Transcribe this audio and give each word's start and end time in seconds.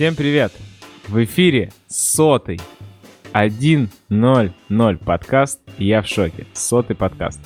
Всем 0.00 0.14
привет! 0.14 0.50
В 1.08 1.22
эфире 1.24 1.72
сотый 1.86 2.58
1.0.0 3.34 4.96
подкаст. 5.04 5.60
Я 5.76 6.00
в 6.00 6.06
шоке. 6.06 6.46
Сотый 6.54 6.96
подкаст. 6.96 7.38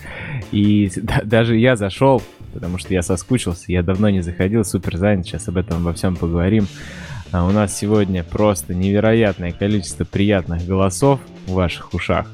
И 0.52 0.88
да, 0.94 1.22
даже 1.25 1.56
я 1.56 1.75
зашел, 1.75 2.22
потому 2.52 2.78
что 2.78 2.94
я 2.94 3.02
соскучился. 3.02 3.72
Я 3.72 3.82
давно 3.82 4.08
не 4.08 4.20
заходил, 4.20 4.64
супер 4.64 4.98
занят. 4.98 5.26
Сейчас 5.26 5.48
об 5.48 5.56
этом 5.56 5.82
во 5.82 5.92
всем 5.94 6.14
поговорим. 6.14 6.68
А 7.32 7.44
у 7.44 7.50
нас 7.50 7.76
сегодня 7.76 8.22
просто 8.22 8.73
невероятное 8.73 9.50
количество 9.50 10.05
приятных 10.05 10.64
голосов 10.64 11.18
в 11.48 11.55
ваших 11.55 11.93
ушах. 11.93 12.30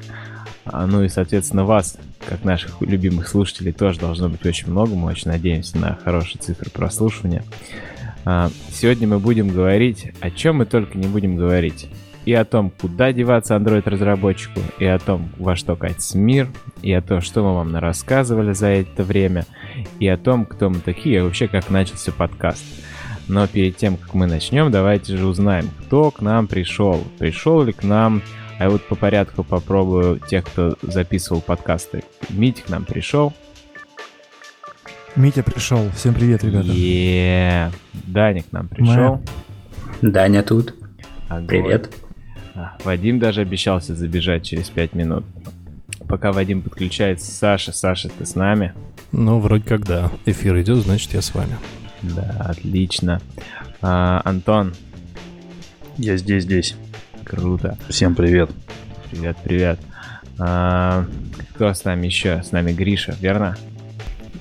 А, 0.65 0.85
ну 0.85 1.01
и, 1.01 1.09
соответственно, 1.09 1.65
вас, 1.65 1.97
как 2.29 2.43
наших 2.43 2.79
любимых 2.81 3.27
слушателей, 3.27 3.71
тоже 3.71 3.99
должно 3.99 4.29
быть 4.29 4.45
очень 4.45 4.69
много. 4.69 4.93
Мы 4.93 5.09
очень 5.09 5.31
надеемся 5.31 5.79
на 5.79 5.95
хорошие 5.95 6.39
цифры 6.39 6.69
прослушивания. 6.69 7.43
А, 8.25 8.49
сегодня 8.71 9.07
мы 9.07 9.19
будем 9.19 9.49
говорить, 9.49 10.11
о 10.21 10.29
чем 10.29 10.57
мы 10.57 10.65
только 10.65 10.97
не 10.97 11.07
будем 11.07 11.35
говорить. 11.35 11.89
И 12.23 12.33
о 12.33 12.45
том, 12.45 12.69
куда 12.69 13.11
деваться 13.13 13.55
Android-разработчику, 13.55 14.59
и 14.77 14.85
о 14.85 14.99
том, 14.99 15.29
во 15.39 15.55
что 15.55 15.75
катится 15.75 16.17
мир, 16.17 16.47
и 16.83 16.93
о 16.93 17.01
том, 17.01 17.21
что 17.21 17.41
мы 17.41 17.55
вам 17.55 17.75
рассказывали 17.75 18.53
за 18.53 18.67
это 18.67 19.03
время, 19.03 19.45
и 19.99 20.07
о 20.07 20.17
том, 20.17 20.45
кто 20.45 20.69
мы 20.69 20.79
такие, 20.79 21.17
и 21.17 21.21
вообще, 21.21 21.47
как 21.47 21.71
начался 21.71 22.11
подкаст. 22.11 22.63
Но 23.27 23.47
перед 23.47 23.77
тем, 23.77 23.97
как 23.97 24.13
мы 24.13 24.27
начнем, 24.27 24.69
давайте 24.69 25.17
же 25.17 25.25
узнаем, 25.25 25.69
кто 25.85 26.11
к 26.11 26.21
нам 26.21 26.47
пришел. 26.47 27.03
Пришел 27.17 27.63
ли 27.63 27.73
к 27.73 27.83
нам 27.83 28.21
а 28.61 28.65
я 28.65 28.69
вот 28.69 28.83
по 28.83 28.93
порядку 28.93 29.43
попробую 29.43 30.19
тех, 30.19 30.45
кто 30.45 30.75
записывал 30.83 31.41
подкасты. 31.41 32.03
Митя 32.29 32.61
к 32.61 32.69
нам 32.69 32.85
пришел. 32.85 33.33
Митя 35.15 35.43
пришел. 35.43 35.89
Всем 35.91 36.13
привет, 36.13 36.43
ребята. 36.43 36.67
Yeah. 36.69 37.73
Даня 38.07 38.43
к 38.43 38.51
нам 38.51 38.69
пришел. 38.69 39.21
Даня 40.01 40.41
тут. 40.41 40.73
Огонь. 41.27 41.47
Привет. 41.47 41.93
А, 42.55 42.77
Вадим 42.85 43.19
даже 43.19 43.41
обещался 43.41 43.93
забежать 43.93 44.45
через 44.45 44.69
5 44.69 44.93
минут. 44.93 45.25
Пока 46.07 46.31
Вадим 46.31 46.61
подключается, 46.61 47.29
Саша, 47.29 47.73
Саша, 47.73 48.09
ты 48.09 48.25
с 48.25 48.35
нами? 48.35 48.73
Ну, 49.11 49.39
вроде 49.39 49.65
как 49.65 49.85
да. 49.85 50.11
Эфир 50.25 50.59
идет, 50.61 50.77
значит, 50.77 51.13
я 51.13 51.21
с 51.21 51.33
вами. 51.33 51.57
Да, 52.01 52.45
отлично. 52.49 53.21
А, 53.81 54.21
Антон. 54.23 54.73
Я 55.97 56.15
здесь, 56.15 56.43
здесь. 56.43 56.75
Круто. 57.25 57.77
Всем 57.89 58.15
привет. 58.15 58.49
Привет, 59.09 59.37
привет. 59.43 59.79
А, 60.39 61.05
кто 61.53 61.73
с 61.73 61.83
нами 61.83 62.05
еще? 62.05 62.41
С 62.43 62.53
нами 62.53 62.71
Гриша, 62.71 63.13
верно? 63.19 63.57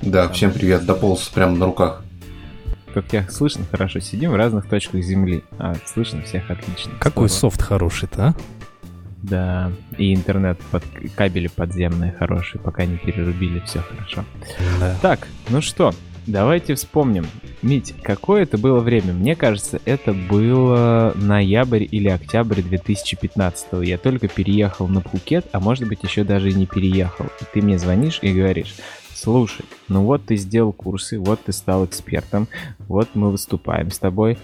Да, 0.02 0.24
Там... 0.24 0.32
всем 0.32 0.52
привет. 0.52 0.84
Дополз 0.86 1.28
прямо 1.28 1.56
на 1.56 1.66
руках. 1.66 2.02
Как 2.94 3.06
тебя 3.06 3.26
слышно 3.28 3.64
хорошо, 3.70 4.00
сидим 4.00 4.32
в 4.32 4.34
разных 4.34 4.68
точках 4.68 5.02
земли. 5.02 5.44
А, 5.58 5.74
слышно 5.86 6.22
всех 6.22 6.50
отлично. 6.50 6.92
Какой 6.98 7.28
Здорово. 7.28 7.52
софт 7.52 7.62
хороший-то, 7.62 8.28
а? 8.28 8.34
Да, 9.22 9.70
и 9.98 10.14
интернет 10.14 10.58
под 10.70 10.82
кабели 11.14 11.46
подземные 11.48 12.12
хорошие, 12.12 12.60
пока 12.60 12.86
не 12.86 12.96
перерубили, 12.96 13.60
все 13.60 13.80
хорошо. 13.80 14.24
Да. 14.80 14.96
Так, 15.02 15.28
ну 15.50 15.60
что, 15.60 15.92
Давайте 16.26 16.74
вспомним. 16.74 17.26
Мить, 17.62 17.94
какое 18.02 18.42
это 18.42 18.58
было 18.58 18.80
время? 18.80 19.12
Мне 19.12 19.34
кажется, 19.34 19.80
это 19.84 20.12
было 20.12 21.12
ноябрь 21.16 21.84
или 21.90 22.08
октябрь 22.08 22.62
2015 22.62 23.68
-го. 23.72 23.84
Я 23.84 23.98
только 23.98 24.28
переехал 24.28 24.86
на 24.86 25.00
Пхукет, 25.00 25.46
а 25.52 25.60
может 25.60 25.88
быть 25.88 26.02
еще 26.04 26.22
даже 26.22 26.50
и 26.50 26.54
не 26.54 26.66
переехал. 26.66 27.26
И 27.40 27.44
ты 27.52 27.62
мне 27.62 27.78
звонишь 27.78 28.20
и 28.22 28.32
говоришь, 28.32 28.76
слушай, 29.20 29.64
ну 29.88 30.04
вот 30.04 30.26
ты 30.26 30.36
сделал 30.36 30.72
курсы, 30.72 31.18
вот 31.18 31.40
ты 31.44 31.52
стал 31.52 31.84
экспертом, 31.84 32.48
вот 32.88 33.08
мы 33.14 33.30
выступаем 33.30 33.90
с 33.90 33.98
тобой, 33.98 34.38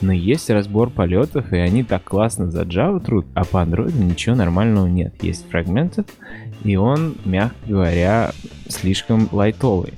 но 0.00 0.12
есть 0.12 0.48
разбор 0.50 0.90
полетов, 0.90 1.52
и 1.52 1.56
они 1.56 1.84
так 1.84 2.04
классно 2.04 2.50
за 2.50 2.62
Java 2.62 3.00
труд, 3.00 3.26
а 3.34 3.44
по 3.44 3.58
Android 3.58 3.96
ничего 3.96 4.34
нормального 4.34 4.86
нет. 4.86 5.14
Есть 5.22 5.46
Fragmented, 5.52 6.08
и 6.64 6.76
он, 6.76 7.16
мягко 7.24 7.56
говоря, 7.66 8.32
слишком 8.68 9.28
лайтовый 9.32 9.94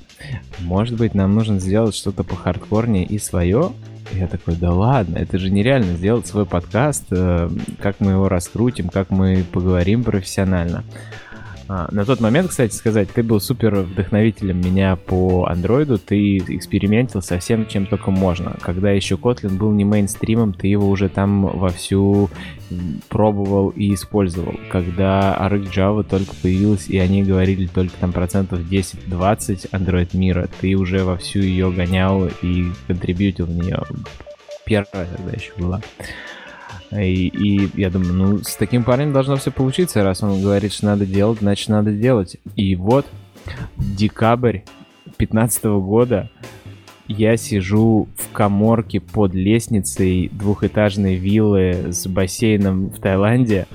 может 0.61 0.97
быть, 0.97 1.15
нам 1.15 1.35
нужно 1.35 1.59
сделать 1.59 1.95
что-то 1.95 2.25
по 2.25 2.37
хардкорнее 2.37 3.05
и 3.05 3.19
свое? 3.19 3.73
Я 4.13 4.27
такой, 4.27 4.55
да 4.57 4.73
ладно, 4.73 5.19
это 5.19 5.39
же 5.39 5.51
нереально 5.51 5.95
сделать 5.95 6.27
свой 6.27 6.45
подкаст, 6.45 7.05
э, 7.11 7.49
как 7.81 8.01
мы 8.01 8.13
его 8.13 8.29
раскрутим, 8.29 8.89
как 8.89 9.11
мы 9.11 9.45
поговорим 9.51 10.05
профессионально. 10.05 10.85
А, 11.67 11.89
на 11.91 12.05
тот 12.05 12.21
момент, 12.21 12.51
кстати 12.51 12.75
сказать, 12.75 13.11
ты 13.11 13.23
был 13.23 13.41
супер 13.41 13.77
вдохновителем 13.77 14.61
меня 14.61 14.97
по 14.97 15.47
андроиду, 15.47 15.99
ты 15.99 16.39
экспериментил 16.39 17.23
со 17.23 17.39
всем, 17.39 17.67
чем 17.67 17.87
только 17.87 18.11
можно. 18.11 18.57
Когда 18.61 18.91
еще 18.91 19.17
Kotlin 19.17 19.57
был 19.57 19.73
не 19.73 19.85
мейнстримом, 19.85 20.53
ты 20.53 20.67
его 20.67 20.89
уже 20.89 21.09
там 21.09 21.47
вовсю 21.47 22.29
пробовал 23.09 23.71
и 23.71 23.95
использовал. 23.95 24.55
Когда 24.71 25.37
Arc 25.41 25.73
Java 25.73 26.05
только 26.05 26.35
появилась, 26.43 26.89
и 26.89 26.99
они 26.99 27.23
говорили 27.23 27.67
только 27.67 27.97
там 27.99 28.13
процентов 28.13 28.61
10-20 28.61 29.71
Android 29.71 30.17
мира, 30.17 30.49
ты 30.61 30.75
уже 30.75 31.05
вовсю 31.05 31.41
ее 31.41 31.71
гонял 31.71 32.29
и 32.43 32.67
контрибьютил 32.87 33.47
в 33.47 33.51
нее. 33.51 33.83
Первая 34.67 35.07
тогда 35.07 35.33
еще 35.33 35.53
была. 35.57 35.81
И, 36.97 37.27
и 37.27 37.71
я 37.81 37.91
думаю, 37.91 38.13
ну, 38.13 38.39
с 38.39 38.57
таким 38.57 38.85
парнем 38.85 39.13
должно 39.13 39.37
все 39.37 39.51
получиться, 39.51 40.05
раз 40.05 40.23
он 40.23 40.41
говорит, 40.41 40.73
что 40.73 40.87
надо 40.87 41.07
делать, 41.07 41.41
значит, 41.41 41.69
надо 41.69 41.93
делать. 41.93 42.37
И 42.57 42.77
вот, 42.77 43.07
декабрь 43.77 44.61
15 45.17 45.65
года 45.65 46.31
я 47.07 47.37
сижу 47.37 48.09
в 48.17 48.33
коморке 48.33 49.01
под 49.01 49.35
лестницей 49.35 50.29
двухэтажной 50.33 51.17
виллы 51.17 51.93
с 51.93 52.07
бассейном 52.07 52.91
в 52.91 52.99
Таиланде, 52.99 53.67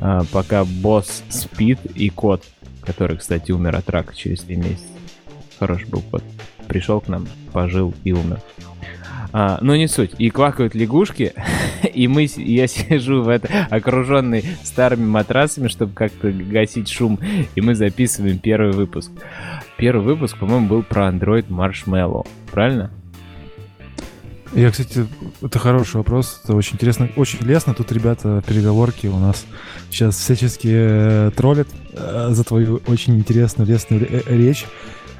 а, 0.00 0.22
пока 0.30 0.64
босс 0.64 1.24
спит 1.28 1.78
и 1.94 2.10
кот, 2.10 2.44
который, 2.82 3.16
кстати, 3.16 3.50
умер 3.52 3.76
от 3.76 3.90
рака 3.90 4.14
через 4.14 4.42
три 4.42 4.56
месяца. 4.56 4.86
Хороший 5.58 5.88
был 5.88 6.02
кот. 6.10 6.22
Пришел 6.68 7.00
к 7.00 7.08
нам, 7.08 7.26
пожил 7.52 7.94
и 8.04 8.12
умер. 8.12 8.40
А, 9.32 9.58
но 9.60 9.76
не 9.76 9.88
суть. 9.88 10.12
И 10.18 10.30
квакают 10.30 10.74
лягушки, 10.74 11.32
и 11.94 12.08
мы, 12.08 12.28
я 12.36 12.66
сижу 12.66 13.22
в 13.22 13.28
это, 13.28 13.66
окруженный 13.70 14.44
старыми 14.62 15.06
матрасами, 15.06 15.68
чтобы 15.68 15.92
как-то 15.92 16.30
гасить 16.30 16.88
шум, 16.88 17.18
и 17.54 17.60
мы 17.60 17.74
записываем 17.74 18.38
первый 18.38 18.72
выпуск. 18.72 19.10
Первый 19.76 20.04
выпуск, 20.04 20.38
по-моему, 20.38 20.66
был 20.66 20.82
про 20.82 21.08
Android 21.08 21.48
Marshmallow, 21.48 22.26
правильно? 22.50 22.90
Я, 24.54 24.70
кстати, 24.70 25.06
это 25.42 25.58
хороший 25.58 25.96
вопрос, 25.96 26.40
это 26.42 26.54
очень 26.54 26.74
интересно, 26.74 27.10
очень 27.16 27.40
лестно. 27.40 27.74
Тут 27.74 27.92
ребята 27.92 28.42
переговорки 28.46 29.06
у 29.06 29.18
нас 29.18 29.44
сейчас 29.90 30.16
всячески 30.16 30.68
э, 30.70 31.30
троллят 31.36 31.68
э, 31.92 32.28
за 32.30 32.44
твою 32.44 32.80
очень 32.86 33.18
интересную, 33.18 33.68
лестную 33.68 34.06
э, 34.08 34.22
речь. 34.26 34.64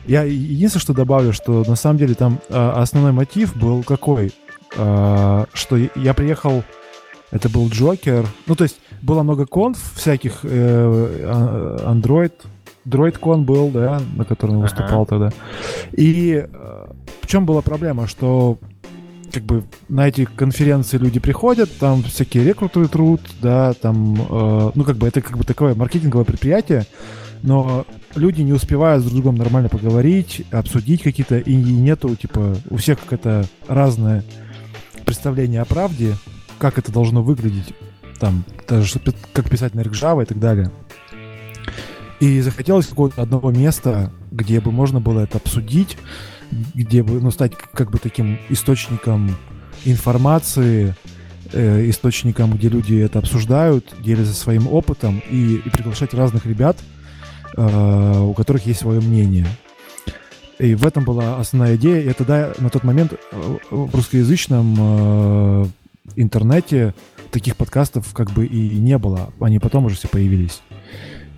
Я 0.07 0.23
единственное, 0.23 0.83
что 0.83 0.95
добавлю, 0.95 1.33
что 1.33 1.65
на 1.67 1.77
самом 1.77 1.99
деле 1.99 2.15
там 2.15 2.41
э, 2.49 2.71
основной 2.77 3.13
мотив 3.13 3.57
был 3.57 3.83
какой? 3.83 4.33
Э, 4.77 5.47
что 5.53 5.77
я 5.77 6.15
приехал, 6.15 6.63
это 7.31 7.49
был 7.49 7.69
Джокер. 7.69 8.27
Ну, 8.47 8.55
то 8.55 8.65
есть 8.65 8.79
было 9.03 9.23
много 9.23 9.47
конф 9.47 9.79
всяких, 9.95 10.41
э, 10.45 11.83
Android, 11.85 12.33
DroidCon 12.87 13.43
был, 13.43 13.71
да, 13.71 14.01
на 14.15 14.25
котором 14.25 14.57
он 14.57 14.63
выступал 14.63 15.03
ага. 15.03 15.07
тогда. 15.07 15.33
И 15.93 16.47
в 17.21 17.27
чем 17.27 17.45
была 17.45 17.61
проблема, 17.61 18.07
что 18.07 18.59
как 19.33 19.43
бы 19.43 19.65
на 19.89 20.09
эти 20.09 20.25
конференции 20.25 20.97
люди 20.97 21.21
приходят, 21.21 21.71
там 21.79 22.03
всякие 22.05 22.45
рекрутеры 22.45 22.89
труд, 22.89 23.21
да, 23.43 23.75
там, 23.75 24.15
э, 24.15 24.71
ну, 24.75 24.85
как 24.85 24.97
бы 24.97 25.07
это 25.09 25.21
как 25.21 25.37
бы 25.37 25.45
такое 25.45 25.75
маркетинговое 25.75 26.25
предприятие, 26.25 26.87
но 27.43 27.85
люди 28.17 28.43
не 28.43 28.53
успевают 28.53 29.03
с 29.03 29.07
друг 29.07 29.23
другом 29.23 29.37
нормально 29.37 29.69
поговорить, 29.69 30.45
обсудить 30.51 31.03
какие-то, 31.03 31.39
и 31.39 31.55
нету, 31.55 32.15
типа, 32.17 32.57
у 32.71 32.77
всех 32.77 33.01
какое-то 33.01 33.47
разное 33.69 34.25
представление 35.05 35.61
о 35.61 35.65
правде, 35.65 36.17
как 36.59 36.79
это 36.79 36.91
должно 36.91 37.23
выглядеть, 37.23 37.75
там, 38.19 38.45
даже 38.69 38.99
как 39.33 39.49
писать 39.49 39.75
на 39.75 39.81
Java 39.81 40.23
и 40.23 40.27
так 40.27 40.39
далее. 40.39 40.71
И 42.19 42.41
захотелось 42.41 42.87
какого-то 42.87 43.23
одного 43.23 43.51
места, 43.51 44.11
где 44.31 44.61
бы 44.61 44.73
можно 44.73 45.01
было 45.01 45.21
это 45.21 45.37
обсудить, 45.37 45.99
где 46.75 47.03
бы, 47.03 47.21
ну, 47.21 47.31
стать 47.31 47.53
как 47.57 47.91
бы 47.91 47.99
таким 47.99 48.39
источником 48.49 49.37
информации, 49.85 50.95
э, 51.53 51.89
источником, 51.91 52.53
где 52.55 52.69
люди 52.69 52.95
это 52.95 53.19
обсуждают, 53.19 53.95
делятся 54.03 54.35
своим 54.35 54.67
опытом 54.67 55.23
и, 55.31 55.57
и 55.57 55.71
приглашать 55.71 56.15
разных 56.15 56.47
ребят, 56.47 56.79
у 57.57 58.35
которых 58.35 58.67
есть 58.67 58.81
свое 58.81 59.01
мнение. 59.01 59.47
И 60.59 60.75
в 60.75 60.87
этом 60.87 61.05
была 61.05 61.39
основная 61.39 61.77
идея. 61.77 62.11
И 62.11 62.13
тогда, 62.13 62.53
на 62.59 62.71
тот 62.71 62.83
момент, 62.83 63.13
э, 63.13 63.57
в 63.71 63.95
русскоязычном 63.95 64.77
э, 64.79 65.67
интернете 66.17 66.95
таких 67.31 67.57
подкастов 67.57 68.13
как 68.15 68.31
бы 68.31 68.47
и 68.47 68.79
не 68.79 68.97
было. 68.97 69.33
Они 69.41 69.59
потом 69.59 69.85
уже 69.85 69.97
все 69.97 70.09
появились. 70.09 70.63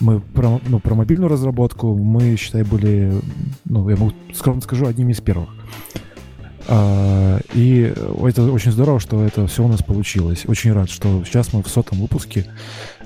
Мы 0.00 0.20
про, 0.20 0.60
ну, 0.68 0.78
про 0.78 0.94
мобильную 0.94 1.28
разработку 1.28 1.96
мы, 1.96 2.36
считай, 2.36 2.62
были, 2.62 3.20
ну, 3.64 3.88
я 3.88 3.96
могу 3.96 4.12
скромно 4.32 4.62
скажу, 4.62 4.86
одними 4.86 5.12
из 5.12 5.20
первых. 5.20 5.48
А, 6.68 7.40
и 7.54 7.92
это 8.22 8.52
очень 8.52 8.70
здорово, 8.70 9.00
что 9.00 9.24
это 9.24 9.48
все 9.48 9.64
у 9.64 9.68
нас 9.68 9.82
получилось. 9.82 10.44
Очень 10.46 10.72
рад, 10.72 10.88
что 10.90 11.24
сейчас 11.24 11.52
мы 11.52 11.64
в 11.64 11.68
сотом 11.68 11.98
выпуске 11.98 12.46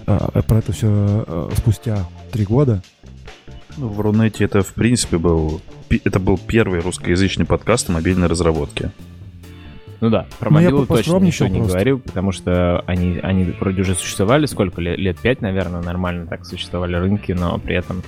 а, 0.06 0.42
про 0.42 0.58
это 0.58 0.72
все 0.72 0.88
а, 0.88 1.50
спустя 1.56 2.06
три 2.30 2.44
года. 2.44 2.82
Ну, 3.76 3.88
в 3.88 4.00
Рунете 4.00 4.44
это, 4.44 4.62
в 4.62 4.74
принципе, 4.74 5.18
был... 5.18 5.60
Это 6.04 6.18
был 6.18 6.38
первый 6.38 6.80
русскоязычный 6.80 7.44
подкаст 7.44 7.90
о 7.90 7.92
мобильной 7.92 8.26
разработке. 8.26 8.92
Ну 10.02 10.10
да, 10.10 10.26
про 10.40 10.50
ну, 10.50 10.56
мобилу 10.56 10.84
точно 10.84 11.18
ничего 11.18 11.46
не 11.46 11.58
просто. 11.58 11.74
говорил, 11.74 12.00
потому 12.00 12.32
что 12.32 12.80
они, 12.88 13.20
они 13.22 13.44
вроде 13.44 13.82
уже 13.82 13.94
существовали 13.94 14.46
сколько 14.46 14.80
лет, 14.80 14.98
лет 14.98 15.16
пять, 15.20 15.40
наверное, 15.42 15.80
нормально 15.80 16.26
так 16.26 16.44
существовали 16.44 16.96
рынки, 16.96 17.30
но 17.30 17.56
при 17.58 17.76
этом 17.76 18.02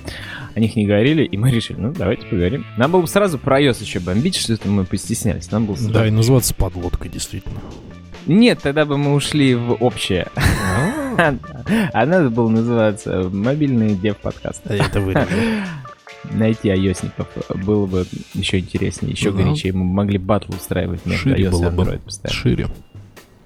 о 0.55 0.59
них 0.59 0.75
не 0.75 0.85
говорили, 0.85 1.23
и 1.23 1.37
мы 1.37 1.51
решили, 1.51 1.79
ну 1.79 1.93
давайте 1.93 2.25
поговорим. 2.25 2.65
Нам 2.75 2.91
было 2.91 2.99
бы 2.99 3.07
сразу 3.07 3.39
про 3.39 3.61
iOS 3.61 3.81
еще 3.81 4.01
бомбить, 4.01 4.35
что-то 4.35 4.67
мы 4.67 4.83
постеснялись. 4.83 5.49
Нам 5.51 5.67
было 5.67 5.77
сразу... 5.77 5.93
Да, 5.93 6.05
и 6.05 6.11
называться 6.11 6.53
подлодкой, 6.53 7.09
действительно. 7.09 7.61
Нет, 8.25 8.59
тогда 8.61 8.85
бы 8.85 8.97
мы 8.97 9.13
ушли 9.13 9.55
в 9.55 9.73
общее. 9.73 10.27
А, 10.35 11.31
надо 12.05 12.29
было 12.29 12.49
называться 12.49 13.29
мобильный 13.31 13.95
дев 13.95 14.17
подкаст. 14.17 14.61
Это 14.65 14.99
вырежу 14.99 15.27
найти 16.31 16.69
айосников 16.69 17.27
было 17.53 17.85
бы 17.85 18.05
еще 18.33 18.59
интереснее, 18.59 19.11
еще 19.11 19.31
да. 19.31 19.43
горячее. 19.43 19.73
Мы 19.73 19.85
могли 19.85 20.17
батл 20.17 20.53
устраивать 20.53 21.05
между 21.05 21.29
Шире 21.29 21.45
iOS 21.45 21.51
было 21.51 21.63
и 21.63 21.67
Android 21.67 21.97
бы. 21.97 21.99
постоянно. 21.99 22.41
Шире. 22.41 22.67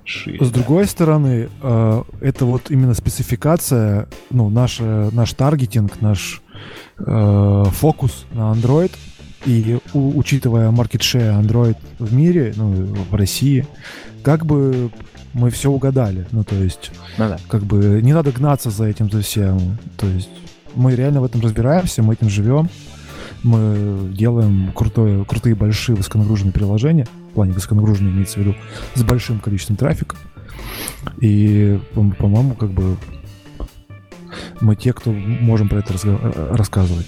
Шире. 0.06 0.44
С 0.44 0.50
другой 0.50 0.86
стороны, 0.86 1.50
э, 1.62 2.04
это 2.22 2.46
вот 2.46 2.72
именно 2.72 2.96
спецификация, 2.96 4.08
ну, 4.32 4.50
наш, 4.50 4.80
наш 4.80 5.34
таргетинг, 5.34 6.02
наш 6.02 6.42
э, 6.98 7.64
фокус 7.72 8.26
на 8.32 8.52
Android, 8.52 8.92
и 9.46 9.80
у, 9.94 10.18
учитывая 10.18 10.70
share 10.70 11.42
Android 11.42 11.78
в 11.98 12.14
мире, 12.14 12.54
ну, 12.56 12.72
в 13.10 13.16
России, 13.16 13.66
как 14.24 14.46
бы 14.46 14.92
мы 15.34 15.50
все 15.50 15.72
угадали. 15.72 16.26
Ну, 16.32 16.44
то 16.44 16.56
есть, 16.56 16.92
ну, 17.18 17.30
да. 17.30 17.38
как 17.48 17.64
бы 17.64 18.02
не 18.02 18.14
надо 18.14 18.32
гнаться 18.32 18.70
за 18.70 18.86
этим 18.86 19.10
за 19.10 19.22
всем. 19.22 19.78
То 19.98 20.08
есть 20.08 20.30
мы 20.76 20.96
реально 20.96 21.22
в 21.22 21.24
этом 21.24 21.42
разбираемся, 21.42 22.04
мы 22.04 22.14
этим 22.14 22.30
живем. 22.30 22.70
Мы 23.42 24.12
делаем 24.14 24.74
крутое, 24.74 25.24
крутые 25.24 25.56
большие 25.56 25.96
высоконагруженные 25.96 26.52
приложения, 26.52 27.08
в 27.32 27.36
плане 27.36 27.54
высоконагруженные 27.54 28.14
имеется 28.14 28.36
в 28.36 28.42
виду, 28.42 28.56
с 28.96 29.04
большим 29.04 29.40
количеством 29.40 29.78
трафика. 29.78 30.18
И, 31.22 31.80
по-моему, 31.94 32.56
как 32.56 32.72
бы 32.72 32.98
мы 34.60 34.76
те, 34.76 34.92
кто 34.92 35.14
можем 35.14 35.70
про 35.70 35.80
это 35.80 35.94
рассказывать. 36.52 37.08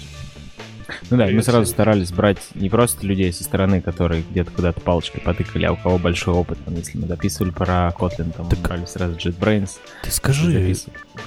Ну 1.10 1.16
да, 1.16 1.26
мы 1.26 1.42
сразу 1.42 1.66
старались 1.66 2.12
брать 2.12 2.38
не 2.54 2.68
просто 2.68 3.06
людей 3.06 3.32
со 3.32 3.44
стороны, 3.44 3.80
которые 3.80 4.22
где-то 4.28 4.50
куда-то 4.50 4.80
палочкой 4.80 5.20
потыкали, 5.20 5.64
а 5.64 5.72
у 5.72 5.76
кого 5.76 5.98
большой 5.98 6.34
опыт. 6.34 6.58
Там, 6.64 6.76
если 6.76 6.98
мы 6.98 7.06
записывали 7.06 7.50
про 7.50 7.92
Kotlin, 7.96 8.32
там 8.36 8.48
так... 8.48 8.58
брали 8.60 8.84
сразу 8.84 9.16
JetBrains. 9.16 9.70
Ты 10.02 10.10
скажи, 10.10 10.74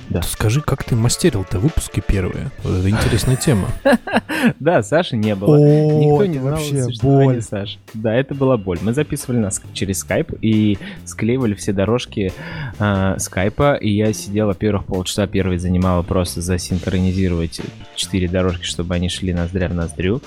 да. 0.09 0.21
скажи, 0.21 0.61
как 0.61 0.83
ты 0.83 0.95
мастерил-то 0.95 1.59
выпуски 1.59 2.01
первые? 2.05 2.51
Вот 2.63 2.79
это 2.79 2.89
интересная 2.89 3.35
тема. 3.35 3.67
Да, 4.59 4.83
Саши 4.83 5.17
не 5.17 5.33
было. 5.33 5.57
Никто 5.57 6.25
не 6.25 6.39
знал 6.39 6.57
существования 6.59 7.41
Саши. 7.41 7.77
Да, 7.93 8.13
это 8.13 8.35
была 8.35 8.57
боль. 8.57 8.77
Мы 8.81 8.93
записывали 8.93 9.37
нас 9.37 9.61
через 9.73 9.99
скайп 9.99 10.33
и 10.41 10.77
склеивали 11.03 11.55
все 11.55 11.73
дорожки 11.73 12.31
скайпа, 13.17 13.75
и 13.75 13.89
я 13.89 14.13
сидела 14.13 14.53
первых 14.53 14.85
полчаса, 14.85 15.25
первый 15.27 15.57
занимала 15.57 16.03
просто 16.03 16.41
засинхронизировать 16.41 17.61
четыре 17.95 18.27
дорожки, 18.27 18.65
чтобы 18.65 18.95
они 18.95 19.09
шли 19.09 19.33
ноздря 19.33 19.67
в 19.69 19.73
ноздрю. 19.73 20.21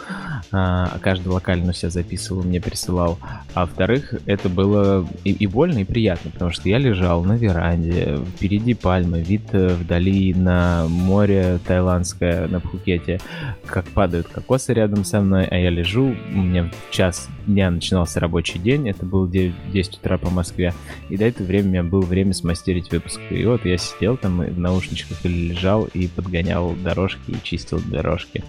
А, 0.50 0.91
а 0.94 0.99
каждый 0.99 1.29
локально 1.29 1.75
себя 1.75 1.91
записывал, 1.91 2.43
мне 2.43 2.61
присылал. 2.61 3.19
А 3.55 3.67
во-вторых, 3.67 4.14
это 4.26 4.49
было 4.49 5.06
и, 5.25 5.32
и 5.32 5.47
больно, 5.47 5.79
и 5.79 5.85
приятно, 5.85 6.31
потому 6.31 6.50
что 6.50 6.69
я 6.69 6.79
лежал 6.79 7.23
на 7.25 7.37
веранде, 7.37 8.19
впереди 8.37 8.75
пальмы, 8.75 9.21
вид 9.21 9.43
э, 9.53 9.57
вдали 9.66 10.34
на 10.34 10.87
море 10.88 11.58
тайландское, 11.66 12.49
на 12.49 12.60
Пхукете, 12.60 13.20
как 13.66 13.84
падают 13.87 14.28
кокосы 14.28 14.72
рядом 14.72 15.05
со 15.05 15.20
мной, 15.20 15.46
а 15.46 15.56
я 15.56 15.70
лежу, 15.70 16.14
у 16.32 16.37
меня 16.37 16.70
в 16.88 16.90
час 16.93 17.28
дня 17.46 17.70
начинался 17.70 18.20
рабочий 18.20 18.58
день, 18.58 18.88
это 18.88 19.05
было 19.05 19.28
9, 19.28 19.72
10 19.72 19.99
утра 19.99 20.19
по 20.19 20.31
Москве, 20.31 20.75
и 21.08 21.16
до 21.16 21.25
этого 21.25 21.46
времени 21.46 21.69
у 21.69 21.72
меня 21.72 21.82
было 21.84 22.02
время 22.02 22.32
смастерить 22.34 22.90
выпуск. 22.90 23.20
И 23.31 23.44
вот 23.44 23.64
я 23.64 23.76
сидел 23.78 24.16
там 24.16 24.40
в 24.40 24.58
наушничках 24.58 25.25
или 25.25 25.49
лежал 25.49 25.84
и 25.93 26.08
подгонял 26.08 26.75
дорожки 26.75 27.31
и 27.31 27.37
чистил 27.43 27.81
дорожки. 27.81 28.44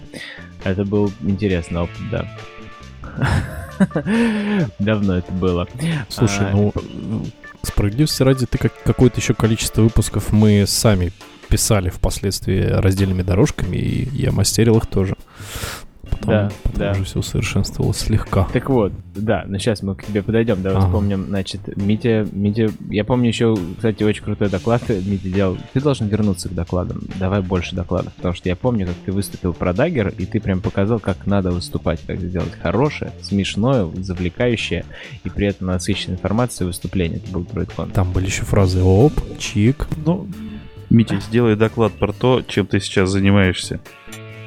Это 0.64 0.84
был 0.84 1.10
интересный 1.22 1.80
опыт, 1.80 2.00
да. 2.10 2.28
Давно 4.78 5.18
это 5.18 5.32
было. 5.32 5.66
Слушай, 6.08 6.48
а... 6.50 6.52
ну, 6.52 6.72
справедливости 7.62 8.22
ради, 8.22 8.46
ты 8.46 8.58
как 8.58 8.72
какое-то 8.82 9.20
еще 9.20 9.34
количество 9.34 9.82
выпусков 9.82 10.32
мы 10.32 10.64
сами 10.66 11.12
писали 11.48 11.90
впоследствии 11.90 12.62
раздельными 12.62 13.22
дорожками, 13.22 13.76
и 13.76 14.08
я 14.12 14.30
мастерил 14.30 14.78
их 14.78 14.86
тоже 14.86 15.16
потом, 16.20 16.34
да, 16.34 16.50
потом 16.62 16.78
да. 16.78 16.92
уже 16.92 17.04
все 17.04 17.18
усовершенствовалось 17.18 17.98
слегка. 17.98 18.48
Так 18.52 18.68
вот, 18.70 18.92
да, 19.14 19.44
ну 19.46 19.58
сейчас 19.58 19.82
мы 19.82 19.94
к 19.94 20.04
тебе 20.04 20.22
подойдем, 20.22 20.62
давай 20.62 20.78
ага. 20.78 20.86
вспомним, 20.86 21.26
значит, 21.26 21.60
Митя, 21.76 22.26
Митя, 22.32 22.70
я 22.88 23.04
помню 23.04 23.28
еще, 23.28 23.56
кстати, 23.76 24.02
очень 24.02 24.22
крутой 24.22 24.48
доклад 24.48 24.82
Митя 24.88 25.28
делал, 25.28 25.58
ты 25.72 25.80
должен 25.80 26.08
вернуться 26.08 26.48
к 26.48 26.54
докладам, 26.54 27.02
давай 27.18 27.42
больше 27.42 27.74
докладов, 27.74 28.12
потому 28.14 28.34
что 28.34 28.48
я 28.48 28.56
помню, 28.56 28.86
как 28.86 28.96
ты 29.04 29.12
выступил 29.12 29.52
про 29.52 29.72
Дагер, 29.72 30.08
и 30.16 30.26
ты 30.26 30.40
прям 30.40 30.60
показал, 30.60 31.00
как 31.00 31.26
надо 31.26 31.50
выступать, 31.50 32.00
как 32.06 32.20
сделать 32.20 32.52
хорошее, 32.60 33.12
смешное, 33.22 33.86
завлекающее, 33.96 34.84
и 35.24 35.28
при 35.28 35.48
этом 35.48 35.68
насыщенной 35.68 36.16
информацией 36.16 36.66
выступление, 36.66 37.18
это 37.18 37.32
был 37.32 37.42
DroidCon. 37.42 37.92
Там 37.92 38.12
были 38.12 38.26
еще 38.26 38.42
фразы 38.42 38.82
«оп», 38.82 39.12
«чик», 39.38 39.88
ну... 40.04 40.28
Митя, 40.90 41.20
сделай 41.20 41.54
доклад 41.54 41.92
про 41.92 42.12
то, 42.12 42.42
чем 42.42 42.66
ты 42.66 42.80
сейчас 42.80 43.10
занимаешься. 43.10 43.78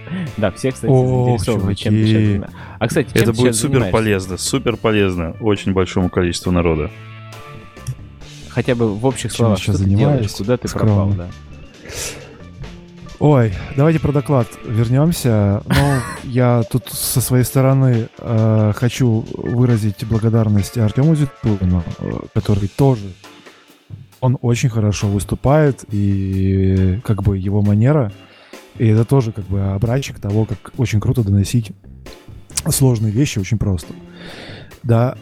Да, 0.38 0.52
все, 0.52 0.72
кстати, 0.72 0.92
О, 0.92 1.26
заинтересованы, 1.26 1.76
чем 1.76 2.46
А, 2.80 2.88
кстати, 2.88 3.14
чем 3.14 3.22
Это 3.22 3.34
будет 3.34 3.56
супер 3.56 3.90
полезно, 3.92 4.38
супер 4.38 4.78
полезно 4.78 5.36
очень 5.40 5.74
большому 5.74 6.10
количеству 6.10 6.52
народа. 6.52 6.90
Хотя 8.50 8.76
бы 8.76 8.94
в 8.94 9.06
общих 9.06 9.32
словах, 9.32 9.60
что 9.60 9.78
ты 9.78 9.86
делаешь, 9.86 10.32
куда 10.32 10.58
ты 10.58 10.68
пропал, 10.70 11.10
да. 11.10 11.28
Ой, 13.20 13.54
давайте 13.78 14.00
про 14.00 14.12
доклад 14.12 14.48
вернемся. 14.66 15.64
Ну, 15.66 16.00
я 16.24 16.64
тут 16.70 16.90
со 16.90 17.22
своей 17.22 17.46
стороны 17.46 18.10
э, 18.18 18.74
хочу 18.76 19.26
выразить 19.34 20.04
благодарность 20.06 20.78
Артему 20.78 21.16
Зитулину, 21.16 21.84
который 22.34 22.68
тоже, 22.68 23.14
он 24.20 24.38
очень 24.42 24.70
хорошо 24.70 25.08
выступает, 25.08 25.86
и 25.90 27.00
как 27.04 27.24
бы 27.24 27.38
его 27.38 27.62
манера 27.62 28.12
и 28.77 28.87
это 28.87 29.06
тоже 29.06 29.31
как 29.31 29.45
бы 29.45 29.73
образчик 29.73 30.19
того, 30.19 30.45
как 30.45 30.71
очень 30.77 30.99
круто 30.99 31.23
доносить 31.23 31.71
сложные 32.69 33.11
вещи 33.11 33.39
очень 33.39 33.57
просто. 33.57 33.94
Да, 34.83 35.15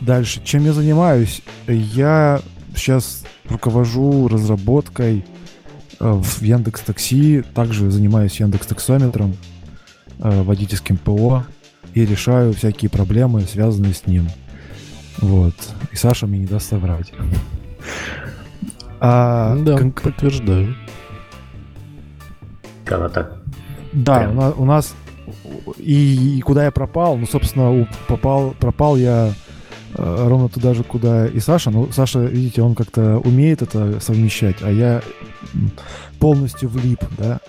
дальше. 0.00 0.40
Чем 0.44 0.64
я 0.64 0.72
занимаюсь? 0.72 1.42
Я 1.68 2.40
сейчас 2.74 3.24
руковожу 3.48 4.28
разработкой 4.28 5.24
э, 6.00 6.12
в 6.12 6.42
Яндекс 6.42 6.80
Такси, 6.80 7.42
также 7.54 7.90
занимаюсь 7.90 8.38
Яндекс 8.40 8.66
Таксометром, 8.66 9.36
э, 10.18 10.42
водительским 10.42 10.96
ПО 10.96 11.44
и 11.94 12.04
решаю 12.04 12.52
всякие 12.52 12.90
проблемы, 12.90 13.42
связанные 13.42 13.94
с 13.94 14.06
ним. 14.06 14.28
Вот. 15.18 15.54
И 15.92 15.96
Саша 15.96 16.26
мне 16.26 16.40
не 16.40 16.46
даст 16.46 16.68
соврать. 16.68 17.12
А, 19.00 19.56
да, 19.58 19.78
кон- 19.78 19.92
подтверждаю. 19.92 20.74
Когда 22.84 23.08
так. 23.08 23.36
Да, 23.92 24.28
у 24.28 24.34
нас, 24.34 24.54
у 24.58 24.64
нас 24.64 24.94
и, 25.78 26.38
и 26.38 26.40
куда 26.40 26.64
я 26.64 26.70
пропал, 26.70 27.16
ну, 27.16 27.26
собственно, 27.26 27.88
попал, 28.08 28.54
пропал 28.58 28.96
я 28.96 29.32
э, 29.94 30.26
ровно 30.28 30.48
туда 30.48 30.74
же, 30.74 30.82
куда 30.84 31.26
и 31.26 31.40
Саша. 31.40 31.70
Ну, 31.70 31.90
Саша, 31.92 32.20
видите, 32.20 32.62
он 32.62 32.74
как-то 32.74 33.18
умеет 33.18 33.62
это 33.62 34.00
совмещать, 34.00 34.56
а 34.62 34.70
я 34.70 35.02
полностью 36.18 36.68
влип, 36.68 37.00
да. 37.18 37.40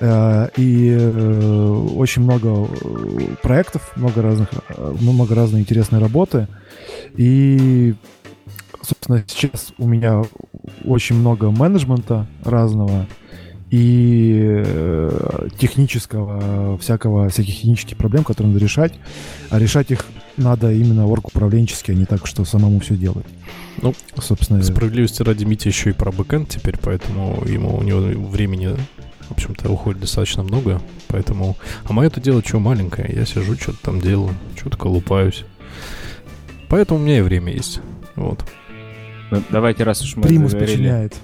Э, 0.00 0.48
и 0.56 0.90
э, 0.90 1.68
очень 1.96 2.22
много 2.22 2.68
проектов, 3.42 3.92
много 3.96 4.22
разных, 4.22 4.48
много 5.00 5.34
разной 5.34 5.60
интересной 5.60 6.00
работы. 6.00 6.48
И, 7.16 7.94
собственно, 8.82 9.24
сейчас 9.26 9.72
у 9.78 9.86
меня 9.86 10.22
очень 10.84 11.16
много 11.16 11.50
менеджмента 11.50 12.26
разного 12.44 13.06
и 13.74 14.62
э, 14.64 15.48
технического, 15.58 16.78
всякого, 16.78 17.28
всяких 17.28 17.56
технических 17.56 17.96
проблем, 17.96 18.22
которые 18.22 18.52
надо 18.52 18.64
решать. 18.64 18.92
А 19.50 19.58
решать 19.58 19.90
их 19.90 20.06
надо 20.36 20.72
именно 20.72 21.08
орг-управленчески, 21.08 21.90
а 21.90 21.94
не 21.94 22.04
так, 22.04 22.24
что 22.24 22.44
самому 22.44 22.78
все 22.78 22.94
делать. 22.94 23.26
Ну, 23.82 23.92
собственно... 24.20 24.62
Справедливости 24.62 25.24
ради 25.24 25.42
Мити 25.42 25.66
еще 25.66 25.90
и 25.90 25.92
про 25.92 26.12
бэкэнд 26.12 26.50
теперь, 26.50 26.76
поэтому 26.80 27.42
ему 27.46 27.76
у 27.76 27.82
него 27.82 27.98
времени, 27.98 28.76
в 29.28 29.32
общем-то, 29.32 29.68
уходит 29.68 30.02
достаточно 30.02 30.44
много. 30.44 30.80
Поэтому... 31.08 31.56
А 31.82 31.92
мое 31.92 32.06
это 32.06 32.20
дело 32.20 32.44
что 32.44 32.60
маленькое. 32.60 33.12
Я 33.12 33.26
сижу, 33.26 33.56
что-то 33.56 33.78
там 33.82 34.00
делаю, 34.00 34.36
что-то 34.54 34.76
колупаюсь. 34.76 35.44
Поэтому 36.68 37.00
у 37.00 37.02
меня 37.02 37.18
и 37.18 37.22
время 37.22 37.52
есть. 37.52 37.80
Вот. 38.14 38.44
Ну, 39.32 39.42
давайте, 39.50 39.82
раз 39.82 40.00
уж 40.02 40.14
мы 40.14 40.22
Примус 40.22 40.52
заговорили 40.52 40.76
подчиняет. 40.76 41.14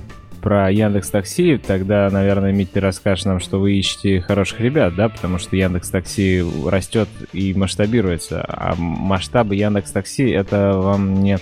Про 0.40 0.70
Яндекс 0.70 1.11
Такси, 1.11 1.59
тогда, 1.59 2.09
наверное, 2.11 2.52
Мить, 2.52 2.73
ты 2.73 2.80
расскажешь 2.80 3.25
нам, 3.25 3.40
что 3.40 3.61
вы 3.61 3.75
ищете 3.75 4.20
хороших 4.20 4.61
ребят, 4.61 4.94
да, 4.94 5.09
потому 5.09 5.38
что 5.38 5.56
Яндекс 5.56 5.90
Такси 5.90 6.42
растет 6.66 7.09
и 7.32 7.54
масштабируется, 7.54 8.44
а 8.47 8.75
масштабы 8.76 9.54
Яндекс 9.56 9.92
Такси 9.92 10.28
это 10.30 10.73
вам 10.75 11.23
не 11.23 11.38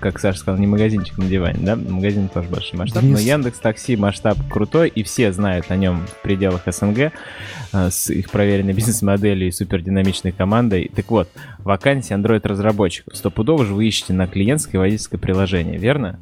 как 0.00 0.18
Саша 0.18 0.38
сказал, 0.38 0.58
не 0.58 0.66
магазинчик 0.66 1.18
на 1.18 1.26
диване, 1.26 1.58
да? 1.60 1.76
Магазин 1.76 2.28
тоже 2.28 2.48
большой 2.48 2.78
масштаб. 2.78 3.02
Денис- 3.02 3.12
Но 3.12 3.18
Яндекс 3.18 3.58
Такси 3.58 3.96
масштаб 3.96 4.38
крутой, 4.50 4.88
и 4.88 5.02
все 5.02 5.30
знают 5.30 5.66
о 5.70 5.76
нем 5.76 6.06
в 6.06 6.22
пределах 6.22 6.62
СНГ 6.66 6.98
э, 6.98 7.90
с 7.90 8.08
их 8.08 8.30
проверенной 8.30 8.72
бизнес-моделью 8.74 9.48
и 9.48 9.52
супердинамичной 9.52 10.32
командой. 10.32 10.90
Так 10.96 11.10
вот, 11.10 11.28
вакансия 11.58 12.14
Android-разработчиков. 12.14 13.14
Стопудово 13.14 13.66
же 13.66 13.74
вы 13.74 13.86
ищете 13.86 14.14
на 14.14 14.26
клиентское 14.26 14.80
водительское 14.80 15.20
приложение, 15.20 15.76
верно? 15.76 16.18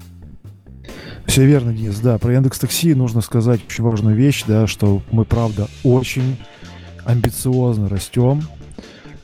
Все 1.29 1.45
верно, 1.45 1.73
Денис. 1.75 1.99
Да, 2.01 2.19
про 2.19 2.33
Яндекс 2.33 2.59
Такси 2.59 2.95
нужно 2.95 3.21
сказать 3.21 3.61
очень 3.67 3.85
важную 3.85 4.17
вещь, 4.17 4.45
да, 4.47 4.67
что 4.67 5.03
мы, 5.13 5.25
правда, 5.25 5.69
очень 5.85 6.37
амбициозно 7.05 7.89
растем. 7.89 8.43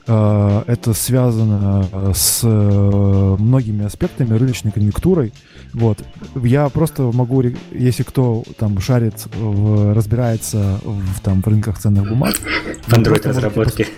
Э, 0.07 0.63
Это 0.67 0.93
связано 0.93 1.87
э, 1.91 2.11
с 2.15 2.41
э, 2.43 3.35
многими 3.39 3.85
аспектами 3.85 4.37
рыночной 4.37 4.71
конъюнктурой. 4.71 5.33
Вот. 5.73 5.97
Я 6.35 6.69
просто 6.69 7.03
могу, 7.11 7.43
если 7.71 8.03
кто 8.03 8.43
там 8.59 8.79
шарит, 8.79 9.25
в- 9.35 9.93
разбирается 9.95 10.79
в, 10.83 11.19
там, 11.21 11.41
в 11.41 11.47
рынках 11.47 11.79
ценных 11.79 12.07
бумаг, 12.07 12.35
В 12.87 12.93
Android-разработке. 12.93 13.85
По- 13.85 13.91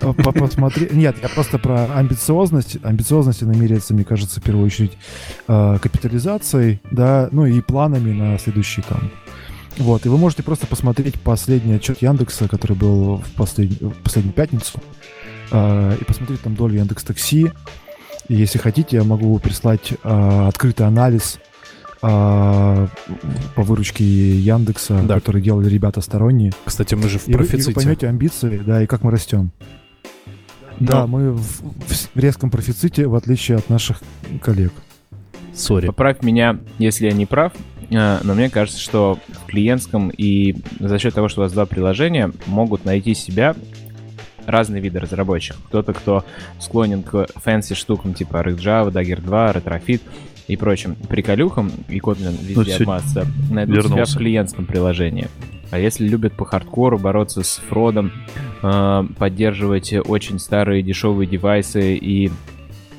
посмотри. 0.00 0.88
Нет, 0.92 1.16
я 1.22 1.28
просто 1.28 1.58
про 1.58 1.86
амбициозность. 1.94 2.78
Амбициозность 2.82 3.42
она 3.42 3.54
меряется, 3.54 3.94
мне 3.94 4.04
кажется, 4.04 4.40
в 4.40 4.42
первую 4.44 4.66
очередь 4.66 4.96
э, 5.48 5.78
капитализацией, 5.80 6.80
да, 6.90 7.28
ну 7.32 7.46
и 7.46 7.60
планами 7.60 8.12
на 8.12 8.38
следующий 8.38 8.82
там. 8.82 9.10
Вот, 9.78 10.06
и 10.06 10.08
вы 10.08 10.16
можете 10.16 10.42
просто 10.42 10.66
посмотреть 10.66 11.20
последний 11.20 11.74
отчет 11.74 12.00
Яндекса, 12.00 12.48
который 12.48 12.76
был 12.76 13.18
в, 13.18 13.38
послед- 13.40 13.78
в 13.92 14.02
последнюю 14.02 14.32
пятницу, 14.34 14.80
э, 15.50 15.96
и 16.00 16.04
посмотреть 16.04 16.40
там 16.40 16.54
долю 16.54 16.76
Яндекс 16.76 17.02
Такси. 17.04 17.50
И 18.28 18.34
если 18.34 18.58
хотите, 18.58 18.96
я 18.96 19.04
могу 19.04 19.38
прислать 19.38 19.92
э, 20.02 20.46
открытый 20.48 20.86
анализ 20.86 21.38
э, 22.02 22.08
по 23.54 23.62
выручке 23.62 24.04
Яндекса, 24.38 25.00
Да. 25.02 25.14
который 25.16 25.42
делали 25.42 25.68
ребята 25.68 26.00
сторонние. 26.00 26.52
Кстати, 26.64 26.94
мы 26.94 27.08
же 27.08 27.18
в 27.18 27.28
И 27.28 27.32
вы, 27.32 27.38
и 27.40 27.42
вы 27.42 27.48
профиците. 27.48 27.74
поймете 27.74 28.08
амбиции, 28.08 28.62
да, 28.64 28.82
и 28.82 28.86
как 28.86 29.02
мы 29.02 29.10
растем. 29.10 29.50
Да, 30.80 31.02
Но- 31.02 31.06
мы 31.06 31.32
в, 31.32 31.62
в 31.84 32.16
резком 32.16 32.50
профиците, 32.50 33.06
в 33.06 33.14
отличие 33.14 33.58
от 33.58 33.70
наших 33.70 34.02
коллег. 34.42 34.72
Сори. 35.54 35.86
Поправь 35.86 36.22
меня, 36.22 36.58
если 36.78 37.06
я 37.06 37.12
не 37.12 37.24
прав, 37.24 37.52
э, 37.90 38.18
но 38.22 38.34
мне 38.34 38.50
кажется, 38.50 38.78
что 38.78 39.18
в 39.28 39.46
клиентском 39.46 40.10
и 40.10 40.54
за 40.80 40.98
счет 40.98 41.14
того, 41.14 41.28
что 41.28 41.40
у 41.40 41.44
вас 41.44 41.52
два 41.52 41.64
приложения, 41.64 42.30
могут 42.46 42.84
найти 42.84 43.14
себя 43.14 43.56
разные 44.46 44.82
виды 44.82 45.00
разработчиков. 45.00 45.60
Кто-то, 45.68 45.92
кто 45.94 46.24
склонен 46.60 47.02
к 47.02 47.26
fancy 47.36 47.74
штукам 47.74 48.14
типа 48.14 48.36
RxJava, 48.42 48.90
Dagger 48.92 49.20
2, 49.20 49.52
Retrofit 49.52 50.02
и 50.46 50.56
прочим 50.56 50.94
приколюхам, 50.94 51.72
и 51.88 51.98
Kotlin 51.98 52.36
везде 52.40 52.54
сегодня 52.54 52.74
обмазаться, 52.76 53.26
найдут 53.50 53.76
себя 53.76 53.88
вернулся. 53.88 54.14
в 54.14 54.18
клиентском 54.18 54.66
приложении. 54.66 55.28
А 55.70 55.78
если 55.78 56.06
любят 56.06 56.34
по 56.34 56.44
хардкору 56.44 56.98
бороться 56.98 57.42
с 57.42 57.56
фродом, 57.56 58.12
э, 58.62 59.04
поддерживать 59.18 59.92
очень 59.92 60.38
старые 60.38 60.82
дешевые 60.82 61.26
девайсы 61.26 61.96
и 61.96 62.30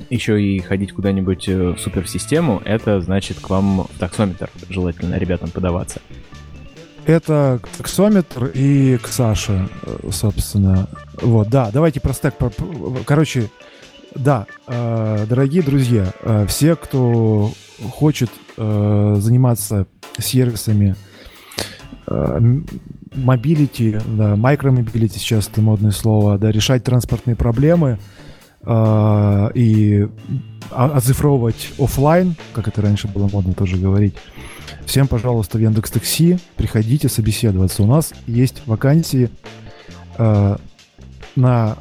еще 0.09 0.41
и 0.41 0.59
ходить 0.59 0.93
куда-нибудь 0.93 1.47
э, 1.49 1.73
в 1.73 1.79
суперсистему, 1.79 2.61
это 2.65 3.01
значит 3.01 3.39
к 3.39 3.49
вам 3.49 3.87
в 3.93 3.99
таксометр 3.99 4.49
желательно 4.69 5.15
ребятам 5.15 5.49
подаваться. 5.49 6.01
Это 7.05 7.61
таксометр 7.77 8.51
и 8.53 8.97
к 8.97 9.07
Саше, 9.07 9.69
э, 9.83 10.09
собственно. 10.11 10.87
Вот, 11.21 11.49
да, 11.49 11.69
давайте 11.71 11.99
про 11.99 12.13
стек. 12.13 12.35
Короче, 13.05 13.49
да, 14.15 14.45
э, 14.67 15.25
дорогие 15.27 15.63
друзья, 15.63 16.13
все, 16.47 16.75
кто 16.75 17.51
хочет 17.91 18.31
заниматься 18.57 19.85
сервисами 20.17 20.95
мобилити, 23.15 23.99
да, 24.07 24.35
микромобилити 24.35 25.19
сейчас 25.19 25.49
это 25.49 25.61
модное 25.61 25.91
слово, 25.91 26.37
да, 26.37 26.51
решать 26.51 26.83
транспортные 26.83 27.35
проблемы 27.35 27.99
э, 28.63 29.49
и 29.55 30.07
оцифровывать 30.71 31.73
оффлайн, 31.79 32.35
как 32.53 32.67
это 32.67 32.81
раньше 32.81 33.07
было 33.07 33.29
модно 33.31 33.53
тоже 33.53 33.77
говорить, 33.77 34.15
всем, 34.85 35.07
пожалуйста, 35.07 35.57
в 35.57 35.61
Яндекс 35.61 35.91
Такси 35.91 36.37
приходите 36.55 37.09
собеседоваться. 37.09 37.83
У 37.83 37.87
нас 37.87 38.13
есть 38.27 38.63
вакансии 38.65 39.29
э, 40.17 40.57
на 41.35 41.77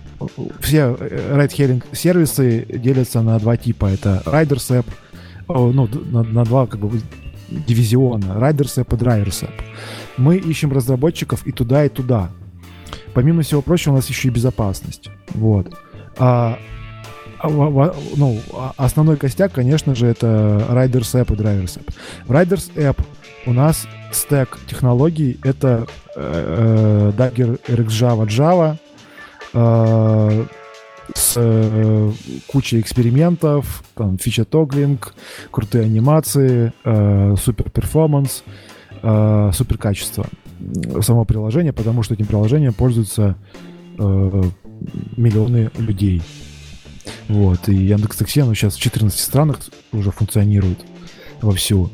все 0.61 0.97
райд-хеллинг 1.31 1.87
сервисы 1.93 2.67
делятся 2.69 3.23
на 3.23 3.39
два 3.39 3.57
типа. 3.57 3.87
Это 3.87 4.23
Riders 4.27 4.71
App, 4.71 4.87
о, 5.49 5.73
ну, 5.73 5.89
на, 6.11 6.23
на 6.23 6.45
два 6.45 6.67
как 6.67 6.81
бы 6.81 7.01
дивизиона. 7.49 8.39
App 8.79 8.95
и 8.95 8.97
App. 9.45 9.61
Мы 10.17 10.37
ищем 10.37 10.73
разработчиков 10.73 11.47
и 11.47 11.53
туда, 11.53 11.85
и 11.85 11.89
туда. 11.89 12.31
Помимо 13.15 13.43
всего 13.43 13.63
прочего, 13.63 13.93
у 13.93 13.97
нас 13.97 14.09
еще 14.09 14.29
и 14.29 14.31
безопасность. 14.31 15.09
Вот. 15.35 15.75
А, 16.19 16.59
а, 17.39 17.49
ну, 17.49 18.41
а- 18.53 18.73
основной 18.77 19.17
костяк, 19.17 19.53
конечно 19.53 19.95
же, 19.95 20.07
это 20.07 20.67
Riders 20.69 21.15
App 21.15 21.33
и 21.33 21.37
Drivers 21.37 21.79
App. 21.79 21.95
В 22.27 22.33
App 22.77 22.99
у 23.47 23.53
нас 23.53 23.87
стек 24.13 24.59
технологий 24.67 25.39
это 25.43 25.87
э, 26.17 27.13
э, 27.13 27.13
Dagger 27.17 27.61
RxJava 27.69 28.27
Java 28.27 28.77
э, 29.53 30.45
с 30.45 30.66
э, 31.37 32.13
кучей 32.47 32.81
экспериментов, 32.81 33.85
там 33.95 34.19
фича 34.19 34.45
тоглинг, 34.45 35.15
крутые 35.51 35.85
анимации, 35.85 36.73
э, 36.85 37.35
супер 37.39 37.71
перформанс, 37.71 38.43
э, 39.03 39.51
супер 39.53 39.79
качество 39.79 40.27
само 41.01 41.25
приложение, 41.25 41.73
потому 41.73 42.03
что 42.03 42.15
этим 42.15 42.27
приложением 42.27 42.73
пользуются 42.73 43.37
э, 43.99 44.43
миллионы 45.17 45.71
людей. 45.77 46.23
Вот, 47.29 47.69
и 47.69 47.75
Яндекс 47.75 48.17
Такси, 48.17 48.41
оно 48.41 48.55
сейчас 48.55 48.77
в 48.77 48.81
14 48.81 49.19
странах 49.19 49.61
уже 49.93 50.11
функционирует 50.11 50.79
вовсю. 51.41 51.91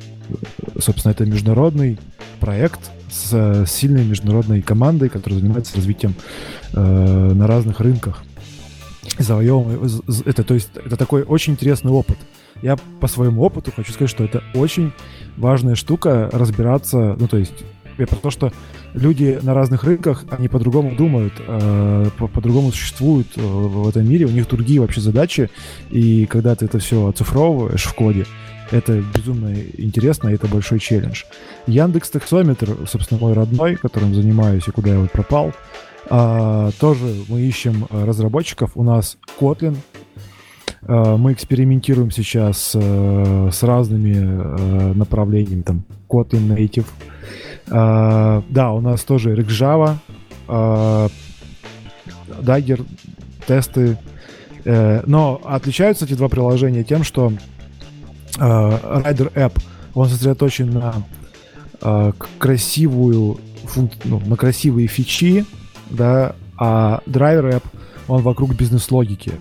Собственно, 0.78 1.12
это 1.12 1.26
международный 1.26 1.98
проект 2.40 2.90
с 3.10 3.30
э, 3.32 3.64
сильной 3.66 4.04
международной 4.04 4.62
командой, 4.62 5.08
которая 5.08 5.40
занимается 5.40 5.76
развитием 5.76 6.14
э, 6.72 6.80
на 7.34 7.46
разных 7.46 7.80
рынках. 7.80 8.24
Завоевываем, 9.18 9.90
это, 10.24 10.44
то 10.44 10.54
есть, 10.54 10.70
это 10.74 10.96
такой 10.96 11.22
очень 11.22 11.54
интересный 11.54 11.90
опыт. 11.90 12.18
Я 12.62 12.76
по 13.00 13.08
своему 13.08 13.42
опыту 13.42 13.72
хочу 13.74 13.92
сказать, 13.92 14.10
что 14.10 14.24
это 14.24 14.42
очень 14.54 14.92
важная 15.36 15.74
штука 15.74 16.30
разбираться, 16.32 17.16
ну, 17.18 17.26
то 17.26 17.36
есть, 17.36 17.64
я 17.98 18.06
про 18.06 18.16
то, 18.16 18.30
что 18.30 18.52
люди 18.94 19.38
на 19.42 19.54
разных 19.54 19.84
рынках, 19.84 20.24
они 20.30 20.48
по-другому 20.48 20.94
думают, 20.94 21.34
э, 21.38 22.10
по- 22.16 22.28
по-другому 22.28 22.70
существуют 22.70 23.26
э, 23.36 23.40
в 23.40 23.88
этом 23.88 24.08
мире, 24.08 24.26
у 24.26 24.30
них 24.30 24.48
другие 24.48 24.80
вообще 24.80 25.00
задачи, 25.00 25.50
и 25.90 26.26
когда 26.26 26.54
ты 26.54 26.66
это 26.66 26.78
все 26.78 27.06
оцифровываешь 27.08 27.84
в 27.84 27.94
коде, 27.94 28.24
это 28.70 29.02
безумно 29.14 29.54
интересно, 29.76 30.28
и 30.28 30.34
это 30.34 30.46
большой 30.46 30.78
челлендж. 30.78 31.24
Яндекс 31.66 32.08
Таксометр, 32.10 32.76
собственно, 32.88 33.20
мой 33.20 33.34
родной, 33.34 33.76
которым 33.76 34.14
занимаюсь 34.14 34.66
и 34.66 34.70
куда 34.70 34.90
я 34.90 34.98
вот 34.98 35.10
пропал, 35.10 35.52
а, 36.14 36.70
тоже 36.78 37.22
мы 37.28 37.40
ищем 37.40 37.86
э, 37.88 38.04
разработчиков. 38.04 38.72
У 38.74 38.82
нас 38.82 39.16
Kotlin. 39.40 39.76
А, 40.82 41.16
Мы 41.16 41.32
экспериментируем 41.32 42.10
сейчас 42.10 42.72
э, 42.74 43.48
с 43.50 43.62
разными 43.62 44.14
э, 44.16 44.92
направлениями, 44.94 45.62
там 45.62 45.84
Kotlin 46.10 46.54
Native. 46.54 46.84
А, 47.70 48.42
Да, 48.50 48.72
у 48.72 48.80
нас 48.82 49.02
тоже 49.04 49.34
RxJava, 49.34 49.94
а, 50.48 51.08
Dagger, 52.40 52.84
тесты. 53.46 53.96
Но 54.64 55.40
отличаются 55.44 56.04
эти 56.04 56.14
два 56.14 56.28
приложения 56.28 56.84
тем, 56.84 57.02
что 57.02 57.32
Rider 58.38 59.32
App, 59.34 59.60
он 59.92 60.08
сосредоточен 60.08 60.70
на 60.70 60.94
красивую 62.38 63.38
функ- 63.64 63.96
ну, 64.04 64.20
на 64.24 64.36
красивые 64.36 64.86
фичи, 64.86 65.44
да, 65.92 66.34
а 66.58 67.00
Driver 67.06 67.54
App, 67.54 67.62
он 68.08 68.22
вокруг 68.22 68.54
бизнес-логики. 68.54 69.32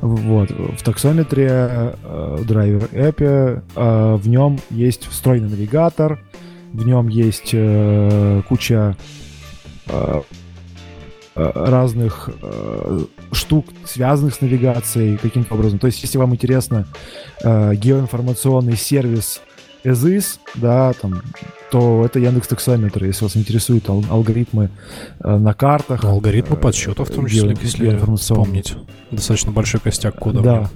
Вот. 0.00 0.50
В 0.50 0.82
таксометре, 0.82 1.48
э, 1.48 2.36
в 2.38 2.50
Driver 2.50 2.90
App, 2.92 3.62
э, 3.76 4.14
в 4.16 4.28
нем 4.28 4.58
есть 4.70 5.06
встроенный 5.06 5.50
навигатор, 5.50 6.18
в 6.72 6.84
нем 6.86 7.08
есть 7.08 7.50
э, 7.52 8.42
куча 8.48 8.96
э, 9.88 10.22
разных 11.34 12.28
штук, 13.32 13.66
связанных 13.86 14.34
с 14.34 14.42
навигацией 14.42 15.16
каким-то 15.16 15.54
образом. 15.54 15.78
То 15.78 15.86
есть, 15.86 16.02
если 16.02 16.18
вам 16.18 16.34
интересно 16.34 16.86
геоинформационный 17.42 18.76
сервис 18.76 19.40
EZIS, 19.84 20.38
да, 20.54 20.92
там, 20.92 21.22
то 21.70 22.04
это 22.04 22.18
Яндекс 22.18 22.48
Таксометр, 22.48 23.04
если 23.04 23.24
вас 23.24 23.36
интересуют 23.36 23.88
ал- 23.88 24.04
алгоритмы 24.10 24.70
э, 25.20 25.36
на 25.36 25.54
картах. 25.54 26.04
Алгоритмы 26.04 26.56
подсчетов, 26.56 27.10
в 27.10 27.14
том 27.14 27.26
числе, 27.26 27.56
если 27.60 27.98
вспомнить. 28.16 28.74
Достаточно 29.10 29.52
большой 29.52 29.80
костяк 29.80 30.16
кода. 30.18 30.40
Да. 30.40 30.70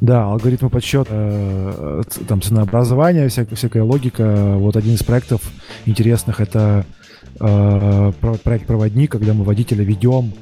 Да, 0.00 0.24
алгоритмы 0.24 0.68
подсчета, 0.68 1.08
э, 1.12 2.02
там 2.28 2.42
ценообразование, 2.42 3.28
всякая, 3.28 3.56
всякая 3.56 3.82
логика. 3.82 4.56
Вот 4.56 4.76
один 4.76 4.94
из 4.94 5.02
проектов 5.02 5.40
интересных 5.86 6.40
это 6.40 6.84
э, 7.40 8.12
проект 8.44 8.66
проводник, 8.66 9.12
когда 9.12 9.32
мы 9.32 9.44
водителя 9.44 9.84
ведем 9.84 10.32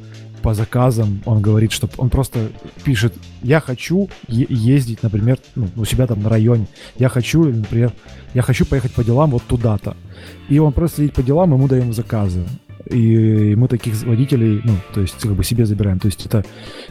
по 0.45 0.53
заказам, 0.53 1.23
он 1.25 1.41
говорит, 1.41 1.73
что 1.73 1.89
он 1.97 2.11
просто 2.11 2.51
пишет, 2.85 3.15
я 3.43 3.61
хочу 3.61 4.11
ездить, 4.29 5.03
например, 5.03 5.39
ну, 5.55 5.69
у 5.75 5.87
себя 5.87 6.07
там 6.07 6.23
на 6.23 6.29
районе, 6.29 6.67
я 6.99 7.09
хочу, 7.09 7.45
например, 7.45 7.93
я 8.35 8.43
хочу 8.43 8.67
поехать 8.67 8.93
по 8.93 9.03
делам 9.03 9.31
вот 9.31 9.43
туда-то. 9.45 9.97
И 10.51 10.59
он 10.59 10.75
просто 10.75 11.01
едет 11.01 11.15
по 11.15 11.23
делам, 11.23 11.55
ему 11.55 11.67
даем 11.67 11.95
заказы. 11.95 12.45
И 12.91 13.55
мы 13.57 13.69
таких 13.69 13.95
водителей, 14.03 14.61
ну, 14.65 14.75
то 14.93 15.01
есть 15.01 15.19
как 15.19 15.33
бы 15.33 15.45
себе 15.45 15.65
забираем. 15.65 15.99
То 15.99 16.09
есть 16.09 16.27
это 16.27 16.45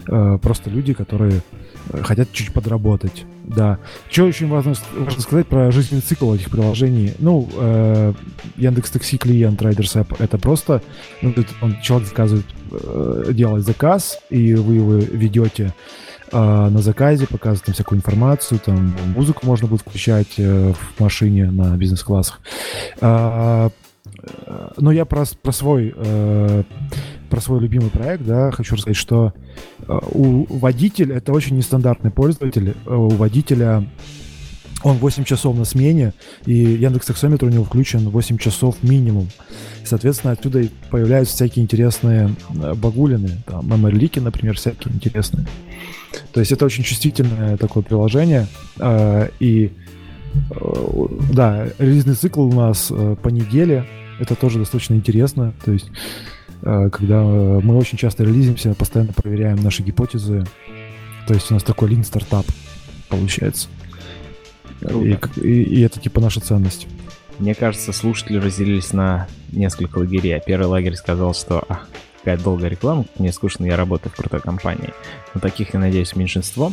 э, 0.08 0.38
просто 0.42 0.68
люди, 0.68 0.92
которые 0.92 1.40
хотят 2.02 2.32
чуть 2.32 2.52
подработать. 2.52 3.24
Да. 3.44 3.78
Что 4.10 4.24
очень 4.24 4.48
важно, 4.48 4.74
важно 4.96 5.20
сказать 5.20 5.46
про 5.46 5.70
жизненный 5.70 6.02
цикл 6.02 6.32
этих 6.34 6.50
приложений. 6.50 7.14
Ну, 7.18 7.48
э, 7.56 8.14
Яндекс 8.56 8.90
Такси 8.90 9.18
клиент 9.18 9.60
Riders 9.60 10.02
App 10.02 10.16
это 10.18 10.38
просто 10.38 10.82
ну, 11.20 11.34
он, 11.60 11.80
человек 11.82 12.08
заказывает, 12.08 12.46
э, 12.70 13.30
делает 13.32 13.64
заказ, 13.64 14.18
и 14.30 14.54
вы 14.54 14.74
его 14.74 14.94
ведете 14.94 15.74
э, 16.32 16.38
на 16.38 16.78
заказе, 16.80 17.26
показывает 17.26 17.66
там 17.66 17.74
всякую 17.74 17.98
информацию, 17.98 18.60
там 18.60 18.94
музыку 19.14 19.46
можно 19.46 19.68
будет 19.68 19.82
включать 19.82 20.34
э, 20.38 20.72
в 20.72 21.00
машине 21.00 21.50
на 21.50 21.76
бизнес-классах. 21.76 22.40
Э, 23.00 23.68
но 24.76 24.92
я 24.92 25.04
про, 25.04 25.24
про 25.42 25.52
свой 25.52 25.92
э, 25.94 26.62
про 27.30 27.40
свой 27.40 27.60
любимый 27.60 27.90
проект, 27.90 28.24
да, 28.24 28.50
хочу 28.50 28.76
рассказать, 28.76 28.96
что 28.96 29.32
э, 29.86 29.98
у 30.12 30.44
водителя, 30.58 31.16
это 31.16 31.32
очень 31.32 31.56
нестандартный 31.56 32.10
пользователь, 32.10 32.74
э, 32.86 32.94
у 32.94 33.08
водителя 33.08 33.84
он 34.82 34.98
8 34.98 35.24
часов 35.24 35.56
на 35.56 35.64
смене, 35.64 36.12
и 36.44 36.52
Яндекс 36.54 37.06
Таксометр 37.06 37.46
у 37.46 37.48
него 37.48 37.64
включен 37.64 38.08
8 38.08 38.36
часов 38.36 38.76
минимум. 38.82 39.28
Соответственно, 39.82 40.34
отсюда 40.34 40.68
появляются 40.90 41.34
всякие 41.34 41.62
интересные 41.62 42.34
э, 42.50 42.74
багулины, 42.74 43.42
там, 43.46 43.66
memory 43.66 44.20
например, 44.20 44.56
всякие 44.56 44.94
интересные. 44.94 45.46
То 46.32 46.40
есть 46.40 46.52
это 46.52 46.64
очень 46.64 46.84
чувствительное 46.84 47.56
такое 47.56 47.82
приложение, 47.82 48.46
и 49.40 49.72
да, 51.32 51.66
релизный 51.78 52.14
цикл 52.14 52.42
у 52.42 52.52
нас 52.52 52.86
по 53.22 53.28
неделе, 53.28 53.84
это 54.20 54.36
тоже 54.36 54.58
достаточно 54.58 54.94
интересно, 54.94 55.52
то 55.64 55.72
есть 55.72 55.90
когда 56.90 57.22
э, 57.22 57.60
мы 57.62 57.76
очень 57.76 57.98
часто 57.98 58.24
релизимся, 58.24 58.74
постоянно 58.74 59.12
проверяем 59.12 59.62
наши 59.62 59.82
гипотезы. 59.82 60.44
То 61.26 61.34
есть 61.34 61.50
у 61.50 61.54
нас 61.54 61.62
такой 61.62 61.90
лин 61.90 62.04
стартап 62.04 62.46
получается. 63.08 63.68
И, 64.80 65.18
и, 65.40 65.62
и 65.62 65.80
это 65.82 66.00
типа 66.00 66.20
наша 66.20 66.40
ценность. 66.40 66.86
Мне 67.38 67.54
кажется, 67.54 67.92
слушатели 67.92 68.38
разделились 68.38 68.92
на 68.92 69.26
несколько 69.52 69.98
лагерей. 69.98 70.40
Первый 70.44 70.66
лагерь 70.66 70.94
сказал, 70.94 71.34
что 71.34 71.64
а, 71.68 71.80
какая 72.18 72.38
долгая 72.38 72.70
реклама, 72.70 73.04
мне 73.18 73.32
скучно, 73.32 73.66
я 73.66 73.76
работаю 73.76 74.12
в 74.12 74.16
крутой 74.16 74.40
компании. 74.40 74.94
Но 75.34 75.40
таких, 75.40 75.74
я 75.74 75.80
надеюсь, 75.80 76.16
меньшинство. 76.16 76.72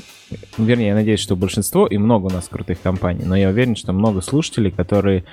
Ну, 0.58 0.66
вернее, 0.66 0.88
я 0.88 0.96
надеюсь, 0.96 1.20
что 1.20 1.36
большинство, 1.36 1.88
и 1.88 1.98
много 1.98 2.28
у 2.28 2.30
нас 2.30 2.48
крутых 2.48 2.82
компаний. 2.82 3.24
Но 3.26 3.36
я 3.36 3.50
уверен, 3.50 3.76
что 3.76 3.92
много 3.92 4.22
слушателей, 4.22 4.72
которые 4.72 5.26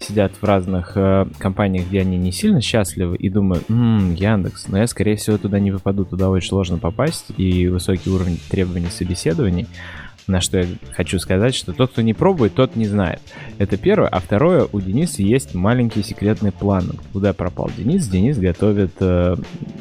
сидят 0.00 0.32
в 0.40 0.44
разных 0.44 0.92
э, 0.96 1.26
компаниях, 1.38 1.86
где 1.88 2.00
они 2.00 2.16
не 2.16 2.32
сильно 2.32 2.60
счастливы, 2.60 3.16
и 3.16 3.28
думают, 3.28 3.64
м-м, 3.68 4.14
Яндекс, 4.14 4.68
но 4.68 4.78
я, 4.78 4.86
скорее 4.86 5.16
всего, 5.16 5.38
туда 5.38 5.60
не 5.60 5.70
попаду, 5.70 6.04
туда 6.04 6.30
очень 6.30 6.48
сложно 6.48 6.78
попасть, 6.78 7.26
и 7.36 7.68
высокий 7.68 8.10
уровень 8.10 8.40
требований 8.50 8.90
собеседований. 8.90 9.66
На 10.26 10.40
что 10.40 10.58
я 10.58 10.66
хочу 10.92 11.18
сказать, 11.18 11.56
что 11.56 11.72
тот, 11.72 11.90
кто 11.90 12.02
не 12.02 12.14
пробует, 12.14 12.54
тот 12.54 12.76
не 12.76 12.86
знает. 12.86 13.20
Это 13.58 13.76
первое. 13.76 14.08
А 14.08 14.20
второе, 14.20 14.68
у 14.70 14.80
Дениса 14.80 15.22
есть 15.22 15.54
маленький 15.54 16.04
секретный 16.04 16.52
план. 16.52 16.92
Куда 17.12 17.32
пропал 17.32 17.68
Денис? 17.76 18.06
Денис 18.06 18.38
готовит 18.38 18.92
э, 19.00 19.34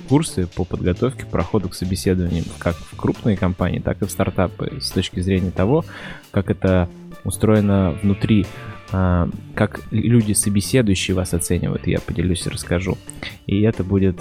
курсы 0.08 0.48
по 0.48 0.64
подготовке 0.64 1.26
к 1.26 1.28
проходу 1.28 1.70
к 1.70 1.76
собеседованиям 1.76 2.46
как 2.58 2.76
в 2.76 2.96
крупные 2.96 3.38
компании, 3.38 3.80
так 3.80 4.02
и 4.02 4.06
в 4.06 4.12
стартапы 4.12 4.80
с 4.82 4.90
точки 4.90 5.20
зрения 5.20 5.52
того, 5.52 5.86
как 6.32 6.50
это 6.50 6.90
устроено 7.24 7.96
внутри 8.02 8.48
как 8.92 9.82
люди, 9.92 10.34
собеседующие 10.34 11.16
вас 11.16 11.34
оценивают, 11.34 11.86
я 11.86 12.00
поделюсь 12.00 12.46
и 12.48 12.50
расскажу. 12.50 12.98
И 13.46 13.62
это 13.62 13.84
будет... 13.84 14.20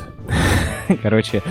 Короче, 1.03 1.43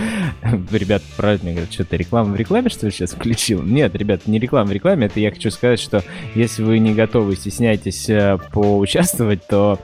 ребят 0.70 1.02
правильно 1.16 1.50
говорят, 1.50 1.72
что-то 1.72 1.96
реклама 1.96 2.32
в 2.32 2.36
рекламе, 2.36 2.68
что 2.70 2.86
ли, 2.86 2.92
сейчас 2.92 3.12
включил? 3.12 3.62
Нет, 3.62 3.94
ребят, 3.94 4.26
не 4.26 4.38
реклама 4.38 4.70
в 4.70 4.72
рекламе, 4.72 5.06
это 5.06 5.20
я 5.20 5.30
хочу 5.30 5.50
сказать, 5.50 5.80
что 5.80 6.04
если 6.34 6.62
вы 6.62 6.78
не 6.78 6.94
готовы, 6.94 7.36
стесняетесь 7.36 8.08
э, 8.08 8.38
поучаствовать, 8.52 9.46
то 9.46 9.80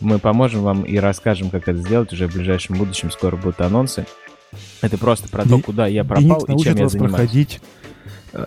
мы 0.00 0.18
поможем 0.18 0.62
вам 0.62 0.82
и 0.82 0.96
расскажем, 0.98 1.50
как 1.50 1.68
это 1.68 1.78
сделать 1.78 2.12
уже 2.12 2.28
в 2.28 2.34
ближайшем 2.34 2.76
будущем. 2.76 3.10
Скоро 3.10 3.36
будут 3.36 3.60
анонсы. 3.60 4.06
Это 4.80 4.96
просто 4.96 5.28
про 5.28 5.44
то, 5.44 5.58
куда 5.58 5.86
я 5.86 6.04
пропал 6.04 6.44
и 6.44 6.58
чем 6.62 6.76
я 6.76 6.88
занимаюсь. 6.88 7.16
проходить 7.16 7.60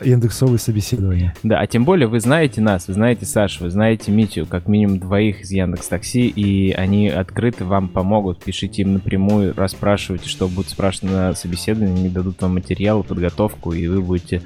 индексовые 0.02 0.60
собеседования. 0.60 1.34
Да, 1.44 1.60
а 1.60 1.68
тем 1.68 1.86
более 1.86 2.08
вы 2.08 2.20
знаете 2.20 2.62
нас, 2.62 2.88
вы 2.88 2.94
знаете 2.94 3.26
Сашу, 3.26 3.66
вы 3.66 3.70
знаете 3.70 4.12
Митю, 4.12 4.46
как 4.46 4.68
минимум 4.68 5.00
двоих 5.00 5.42
из 5.42 5.52
Яндекс 5.52 5.88
Такси, 5.88 6.28
и 6.28 6.72
они 6.72 7.10
открыты 7.10 7.66
вам 7.66 7.90
помогут. 7.90 8.44
Пишите 8.44 8.84
им 8.84 8.94
напрямую, 8.94 9.54
расспрашивайте, 9.56 10.30
что 10.30 10.48
будут 10.48 10.70
спрашивать 10.70 11.12
на 11.12 11.34
собеседовании, 11.34 12.00
они 12.00 12.10
дадут 12.10 12.42
вам 12.42 12.56
материалы, 12.56 13.04
подготовку, 13.04 13.74
и 13.74 13.88
вы 13.88 14.02
будете 14.02 14.42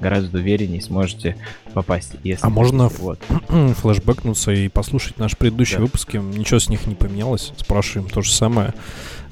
гораздо 0.00 0.38
увереннее 0.38 0.80
сможете 0.80 1.36
попасть. 1.74 2.16
Если 2.24 2.44
а 2.44 2.50
можно 2.50 2.88
вот. 2.88 3.20
флешбэкнуться 3.48 4.52
и 4.52 4.68
послушать 4.68 5.18
наши 5.18 5.36
предыдущие 5.36 5.78
да. 5.78 5.84
выпуски, 5.84 6.16
ничего 6.16 6.58
с 6.58 6.68
них 6.68 6.86
не 6.86 6.94
поменялось, 6.94 7.52
спрашиваем 7.56 8.08
то 8.08 8.22
же 8.22 8.32
самое. 8.32 8.74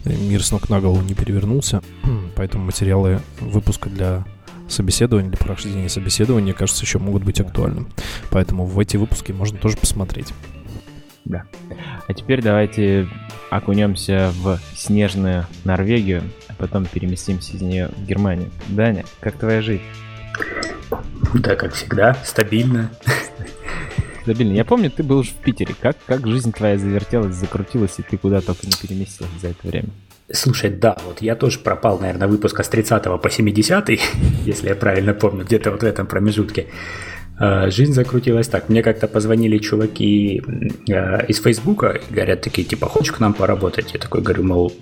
Мир 0.04 0.42
с 0.42 0.52
ног 0.52 0.70
на 0.70 0.80
голову 0.80 1.02
не 1.02 1.14
перевернулся, 1.14 1.82
поэтому 2.36 2.64
материалы 2.64 3.20
выпуска 3.40 3.90
для 3.90 4.24
собеседования, 4.68 5.30
для 5.30 5.38
прохождения 5.38 5.88
собеседования, 5.88 6.52
кажется, 6.52 6.84
еще 6.84 6.98
могут 6.98 7.24
быть 7.24 7.40
актуальным. 7.40 7.88
Поэтому 8.30 8.64
в 8.64 8.78
эти 8.78 8.96
выпуски 8.96 9.32
можно 9.32 9.58
тоже 9.58 9.76
посмотреть. 9.76 10.32
Да. 11.24 11.44
А 12.06 12.14
теперь 12.14 12.42
давайте 12.42 13.06
окунемся 13.50 14.32
в 14.36 14.58
снежную 14.74 15.46
Норвегию, 15.64 16.22
а 16.48 16.54
потом 16.54 16.86
переместимся 16.86 17.56
из 17.56 17.62
нее 17.62 17.90
в 17.96 18.06
Германию. 18.06 18.50
Даня, 18.68 19.04
как 19.20 19.36
твоя 19.36 19.60
жизнь? 19.60 19.82
Да, 21.34 21.56
как 21.56 21.74
всегда, 21.74 22.14
стабильно. 22.24 22.90
Стабильно. 24.28 24.52
Я 24.52 24.66
помню, 24.66 24.90
ты 24.90 25.02
был 25.02 25.20
уже 25.20 25.30
в 25.30 25.36
Питере. 25.36 25.74
Как, 25.80 25.96
как 26.04 26.26
жизнь 26.26 26.52
твоя 26.52 26.76
завертелась, 26.76 27.34
закрутилась, 27.34 27.94
и 27.98 28.02
ты 28.02 28.18
куда 28.18 28.42
только 28.42 28.66
не 28.66 28.72
переместился 28.72 29.32
за 29.40 29.48
это 29.48 29.66
время? 29.66 29.88
Слушай, 30.30 30.68
да, 30.68 30.98
вот 31.06 31.22
я 31.22 31.34
тоже 31.34 31.60
пропал, 31.60 31.98
наверное, 31.98 32.28
выпуска 32.28 32.62
с 32.62 32.68
30 32.68 33.04
по 33.22 33.30
70, 33.30 33.88
если 34.44 34.68
я 34.68 34.74
правильно 34.74 35.14
помню, 35.14 35.46
где-то 35.46 35.70
вот 35.70 35.80
в 35.80 35.86
этом 35.86 36.06
промежутке. 36.06 36.66
А, 37.38 37.70
жизнь 37.70 37.94
закрутилась 37.94 38.48
так. 38.48 38.68
Мне 38.68 38.82
как-то 38.82 39.08
позвонили 39.08 39.56
чуваки 39.56 40.42
а, 40.90 41.24
из 41.26 41.40
Фейсбука 41.40 41.98
говорят 42.10 42.42
такие, 42.42 42.68
типа, 42.68 42.86
хочешь 42.86 43.12
к 43.12 43.20
нам 43.20 43.32
поработать? 43.32 43.94
Я 43.94 43.98
такой 43.98 44.20
говорю, 44.20 44.44
мол, 44.44 44.72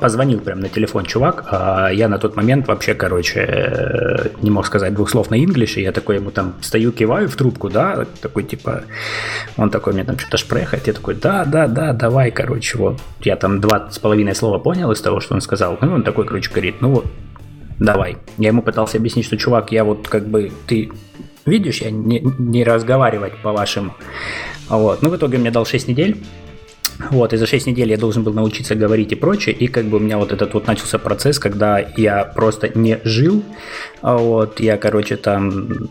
Позвонил 0.00 0.40
прям 0.40 0.60
на 0.60 0.68
телефон 0.68 1.04
чувак, 1.04 1.44
а 1.50 1.88
я 1.88 2.08
на 2.08 2.18
тот 2.18 2.36
момент 2.36 2.68
вообще, 2.68 2.94
короче, 2.94 3.40
э, 3.40 4.28
не 4.42 4.50
мог 4.50 4.64
сказать 4.66 4.94
двух 4.94 5.10
слов 5.10 5.30
на 5.30 5.42
инглише, 5.42 5.80
я 5.80 5.90
такой 5.90 6.16
ему 6.16 6.30
там 6.30 6.54
стою, 6.60 6.92
киваю 6.92 7.28
в 7.28 7.34
трубку, 7.34 7.68
да, 7.68 8.06
такой 8.20 8.44
типа, 8.44 8.84
он 9.56 9.70
такой 9.70 9.92
мне 9.92 10.04
там 10.04 10.18
что-то 10.18 10.36
шпрехает, 10.36 10.86
я 10.86 10.92
такой, 10.92 11.16
да, 11.16 11.44
да, 11.44 11.66
да, 11.66 11.92
давай, 11.92 12.30
короче, 12.30 12.78
вот, 12.78 13.00
я 13.22 13.34
там 13.34 13.60
два 13.60 13.90
с 13.90 13.98
половиной 13.98 14.36
слова 14.36 14.58
понял 14.58 14.92
из 14.92 15.00
того, 15.00 15.18
что 15.18 15.34
он 15.34 15.40
сказал, 15.40 15.78
ну, 15.80 15.94
он 15.94 16.04
такой, 16.04 16.26
короче, 16.26 16.50
говорит, 16.50 16.76
ну 16.80 16.90
вот, 16.90 17.06
давай. 17.80 18.18
Я 18.38 18.48
ему 18.48 18.62
пытался 18.62 18.98
объяснить, 18.98 19.26
что, 19.26 19.36
чувак, 19.36 19.72
я 19.72 19.82
вот 19.82 20.06
как 20.06 20.28
бы, 20.28 20.52
ты 20.68 20.92
видишь, 21.44 21.80
я 21.80 21.90
не, 21.90 22.20
не 22.38 22.62
разговаривать 22.62 23.36
по-вашему, 23.42 23.94
вот, 24.68 25.02
ну, 25.02 25.10
в 25.10 25.16
итоге 25.16 25.38
мне 25.38 25.50
дал 25.50 25.66
6 25.66 25.88
недель, 25.88 26.22
вот, 27.10 27.32
и 27.32 27.36
за 27.36 27.46
6 27.46 27.66
недель 27.66 27.90
я 27.90 27.96
должен 27.96 28.22
был 28.22 28.32
научиться 28.32 28.74
говорить 28.74 29.12
и 29.12 29.14
прочее, 29.14 29.54
и 29.54 29.66
как 29.66 29.86
бы 29.86 29.96
у 29.96 30.00
меня 30.00 30.18
вот 30.18 30.32
этот 30.32 30.54
вот 30.54 30.66
начался 30.66 30.98
процесс, 30.98 31.38
когда 31.38 31.78
я 31.96 32.24
просто 32.24 32.70
не 32.78 33.00
жил, 33.04 33.42
а 34.00 34.16
вот, 34.16 34.60
я, 34.60 34.76
короче, 34.76 35.16
там 35.16 35.90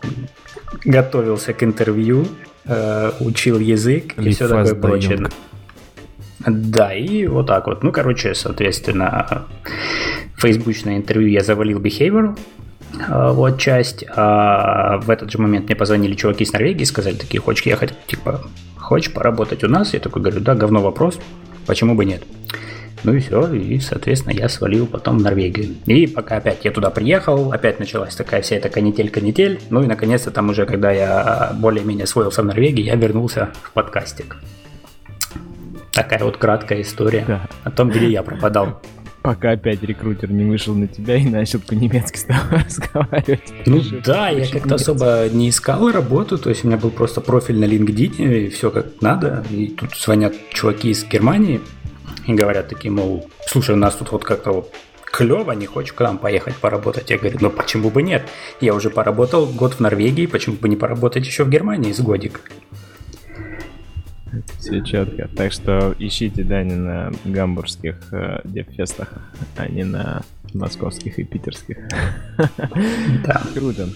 готовился 0.85 1.53
к 1.53 1.63
интервью, 1.63 2.27
э, 2.65 3.11
учил 3.19 3.59
язык 3.59 4.17
и 4.17 4.31
все 4.31 4.47
такое 4.47 4.75
прочее. 4.75 5.27
Да, 6.45 6.93
и 6.93 7.25
вот 7.27 7.47
так 7.47 7.67
вот. 7.67 7.83
Ну, 7.83 7.91
короче, 7.91 8.35
соответственно, 8.35 9.45
фейсбучное 10.37 10.97
интервью 10.97 11.29
я 11.29 11.41
завалил 11.41 11.79
Behavioral, 11.79 12.37
а, 13.07 13.31
вот 13.31 13.59
часть. 13.59 14.03
А 14.15 14.97
в 14.97 15.09
этот 15.09 15.31
же 15.31 15.37
момент 15.37 15.65
мне 15.65 15.75
позвонили 15.75 16.15
чуваки 16.15 16.43
из 16.43 16.51
Норвегии, 16.51 16.83
сказали 16.83 17.15
такие, 17.15 17.39
хочешь 17.39 17.65
ехать, 17.65 17.93
типа, 18.07 18.41
хочешь 18.93 19.11
поработать 19.11 19.63
у 19.63 19.67
нас? 19.67 19.95
Я 19.95 19.99
такой 19.99 20.21
говорю, 20.21 20.39
да, 20.39 20.53
говно 20.53 20.79
вопрос, 20.79 21.19
почему 21.65 21.95
бы 21.95 22.05
нет? 22.05 22.21
Ну 23.03 23.13
и 23.13 23.19
все, 23.19 23.51
и, 23.51 23.79
соответственно, 23.79 24.33
я 24.33 24.47
свалил 24.47 24.85
потом 24.85 25.17
в 25.17 25.21
Норвегию. 25.23 25.73
И 25.87 26.05
пока 26.05 26.37
опять 26.37 26.63
я 26.63 26.69
туда 26.69 26.91
приехал, 26.91 27.51
опять 27.51 27.79
началась 27.79 28.15
такая 28.15 28.43
вся 28.43 28.55
эта 28.55 28.69
канитель-канитель. 28.69 29.59
Ну 29.71 29.81
и, 29.81 29.87
наконец-то, 29.87 30.29
там 30.29 30.49
уже, 30.49 30.67
когда 30.67 30.91
я 30.91 31.53
более-менее 31.55 32.03
освоился 32.03 32.43
в 32.43 32.45
Норвегии, 32.45 32.83
я 32.83 32.93
вернулся 32.93 33.49
в 33.63 33.71
подкастик. 33.71 34.37
Такая 35.91 36.23
вот 36.23 36.37
краткая 36.37 36.83
история 36.83 37.25
да. 37.27 37.47
о 37.63 37.71
том, 37.71 37.89
где 37.89 38.07
я 38.11 38.21
пропадал. 38.21 38.79
Пока 39.23 39.51
опять 39.51 39.81
рекрутер 39.81 40.31
не 40.31 40.43
вышел 40.43 40.75
на 40.75 40.85
тебя 40.85 41.15
и 41.15 41.23
начал 41.23 41.59
по-немецки 41.59 42.17
с 42.17 42.25
тобой 42.25 42.59
разговаривать. 42.65 43.53
Ну 43.65 43.81
да, 44.05 44.27
я 44.27 44.45
как-то 44.45 44.75
особо 44.75 45.29
не 45.31 45.49
искал 45.49 45.89
работу, 45.91 46.37
то 46.37 46.49
есть 46.49 46.65
у 46.65 46.67
меня 46.67 46.77
был 46.77 46.91
просто 46.91 47.21
профиль 47.21 47.57
на 47.57 47.63
LinkedIn, 47.63 48.47
и 48.47 48.49
все 48.49 48.69
как 48.69 49.01
надо. 49.01 49.45
И 49.49 49.67
тут 49.67 49.95
звонят 49.95 50.33
чуваки 50.51 50.89
из 50.89 51.05
Германии 51.05 51.61
и 52.27 52.33
говорят 52.33 52.67
такие, 52.67 52.91
мол, 52.91 53.29
слушай, 53.47 53.73
у 53.73 53.77
нас 53.77 53.95
тут 53.95 54.11
вот 54.11 54.25
как-то 54.25 54.51
вот 54.51 54.73
клево, 55.05 55.53
не 55.53 55.67
хочешь 55.67 55.93
к 55.93 56.01
нам 56.01 56.17
поехать 56.17 56.55
поработать? 56.55 57.09
Я 57.09 57.17
говорю, 57.17 57.37
ну 57.39 57.49
почему 57.49 57.91
бы 57.91 58.03
нет? 58.03 58.23
Я 58.59 58.73
уже 58.73 58.89
поработал 58.89 59.45
год 59.45 59.75
в 59.75 59.79
Норвегии, 59.79 60.25
почему 60.25 60.57
бы 60.57 60.67
не 60.67 60.75
поработать 60.75 61.25
еще 61.25 61.45
в 61.45 61.49
Германии 61.49 61.93
с 61.93 62.01
годик? 62.01 62.41
Все 64.59 64.81
четко. 64.81 65.29
Так 65.35 65.51
что 65.51 65.95
ищите 65.99 66.43
Дани 66.43 66.73
на 66.73 67.11
гамбургских 67.25 67.95
э, 68.11 68.41
DevFest 68.43 68.85
ах, 68.85 69.09
а 69.57 69.67
не 69.67 69.83
на 69.83 70.23
московских 70.53 71.19
и 71.19 71.23
питерских. 71.23 71.77
Да. 73.25 73.41
Круто. 73.53 73.87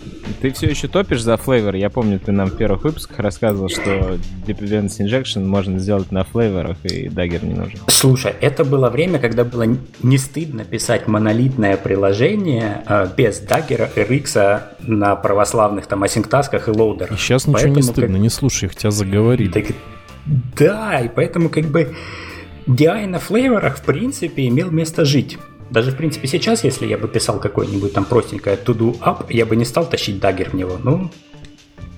Ты 0.42 0.52
все 0.52 0.68
еще 0.68 0.88
топишь 0.88 1.22
за 1.22 1.38
flavor? 1.38 1.76
Я 1.76 1.90
помню, 1.90 2.20
ты 2.20 2.32
нам 2.32 2.50
в 2.50 2.58
первых 2.58 2.84
выпусках 2.84 3.20
рассказывал, 3.20 3.68
что 3.68 4.18
Dependency 4.46 5.06
Injection 5.06 5.44
можно 5.46 5.80
сделать 5.80 6.12
на 6.12 6.24
flavor 6.24 6.56
ах, 6.56 6.78
и 6.86 7.10
Dagger 7.10 7.44
не 7.44 7.54
нужен. 7.54 7.80
Слушай, 7.88 8.34
это 8.40 8.64
было 8.64 8.90
время, 8.90 9.20
когда 9.20 9.44
было 9.44 9.66
не 10.04 10.18
стыдно 10.18 10.64
писать 10.64 11.08
монолитное 11.08 11.78
приложение 11.78 12.84
э, 12.88 13.10
без 13.18 13.40
Dagger 13.40 13.83
а 13.83 13.90
RX 13.96 14.62
на 14.82 15.16
православных 15.16 15.88
там 15.88 16.04
AsyncTask 16.04 16.52
ах 16.52 16.68
и 16.68 16.72
Loader 16.72 16.96
ах. 16.96 17.12
И 17.12 17.16
сейчас 17.16 17.48
ничего 17.48 17.54
Поэтому, 17.54 17.76
не 17.76 17.82
стыдно, 17.82 18.14
как... 18.14 18.22
не 18.22 18.30
слушай 18.30 18.66
их, 18.66 18.76
тебя 18.76 18.92
заговорили. 18.92 19.52
Так, 19.52 19.66
да, 20.58 21.00
и 21.00 21.10
поэтому 21.10 21.50
как 21.50 21.66
бы 21.66 21.96
DI 22.68 23.08
на 23.08 23.20
флейворах 23.20 23.78
в 23.78 23.82
принципе 23.82 24.48
имел 24.48 24.72
место 24.72 25.06
жить. 25.06 25.38
Даже, 25.70 25.92
в 25.92 25.98
принципе, 25.98 26.28
сейчас, 26.28 26.64
если 26.64 26.86
я 26.86 26.98
бы 26.98 27.08
писал 27.08 27.40
какой-нибудь 27.40 27.94
там 27.94 28.06
простенькое 28.06 28.58
to-do 28.58 29.00
app, 29.00 29.26
я 29.30 29.46
бы 29.46 29.56
не 29.56 29.66
стал 29.66 29.86
тащить 29.90 30.20
дагер 30.20 30.52
в 30.52 30.54
него. 30.54 30.78
Ну, 30.82 31.12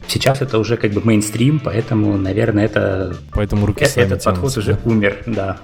сейчас 0.08 0.42
это 0.42 0.58
уже 0.58 0.78
как 0.78 0.92
бы 0.92 1.02
мейнстрим, 1.04 1.60
поэтому, 1.60 2.18
наверное, 2.18 2.65
это... 2.65 3.15
Поэтому 3.32 3.65
руки 3.65 3.84
это, 3.84 4.02
Этот 4.02 4.24
подход 4.24 4.58
уже 4.58 4.74
да? 4.74 4.80
умер, 4.86 5.24
да. 5.28 5.60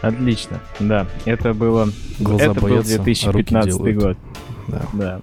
Отлично, 0.00 0.60
да. 0.78 1.06
Это 1.24 1.54
было... 1.54 1.88
Глаза 2.20 2.52
это 2.52 2.60
боятся, 2.60 2.96
был 2.98 3.04
2015 3.04 3.74
а 3.74 3.92
год. 3.92 4.16
Да. 4.68 4.82
да. 4.92 5.20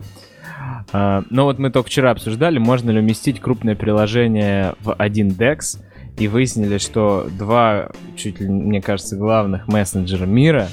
А, 0.92 1.24
но 1.30 1.46
вот 1.46 1.60
мы 1.60 1.72
только 1.72 1.90
вчера 1.90 2.12
обсуждали, 2.12 2.58
можно 2.58 2.92
ли 2.92 3.00
уместить 3.00 3.40
крупное 3.40 3.76
приложение 3.76 4.76
в 4.82 4.94
один 4.94 5.30
DEX, 5.30 5.80
и 6.18 6.28
выяснили, 6.28 6.78
что 6.78 7.28
два, 7.38 7.90
чуть 8.16 8.40
ли, 8.40 8.48
мне 8.48 8.82
кажется, 8.82 9.18
главных 9.18 9.68
мессенджера 9.68 10.26
мира 10.26 10.70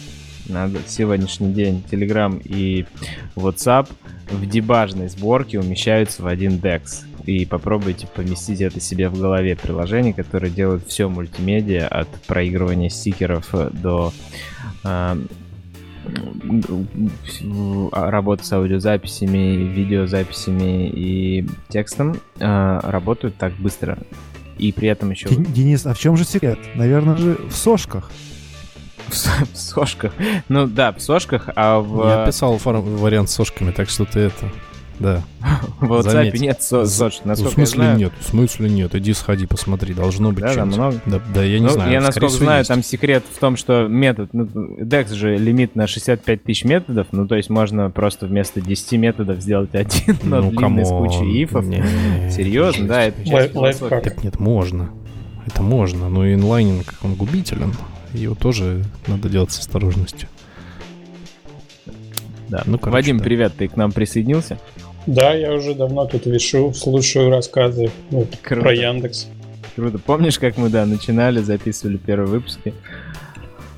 на 0.48 0.70
сегодняшний 0.86 1.52
день, 1.52 1.82
Telegram 1.90 2.40
и 2.44 2.86
WhatsApp, 3.36 3.88
в 4.30 4.46
дебажной 4.46 5.08
сборке 5.08 5.58
умещаются 5.58 6.22
в 6.22 6.26
один 6.26 6.56
DEX. 6.56 7.04
И 7.24 7.46
попробуйте 7.46 8.08
поместить 8.08 8.60
это 8.60 8.80
себе 8.80 9.08
в 9.08 9.18
голове. 9.18 9.56
Приложение, 9.56 10.12
которое 10.12 10.50
делает 10.50 10.86
все 10.88 11.08
мультимедиа, 11.08 11.86
от 11.86 12.08
проигрывания 12.26 12.88
стикеров 12.88 13.48
до 13.52 14.12
э, 14.82 15.16
работы 17.92 18.44
с 18.44 18.52
аудиозаписями, 18.52 19.56
видеозаписями 19.56 20.88
и 20.88 21.46
текстом, 21.68 22.16
э, 22.38 22.80
работают 22.82 23.36
так 23.36 23.52
быстро. 23.54 23.98
И 24.58 24.72
при 24.72 24.88
этом 24.88 25.10
еще... 25.10 25.28
Денис, 25.28 25.86
а 25.86 25.94
в 25.94 25.98
чем 25.98 26.16
же 26.16 26.24
секрет? 26.24 26.58
Наверное 26.74 27.16
же 27.16 27.36
в 27.48 27.52
сошках. 27.52 28.10
В, 29.08 29.12
в 29.12 29.56
сошках. 29.56 30.12
Ну 30.48 30.66
да, 30.66 30.92
в 30.92 31.00
сошках, 31.00 31.48
а 31.56 31.80
в... 31.80 32.08
Я 32.08 32.26
писал 32.26 32.56
вариант 32.56 33.30
с 33.30 33.34
сошками, 33.34 33.72
так 33.72 33.88
что 33.88 34.04
ты 34.04 34.20
это... 34.20 34.50
Да. 34.98 35.22
В 35.80 35.92
WhatsApp 35.92 36.10
Заметь. 36.10 36.40
нет 36.40 36.62
соч. 36.62 37.20
Ну, 37.24 37.30
насколько 37.30 37.50
в 37.50 37.54
смысле 37.54 37.76
знаю... 37.76 37.98
нет? 37.98 38.12
В 38.20 38.28
смысле 38.28 38.70
нет? 38.70 38.94
Иди 38.94 39.12
сходи, 39.12 39.46
посмотри. 39.46 39.94
Должно 39.94 40.30
быть 40.30 40.44
да, 40.44 40.54
да, 40.54 40.64
много? 40.64 41.00
Да, 41.06 41.20
да 41.34 41.42
я 41.42 41.58
не 41.58 41.66
ну, 41.66 41.72
знаю. 41.72 41.92
Я 41.92 42.00
насколько 42.00 42.28
знаю, 42.28 42.58
есть. 42.58 42.68
там 42.68 42.82
секрет 42.82 43.24
в 43.30 43.38
том, 43.38 43.56
что 43.56 43.88
метод... 43.88 44.30
Ну, 44.32 44.44
DEX 44.44 45.12
же 45.14 45.36
лимит 45.36 45.74
на 45.74 45.86
65 45.86 46.44
тысяч 46.44 46.64
методов, 46.64 47.08
ну, 47.12 47.26
то 47.26 47.36
есть 47.36 47.50
можно 47.50 47.90
просто 47.90 48.26
вместо 48.26 48.60
10 48.60 48.92
методов 48.92 49.40
сделать 49.40 49.70
один, 49.74 50.18
но 50.22 50.40
ну, 50.40 50.50
длинный 50.50 50.84
с 50.84 50.90
кучей 50.90 51.44
ифов. 51.44 51.64
Серьезно, 52.30 52.86
да, 52.86 53.04
это 53.04 53.24
часть 53.24 53.52
Так 53.52 54.22
нет, 54.22 54.38
можно. 54.38 54.90
Это 55.46 55.62
можно, 55.62 56.08
но 56.08 56.32
инлайнинг, 56.32 56.94
он 57.02 57.14
губителен. 57.14 57.74
Его 58.12 58.34
тоже 58.34 58.84
надо 59.06 59.28
делать 59.28 59.50
с 59.50 59.58
осторожностью. 59.58 60.28
Да. 62.48 62.62
Ну, 62.66 62.78
короче, 62.78 62.92
Вадим, 62.92 63.18
да. 63.18 63.24
привет, 63.24 63.54
ты 63.56 63.66
к 63.66 63.76
нам 63.76 63.92
присоединился? 63.92 64.58
Да, 65.06 65.34
я 65.34 65.52
уже 65.52 65.74
давно 65.74 66.06
тут 66.06 66.26
вешу, 66.26 66.72
слушаю 66.74 67.30
рассказы 67.30 67.90
ну, 68.10 68.26
про 68.48 68.72
Яндекс. 68.72 69.28
Круто. 69.74 69.98
Помнишь, 69.98 70.38
как 70.38 70.58
мы, 70.58 70.68
да, 70.68 70.86
начинали, 70.86 71.40
записывали 71.40 71.96
первые 71.96 72.28
выпуски? 72.28 72.74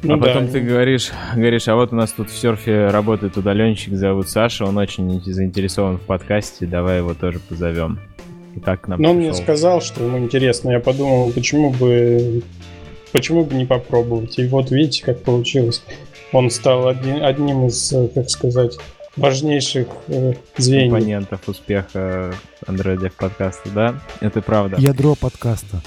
Ну, 0.02 0.14
а 0.14 0.18
потом 0.18 0.46
да. 0.46 0.52
ты 0.52 0.60
говоришь, 0.60 1.12
говоришь, 1.34 1.66
а 1.66 1.76
вот 1.76 1.92
у 1.92 1.96
нас 1.96 2.12
тут 2.12 2.28
в 2.28 2.37
серфе 2.37 2.88
работает 2.88 3.38
удаленщик, 3.38 3.94
зовут 3.94 4.28
Саша, 4.28 4.66
он 4.66 4.76
очень 4.76 5.22
заинтересован 5.24 5.96
в 5.96 6.02
подкасте, 6.02 6.66
давай 6.66 6.98
его 6.98 7.14
тоже 7.14 7.40
позовем. 7.40 7.98
И 8.54 8.60
так 8.60 8.82
к 8.82 8.88
нам 8.88 9.00
Ну, 9.00 9.10
он 9.10 9.16
мне 9.16 9.32
сказал, 9.32 9.80
что 9.80 10.04
ему 10.04 10.18
интересно, 10.18 10.72
я 10.72 10.80
подумал, 10.80 11.32
почему 11.32 11.70
бы, 11.70 12.42
почему 13.12 13.44
бы 13.44 13.54
не 13.54 13.64
попробовать. 13.64 14.38
И 14.38 14.46
вот 14.46 14.70
видите, 14.70 15.04
как 15.04 15.22
получилось. 15.22 15.82
Он 16.32 16.50
стал 16.50 16.88
одним, 16.88 17.24
одним 17.24 17.66
из, 17.66 17.92
э, 17.92 18.08
как 18.14 18.28
сказать, 18.28 18.76
важнейших 19.16 19.87
э, 20.09 20.35
звеньев. 20.57 20.92
Компонентов 20.92 21.48
успеха 21.48 22.35
Android 22.66 22.98
Dev 22.98 23.12
подкаста, 23.16 23.70
да? 23.70 24.00
Это 24.20 24.42
правда. 24.42 24.77
Ядро 24.79 25.14
подкаста. 25.14 25.83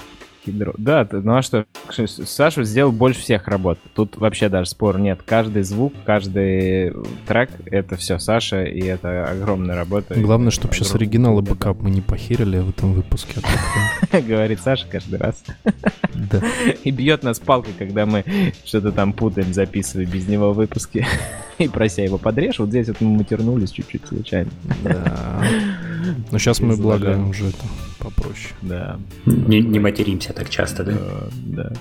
Ядро. 0.48 0.74
Да, 0.78 1.06
ну 1.10 1.36
а 1.36 1.42
что, 1.42 1.66
Саша 2.06 2.64
сделал 2.64 2.92
больше 2.92 3.20
всех 3.20 3.48
работ. 3.48 3.78
Тут 3.94 4.16
вообще 4.16 4.48
даже 4.48 4.70
спор 4.70 4.98
нет. 4.98 5.20
Каждый 5.24 5.62
звук, 5.62 5.92
каждый 6.04 6.92
трек— 7.26 7.50
это 7.66 7.96
все 7.96 8.18
Саша, 8.18 8.64
и 8.64 8.80
это 8.82 9.24
огромная 9.24 9.76
работа. 9.76 10.14
Главное, 10.18 10.50
чтобы 10.50 10.74
сейчас 10.74 10.94
оригиналы 10.94 11.42
бэкап 11.42 11.80
мы 11.80 11.90
не 11.90 12.00
похерили 12.00 12.58
в 12.58 12.70
этом 12.70 12.92
выпуске. 12.92 13.40
Говорит 14.12 14.60
Саша 14.60 14.86
каждый 14.90 15.18
раз. 15.18 15.42
Да. 16.14 16.42
И 16.84 16.90
бьет 16.90 17.22
нас 17.22 17.38
палкой, 17.38 17.74
когда 17.78 18.06
мы 18.06 18.24
что-то 18.64 18.92
там 18.92 19.12
путаем, 19.12 19.52
записывая 19.52 20.06
без 20.06 20.26
него 20.26 20.52
выпуски. 20.52 21.06
И 21.58 21.68
прося 21.68 22.02
его 22.02 22.18
подрежь. 22.18 22.58
Вот 22.58 22.68
здесь 22.68 22.88
вот 22.88 23.00
мы 23.00 23.18
матернулись 23.18 23.70
чуть-чуть 23.70 24.06
случайно. 24.06 24.50
Да. 24.82 25.42
Но 26.30 26.38
сейчас 26.38 26.60
мы, 26.60 26.76
благо, 26.76 27.18
уже 27.28 27.48
это 27.48 27.64
попроще. 27.98 28.54
Да. 28.62 28.98
Не, 29.26 29.60
не 29.60 29.78
материмся 29.78 30.32
так 30.32 30.48
часто, 30.50 30.84
да? 30.84 30.92
Да. 31.46 31.72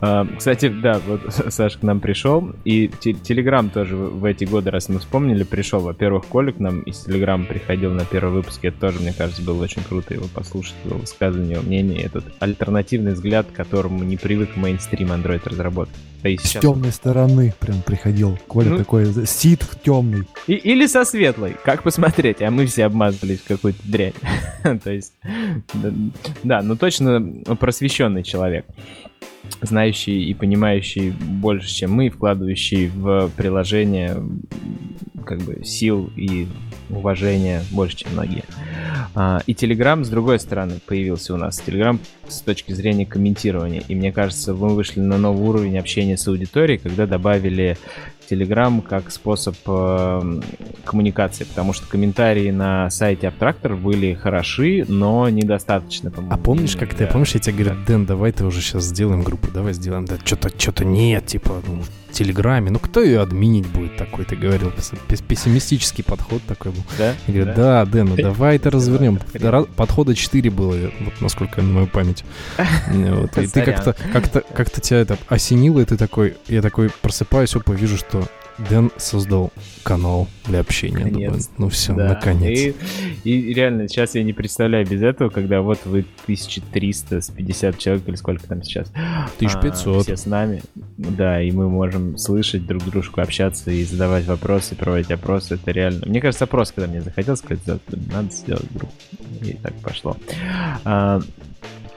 А, 0.00 0.26
кстати, 0.36 0.68
да, 0.68 1.00
вот 1.06 1.20
Саша 1.48 1.78
к 1.78 1.82
нам 1.82 2.00
пришел, 2.00 2.54
и 2.64 2.88
Телеграм 2.88 3.70
тоже 3.70 3.96
в 3.96 4.24
эти 4.24 4.44
годы, 4.44 4.70
раз 4.70 4.88
мы 4.88 4.98
вспомнили, 4.98 5.44
пришел. 5.44 5.80
Во-первых, 5.80 6.26
Коля 6.26 6.52
к 6.52 6.58
нам 6.58 6.80
из 6.80 7.00
Телеграма 7.00 7.44
приходил 7.44 7.92
на 7.92 8.04
первый 8.04 8.34
выпуск, 8.34 8.64
это 8.64 8.80
тоже, 8.80 9.00
мне 9.00 9.12
кажется, 9.12 9.42
было 9.42 9.62
очень 9.62 9.82
круто 9.82 10.14
его 10.14 10.26
послушать, 10.32 10.76
его 10.84 10.98
высказывание, 10.98 11.54
его 11.54 11.62
мнение, 11.62 12.02
этот 12.02 12.24
альтернативный 12.38 13.12
взгляд, 13.12 13.46
к 13.46 13.54
которому 13.54 14.04
не 14.04 14.16
привык 14.16 14.56
мейнстрим 14.56 15.12
Android 15.12 15.48
разработки. 15.48 15.94
Да 16.22 16.28
и 16.28 16.36
сейчас... 16.36 16.62
С 16.62 16.66
темной 16.66 16.92
стороны 16.92 17.54
прям 17.58 17.82
приходил. 17.82 18.38
Коля 18.46 18.70
ну, 18.70 18.78
такой 18.78 19.06
сит 19.26 19.64
темный. 19.82 20.24
И, 20.46 20.54
или 20.54 20.86
со 20.86 21.04
светлой, 21.04 21.56
как 21.64 21.82
посмотреть, 21.82 22.42
а 22.42 22.50
мы 22.50 22.66
все 22.66 22.84
обмазались 22.84 23.40
в 23.40 23.48
какую-то 23.48 23.80
дрянь. 23.84 24.12
То 24.84 24.90
есть, 24.90 25.14
да, 26.42 26.62
ну 26.62 26.76
точно 26.76 27.20
просвещенный 27.58 28.22
человек 28.22 28.66
знающий 29.62 30.24
и 30.24 30.34
понимающий 30.34 31.10
больше, 31.10 31.68
чем 31.68 31.92
мы, 31.92 32.10
вкладывающий 32.10 32.88
в 32.88 33.30
приложение 33.36 34.16
как 35.24 35.40
бы 35.40 35.64
сил 35.64 36.10
и 36.16 36.46
уважения 36.92 37.62
больше, 37.70 37.96
чем 37.96 38.12
многие. 38.12 38.44
А, 39.14 39.40
и 39.46 39.52
Telegram, 39.52 40.02
с 40.04 40.08
другой 40.08 40.38
стороны, 40.38 40.80
появился 40.86 41.34
у 41.34 41.36
нас. 41.36 41.62
Telegram 41.64 41.98
с 42.28 42.40
точки 42.40 42.72
зрения 42.72 43.06
комментирования. 43.06 43.82
И 43.88 43.94
мне 43.94 44.12
кажется, 44.12 44.54
мы 44.54 44.74
вышли 44.74 45.00
на 45.00 45.18
новый 45.18 45.48
уровень 45.48 45.78
общения 45.78 46.16
с 46.16 46.26
аудиторией, 46.28 46.78
когда 46.78 47.06
добавили 47.06 47.76
Telegram 48.30 48.80
как 48.82 49.10
способ 49.10 49.56
э, 49.66 50.40
коммуникации, 50.84 51.44
потому 51.44 51.72
что 51.72 51.88
комментарии 51.88 52.50
на 52.50 52.88
сайте 52.90 53.28
Абтрактор 53.28 53.74
были 53.74 54.14
хороши, 54.14 54.84
но 54.86 55.28
недостаточно. 55.28 56.12
А 56.30 56.38
помнишь, 56.38 56.76
как 56.76 56.94
ты, 56.94 57.06
помнишь, 57.06 57.34
я 57.34 57.40
тебе 57.40 57.64
говорю, 57.64 57.80
Дэн, 57.86 58.06
давай 58.06 58.32
ты 58.32 58.44
уже 58.44 58.60
сейчас 58.60 58.84
сделаем 58.84 59.22
группу, 59.22 59.48
давай 59.52 59.72
сделаем, 59.72 60.04
да, 60.04 60.16
что-то, 60.24 60.50
что-то 60.56 60.84
нет, 60.84 61.26
типа, 61.26 61.60
ну, 61.66 61.82
Телеграме, 62.20 62.70
ну 62.70 62.78
кто 62.78 63.00
ее 63.02 63.22
админить 63.22 63.66
будет 63.66 63.96
такой, 63.96 64.26
ты 64.26 64.36
говорил, 64.36 64.70
пессимистический 65.26 66.04
подход 66.04 66.42
такой 66.46 66.70
был. 66.72 66.82
Да? 66.98 67.14
Я 67.26 67.34
говорю, 67.34 67.56
да, 67.56 67.86
Дэн, 67.86 68.08
ну 68.10 68.16
давай 68.16 68.56
это 68.56 68.68
развернем. 68.68 69.18
Подхода 69.74 70.14
4 70.14 70.50
было, 70.50 70.76
вот 71.00 71.18
насколько 71.22 71.62
на 71.62 71.72
мою 71.72 71.86
память. 71.86 72.24
Вот, 72.88 73.38
и 73.38 73.46
ты 73.46 73.62
как-то, 73.62 73.96
как-то, 74.12 74.42
как-то 74.52 74.82
тебя 74.82 74.98
это 74.98 75.16
осенило, 75.28 75.80
и 75.80 75.86
ты 75.86 75.96
такой, 75.96 76.36
я 76.46 76.60
такой 76.60 76.90
просыпаюсь, 77.00 77.56
опа, 77.56 77.72
вижу, 77.72 77.96
что 77.96 78.28
Дэн 78.68 78.90
создал 78.96 79.52
канал 79.82 80.28
для 80.46 80.60
общения. 80.60 81.06
Думаю, 81.06 81.40
ну 81.58 81.68
все, 81.68 81.94
да. 81.94 82.08
наконец. 82.10 82.74
И, 83.24 83.30
и 83.30 83.54
реально, 83.54 83.88
сейчас 83.88 84.14
я 84.14 84.22
не 84.22 84.32
представляю 84.32 84.86
без 84.86 85.02
этого, 85.02 85.30
когда 85.30 85.62
вот 85.62 85.80
вы 85.84 86.04
1300 86.24 87.20
с 87.20 87.30
50 87.30 87.78
человек 87.78 88.08
или 88.08 88.16
сколько 88.16 88.46
там 88.46 88.62
сейчас. 88.62 88.90
1500. 89.36 89.96
А, 89.96 90.02
все 90.02 90.16
с 90.16 90.26
нами. 90.26 90.62
Да, 90.96 91.42
и 91.42 91.50
мы 91.50 91.68
можем 91.68 92.18
слышать 92.18 92.66
друг 92.66 92.84
дружку, 92.84 93.20
общаться 93.20 93.70
и 93.70 93.84
задавать 93.84 94.26
вопросы, 94.26 94.74
проводить 94.74 95.10
опросы. 95.10 95.54
Это 95.54 95.70
реально. 95.70 96.06
Мне 96.06 96.20
кажется, 96.20 96.44
опрос, 96.44 96.72
когда 96.72 96.88
мне 96.88 97.00
захотелось 97.00 97.40
сказать, 97.40 97.62
надо 97.66 98.30
сделать 98.30 98.70
группу. 98.72 98.92
И 99.42 99.54
так 99.54 99.74
пошло. 99.76 100.16
А, 100.84 101.20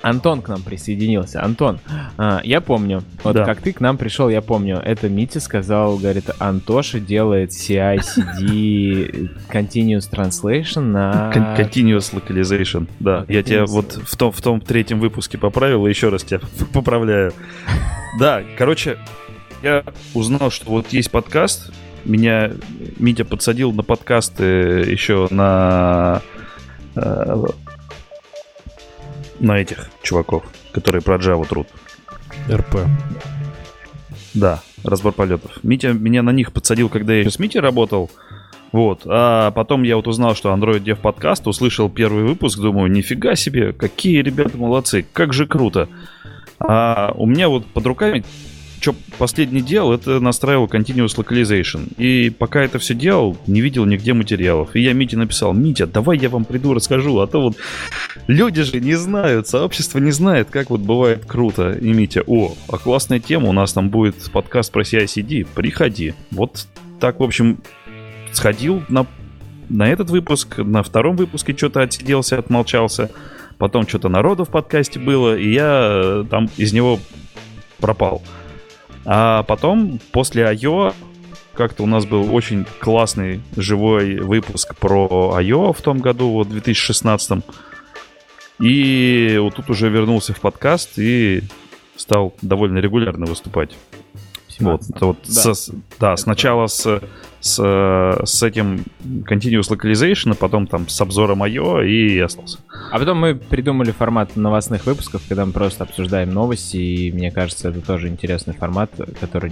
Антон 0.03 0.41
к 0.41 0.49
нам 0.49 0.61
присоединился. 0.61 1.41
Антон, 1.41 1.79
а, 2.17 2.41
я 2.43 2.59
помню, 2.59 3.03
вот 3.23 3.35
да. 3.35 3.45
как 3.45 3.61
ты 3.61 3.71
к 3.71 3.79
нам 3.79 3.97
пришел, 3.97 4.27
я 4.27 4.41
помню, 4.41 4.77
это 4.83 5.07
Митя 5.07 5.39
сказал, 5.39 5.97
говорит, 5.97 6.25
Антоша 6.39 6.99
делает 6.99 7.51
CI-CD 7.51 9.29
Continuous 9.49 10.11
Translation 10.11 10.81
на... 10.81 11.31
Continuous 11.33 12.13
Localization, 12.13 12.87
да. 12.99 13.21
Continuous. 13.21 13.33
Я 13.33 13.43
тебя 13.43 13.65
вот 13.65 13.93
в 14.03 14.17
том, 14.17 14.33
в 14.33 14.41
том 14.41 14.59
третьем 14.59 14.99
выпуске 14.99 15.37
поправил, 15.37 15.87
и 15.87 15.89
еще 15.89 16.09
раз 16.09 16.23
тебя 16.23 16.41
поправляю. 16.73 17.31
Да, 18.19 18.43
короче, 18.57 18.97
я 19.61 19.85
узнал, 20.13 20.51
что 20.51 20.69
вот 20.69 20.91
есть 20.91 21.11
подкаст, 21.11 21.71
меня 22.03 22.51
Митя 22.99 23.23
подсадил 23.23 23.71
на 23.71 23.83
подкасты 23.83 24.43
еще 24.43 25.27
на 25.31 26.21
э, 26.95 27.45
на 29.39 29.59
этих 29.59 29.89
чуваков, 30.01 30.43
которые 30.71 31.01
про 31.01 31.17
Java 31.17 31.47
труд. 31.47 31.67
РП. 32.49 32.87
Да, 34.33 34.61
разбор 34.83 35.13
полетов. 35.13 35.51
Митя 35.63 35.93
меня 35.93 36.23
на 36.23 36.31
них 36.31 36.51
подсадил, 36.51 36.89
когда 36.89 37.13
я 37.13 37.29
с 37.29 37.39
Митей 37.39 37.59
работал. 37.59 38.09
Вот. 38.71 39.03
А 39.05 39.51
потом 39.51 39.83
я 39.83 39.95
вот 39.95 40.07
узнал, 40.07 40.35
что 40.35 40.51
Android 40.51 40.83
Dev 40.83 40.95
подкаст, 40.95 41.47
услышал 41.47 41.89
первый 41.89 42.23
выпуск, 42.23 42.59
думаю, 42.59 42.91
нифига 42.91 43.35
себе, 43.35 43.71
какие 43.71 44.21
ребята 44.21 44.57
молодцы, 44.57 45.05
как 45.13 45.31
же 45.31 45.45
круто. 45.45 45.87
А 46.59 47.13
у 47.15 47.27
меня 47.27 47.49
вот 47.49 47.65
под 47.67 47.85
руками 47.85 48.23
что 48.83 48.93
последний 49.17 49.61
делал, 49.61 49.93
это 49.93 50.19
настраивал 50.19 50.65
Continuous 50.65 51.15
Localization. 51.15 51.93
И 51.97 52.29
пока 52.29 52.61
это 52.61 52.79
все 52.79 52.93
делал, 52.93 53.37
не 53.47 53.61
видел 53.61 53.85
нигде 53.85 54.13
материалов. 54.13 54.75
И 54.75 54.81
я 54.81 54.91
Мите 54.91 55.15
написал, 55.15 55.53
Митя, 55.53 55.87
давай 55.87 56.17
я 56.17 56.29
вам 56.29 56.43
приду, 56.43 56.73
расскажу, 56.73 57.17
а 57.19 57.27
то 57.27 57.41
вот 57.41 57.55
люди 58.27 58.61
же 58.63 58.81
не 58.81 58.95
знают, 58.95 59.47
сообщество 59.47 59.99
не 59.99 60.11
знает, 60.11 60.49
как 60.49 60.69
вот 60.69 60.81
бывает 60.81 61.25
круто. 61.25 61.71
И 61.71 61.93
Митя, 61.93 62.23
о, 62.27 62.53
а 62.67 62.77
классная 62.77 63.19
тема, 63.19 63.47
у 63.47 63.53
нас 63.53 63.71
там 63.71 63.89
будет 63.89 64.15
подкаст 64.33 64.71
про 64.73 64.83
CI-CD, 64.83 65.47
приходи. 65.55 66.13
Вот 66.31 66.67
так, 66.99 67.21
в 67.21 67.23
общем, 67.23 67.59
сходил 68.33 68.83
на, 68.89 69.07
на 69.69 69.87
этот 69.87 70.09
выпуск, 70.09 70.57
на 70.57 70.83
втором 70.83 71.15
выпуске 71.15 71.55
что-то 71.55 71.81
отсиделся, 71.81 72.37
отмолчался. 72.37 73.11
Потом 73.57 73.87
что-то 73.87 74.09
народу 74.09 74.43
в 74.43 74.49
подкасте 74.49 74.99
было, 74.99 75.37
и 75.37 75.53
я 75.53 75.87
э, 75.89 76.25
там 76.29 76.49
из 76.57 76.73
него 76.73 76.99
пропал. 77.79 78.21
А 79.05 79.43
потом, 79.43 79.99
после 80.11 80.45
I.O., 80.45 80.93
как-то 81.53 81.83
у 81.83 81.85
нас 81.85 82.05
был 82.05 82.33
очень 82.33 82.65
классный 82.79 83.41
живой 83.55 84.17
выпуск 84.19 84.75
про 84.75 85.33
I.O. 85.35 85.71
в 85.73 85.81
том 85.81 85.99
году, 85.99 86.29
вот 86.29 86.47
в 86.47 86.51
2016. 86.51 87.43
И 88.59 89.37
вот 89.39 89.55
тут 89.55 89.69
уже 89.69 89.89
вернулся 89.89 90.33
в 90.33 90.39
подкаст 90.39 90.97
и 90.97 91.43
стал 91.95 92.33
довольно 92.41 92.79
регулярно 92.79 93.25
выступать. 93.25 93.75
Вот, 94.59 94.81
вот 94.99 95.17
да. 95.25 95.53
Со, 95.53 95.73
да, 95.99 96.17
сначала 96.17 96.67
с 96.67 97.01
с, 97.43 97.57
с 98.23 98.41
этим 98.41 98.85
Continuous 99.03 99.69
Localization, 99.69 100.31
а 100.31 100.35
потом 100.35 100.65
там 100.65 100.87
с 100.87 101.01
обзором 101.01 101.43
I.O. 101.43 101.81
и 101.81 102.17
остался. 102.19 102.59
А 102.89 102.97
потом 102.97 103.19
мы 103.19 103.35
придумали 103.35 103.91
формат 103.91 104.37
новостных 104.37 104.85
выпусков, 104.85 105.23
когда 105.27 105.45
мы 105.45 105.51
просто 105.51 105.83
обсуждаем 105.83 106.29
новости, 106.29 106.77
и 106.77 107.11
мне 107.11 107.31
кажется, 107.31 107.67
это 107.67 107.81
тоже 107.81 108.07
интересный 108.07 108.53
формат, 108.53 108.91
который, 109.19 109.51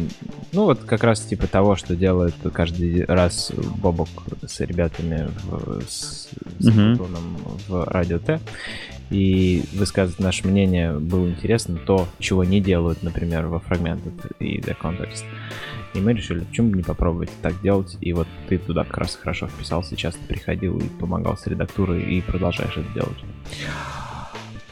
ну 0.54 0.64
вот 0.64 0.80
как 0.86 1.04
раз 1.04 1.20
типа 1.20 1.48
того, 1.48 1.76
что 1.76 1.98
делает 1.98 2.36
каждый 2.54 3.04
раз 3.04 3.52
Бобок 3.82 4.08
с 4.48 4.62
ребятами 4.62 5.30
в, 5.44 5.82
с, 5.82 6.30
с 6.60 6.68
uh-huh. 6.70 7.60
в 7.68 7.84
Радио 7.90 8.20
Т 8.20 8.40
и 9.12 9.64
высказывать 9.74 10.20
наше 10.20 10.48
мнение 10.48 10.94
было 10.94 11.30
интересно, 11.30 11.78
то, 11.78 12.08
чего 12.18 12.44
не 12.44 12.62
делают, 12.62 13.04
например, 13.04 13.48
во 13.48 13.58
Fragmented 13.58 14.36
и 14.40 14.60
The 14.60 14.76
Context. 14.82 15.24
И 15.94 16.00
мы 16.00 16.14
решили, 16.14 16.40
почему 16.40 16.70
бы 16.72 16.78
не 16.78 16.84
попробовать 16.84 17.30
так 17.42 17.62
делать. 17.62 17.98
И 18.00 18.14
вот 18.14 18.28
ты 18.48 18.58
туда 18.58 18.86
как 18.86 18.98
раз 19.00 19.20
хорошо 19.22 19.48
вписался, 19.48 19.98
часто 19.98 20.22
приходил 20.26 20.80
и 20.80 20.88
помогал 21.00 21.38
с 21.38 21.46
редактурой, 21.48 22.02
и 22.02 22.22
продолжаешь 22.22 22.78
это 22.78 22.94
делать. 22.94 23.18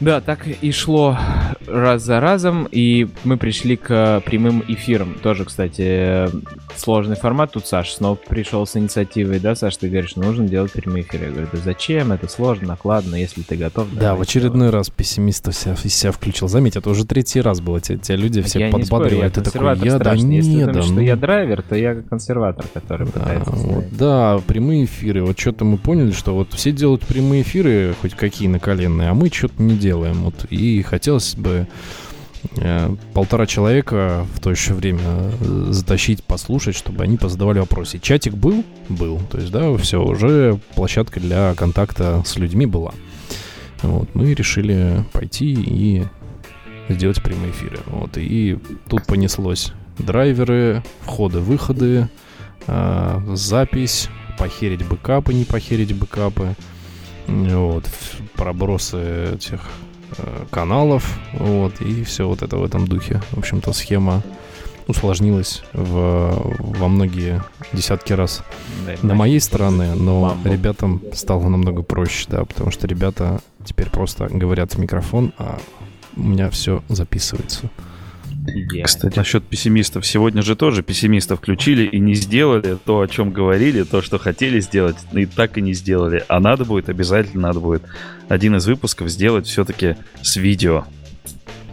Да, 0.00 0.20
так 0.22 0.46
и 0.46 0.72
шло 0.72 1.18
раз 1.66 2.02
за 2.02 2.20
разом, 2.20 2.66
и 2.70 3.06
мы 3.24 3.36
пришли 3.36 3.76
к 3.76 4.22
прямым 4.24 4.64
эфирам. 4.66 5.14
Тоже, 5.22 5.44
кстати, 5.44 6.28
сложный 6.76 7.16
формат. 7.16 7.52
Тут 7.52 7.66
Саш 7.66 7.92
снова 7.92 8.14
пришел 8.16 8.66
с 8.66 8.76
инициативой, 8.76 9.38
да, 9.40 9.54
Саш, 9.54 9.76
ты 9.76 9.88
говоришь, 9.88 10.16
нужно 10.16 10.48
делать 10.48 10.72
прямые 10.72 11.04
эфиры. 11.04 11.26
Я 11.26 11.30
говорю, 11.30 11.48
да 11.52 11.58
зачем, 11.58 12.12
это 12.12 12.28
сложно, 12.28 12.68
накладно, 12.68 13.16
если 13.16 13.42
ты 13.42 13.56
готов. 13.56 13.88
Да, 13.92 14.14
в 14.14 14.22
очередной 14.22 14.70
делать. 14.70 14.74
раз 14.74 14.90
пессимистов 14.90 15.54
себя, 15.54 15.76
из 15.82 15.94
себя 15.94 16.12
включил. 16.12 16.48
Заметь, 16.48 16.76
это 16.76 16.88
уже 16.88 17.04
третий 17.04 17.40
раз 17.40 17.60
было, 17.60 17.80
те, 17.80 17.96
те 17.98 18.16
люди 18.16 18.40
все 18.42 18.60
я 18.60 18.70
подбадривают. 18.70 19.12
Не 19.12 19.18
спорю, 19.18 19.22
я 19.22 19.30
ты 19.30 19.42
такой, 19.42 19.78
я 19.86 19.98
да 19.98 20.16
не, 20.16 20.36
Если 20.36 20.52
ты 20.52 20.66
думаешь, 20.66 20.74
да, 20.74 20.80
ну... 20.80 20.94
что 20.94 21.00
я 21.00 21.16
драйвер, 21.16 21.62
то 21.62 21.76
я 21.76 21.94
консерватор, 21.96 22.64
который 22.72 23.06
да, 23.06 23.12
пытается... 23.12 23.50
Вот, 23.50 23.84
да, 23.92 24.40
прямые 24.46 24.86
эфиры. 24.86 25.24
Вот 25.24 25.38
что-то 25.38 25.66
мы 25.66 25.76
поняли, 25.76 26.12
что 26.12 26.34
вот 26.34 26.54
все 26.54 26.72
делают 26.72 27.02
прямые 27.02 27.42
эфиры, 27.42 27.94
хоть 28.00 28.14
какие 28.14 28.48
наколенные, 28.48 29.10
а 29.10 29.14
мы 29.14 29.28
что-то 29.28 29.62
не 29.62 29.76
делаем 29.76 29.89
делаем. 29.90 30.22
Вот, 30.22 30.46
и 30.50 30.82
хотелось 30.82 31.34
бы 31.34 31.66
э, 32.56 32.96
полтора 33.12 33.46
человека 33.46 34.26
в 34.34 34.40
то 34.40 34.54
же 34.54 34.74
время 34.74 35.00
э, 35.40 35.66
затащить, 35.70 36.22
послушать, 36.22 36.76
чтобы 36.76 37.02
они 37.02 37.16
позадавали 37.16 37.58
вопросы. 37.58 37.98
Чатик 37.98 38.34
был? 38.34 38.64
Был. 38.88 39.20
То 39.30 39.38
есть, 39.38 39.50
да, 39.50 39.76
все, 39.78 40.00
уже 40.02 40.60
площадка 40.76 41.18
для 41.18 41.54
контакта 41.54 42.22
с 42.24 42.36
людьми 42.36 42.66
была. 42.66 42.92
Вот, 43.82 44.14
мы 44.14 44.34
решили 44.34 45.04
пойти 45.12 45.52
и 45.54 46.04
сделать 46.88 47.22
прямые 47.22 47.50
эфиры. 47.50 47.78
Вот, 47.86 48.16
и 48.16 48.58
тут 48.88 49.06
понеслось 49.06 49.72
драйверы, 49.98 50.82
входы-выходы, 51.02 52.08
э, 52.66 53.20
запись, 53.34 54.08
похерить 54.38 54.86
бэкапы, 54.86 55.34
не 55.34 55.44
похерить 55.44 55.94
бэкапы, 55.94 56.54
вот, 57.30 57.84
пробросы 58.34 59.34
этих 59.34 59.60
Э, 60.18 60.44
каналов, 60.50 61.18
вот, 61.34 61.80
и 61.80 62.02
все 62.02 62.26
вот 62.26 62.42
это 62.42 62.56
в 62.56 62.64
этом 62.64 62.88
духе. 62.88 63.20
В 63.30 63.38
общем-то, 63.38 63.72
схема 63.72 64.22
усложнилась 64.88 65.62
в, 65.72 66.56
во 66.58 66.88
многие 66.88 67.44
десятки 67.72 68.12
раз 68.12 68.42
да, 68.84 68.94
на 69.02 69.14
моей 69.14 69.38
стороне, 69.38 69.94
но 69.94 70.20
мамбу. 70.20 70.48
ребятам 70.48 71.00
стало 71.12 71.48
намного 71.48 71.82
проще, 71.82 72.26
да, 72.28 72.44
потому 72.44 72.72
что 72.72 72.88
ребята 72.88 73.40
теперь 73.64 73.88
просто 73.88 74.26
говорят 74.26 74.74
в 74.74 74.78
микрофон, 74.78 75.32
а 75.38 75.60
у 76.16 76.22
меня 76.22 76.50
все 76.50 76.82
записывается. 76.88 77.70
Идеально. 78.46 78.86
Кстати, 78.86 79.18
насчет 79.18 79.44
пессимистов. 79.44 80.06
Сегодня 80.06 80.42
же 80.42 80.56
тоже 80.56 80.82
пессимистов 80.82 81.40
включили 81.40 81.84
и 81.84 81.98
не 81.98 82.14
сделали 82.14 82.78
то, 82.84 83.00
о 83.00 83.06
чем 83.06 83.32
говорили, 83.32 83.82
то, 83.82 84.02
что 84.02 84.18
хотели 84.18 84.60
сделать, 84.60 84.96
и 85.12 85.26
так 85.26 85.58
и 85.58 85.60
не 85.60 85.74
сделали. 85.74 86.24
А 86.28 86.40
надо 86.40 86.64
будет, 86.64 86.88
обязательно 86.88 87.48
надо 87.48 87.60
будет 87.60 87.82
один 88.28 88.56
из 88.56 88.66
выпусков 88.66 89.08
сделать 89.08 89.46
все-таки 89.46 89.96
с 90.22 90.36
видео. 90.36 90.84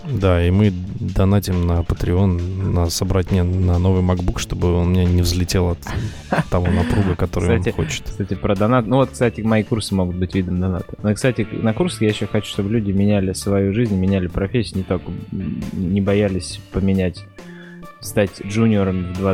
Да, 0.10 0.46
и 0.46 0.52
мы 0.52 0.72
донатим 0.72 1.68
на 1.68 1.82
Patreon 1.82 2.68
на 2.72 2.90
собрать 2.90 3.32
мне 3.32 3.44
на 3.44 3.78
новый 3.78 4.02
MacBook, 4.02 4.40
чтобы 4.40 4.74
он 4.74 4.94
меня 4.94 5.06
не 5.06 5.22
взлетел 5.22 5.70
от 5.70 5.80
того 6.50 6.68
напруга, 6.68 7.16
который 7.16 7.60
кстати, 7.60 7.76
он 7.76 7.86
хочет. 7.86 8.04
Кстати, 8.06 8.34
про 8.36 8.56
донат. 8.56 8.88
Ну 8.88 8.98
вот, 8.98 9.12
кстати, 9.12 9.42
мои 9.42 9.64
курсы 9.64 9.96
могут 9.96 10.16
быть 10.16 10.34
видом 10.36 10.60
доната. 10.60 10.96
Но, 11.02 11.14
кстати, 11.14 11.48
на 11.52 11.74
курсы 11.74 12.04
я 12.04 12.10
еще 12.10 12.28
хочу, 12.28 12.48
чтобы 12.48 12.70
люди 12.70 12.92
меняли 12.92 13.34
свою 13.34 13.74
жизнь, 13.74 13.96
меняли 13.96 14.28
профессию, 14.28 14.78
не 14.78 14.84
только 14.84 15.12
не 15.74 16.02
боялись 16.02 16.60
поменять, 16.72 17.26
стать 18.00 18.42
джуниором 18.46 19.14
в 19.14 19.26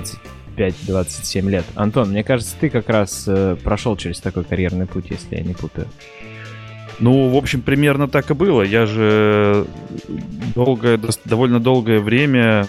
25-27 0.57 1.49
лет. 1.49 1.65
Антон, 1.75 2.09
мне 2.09 2.23
кажется, 2.23 2.55
ты 2.59 2.69
как 2.69 2.89
раз 2.89 3.25
э, 3.27 3.57
прошел 3.63 3.95
через 3.97 4.19
такой 4.19 4.43
карьерный 4.43 4.86
путь, 4.86 5.05
если 5.09 5.36
я 5.36 5.43
не 5.43 5.53
путаю. 5.53 5.88
Ну, 7.03 7.27
в 7.27 7.35
общем, 7.35 7.61
примерно 7.61 8.07
так 8.07 8.31
и 8.31 8.33
было. 8.33 8.61
Я 8.61 8.85
же 8.85 9.67
долгое, 10.55 10.97
довольно 11.25 11.59
долгое 11.59 11.99
время, 11.99 12.65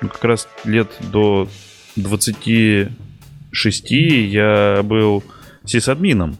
ну, 0.00 0.08
как 0.08 0.22
раз 0.22 0.46
лет 0.62 0.88
до 1.10 1.48
26 1.96 3.90
я 3.90 4.82
был 4.84 5.24
сисадмином. 5.64 6.36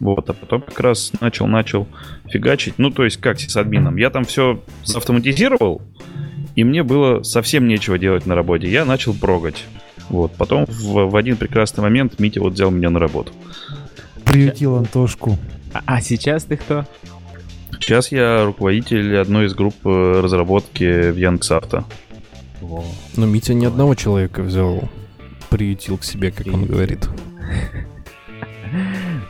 Вот, 0.00 0.28
а 0.28 0.32
потом 0.32 0.62
как 0.62 0.80
раз 0.80 1.12
начал, 1.20 1.46
начал 1.46 1.86
фигачить. 2.28 2.74
Ну, 2.78 2.90
то 2.90 3.04
есть, 3.04 3.18
как 3.18 3.38
сисадмином? 3.38 3.94
Я 3.96 4.10
там 4.10 4.24
все 4.24 4.60
автоматизировал, 4.96 5.80
и 6.56 6.64
мне 6.64 6.82
было 6.82 7.22
совсем 7.22 7.68
нечего 7.68 8.00
делать 8.00 8.26
на 8.26 8.34
работе. 8.34 8.68
Я 8.68 8.84
начал 8.84 9.14
прогать. 9.14 9.64
Вот, 10.08 10.34
потом 10.34 10.66
в, 10.66 11.08
в 11.08 11.14
один 11.14 11.36
прекрасный 11.36 11.82
момент 11.82 12.18
Митя 12.18 12.40
вот 12.40 12.54
взял 12.54 12.72
меня 12.72 12.90
на 12.90 12.98
работу. 12.98 13.30
Приютил 14.24 14.74
Антошку. 14.74 15.38
А, 15.74 15.82
а 15.86 16.00
сейчас 16.00 16.44
ты 16.44 16.56
кто? 16.56 16.86
Сейчас 17.80 18.12
я 18.12 18.44
руководитель 18.44 19.18
одной 19.18 19.46
из 19.46 19.54
групп 19.54 19.74
э, 19.84 20.20
разработки 20.20 21.10
в 21.10 21.16
Янгсавто. 21.16 21.84
Но 23.16 23.26
Митя 23.26 23.52
ни 23.52 23.66
одного 23.66 23.94
человека 23.94 24.42
взял, 24.42 24.88
приютил 25.50 25.98
к 25.98 26.04
себе, 26.04 26.30
как 26.30 26.46
он 26.46 26.64
говорит. 26.64 27.08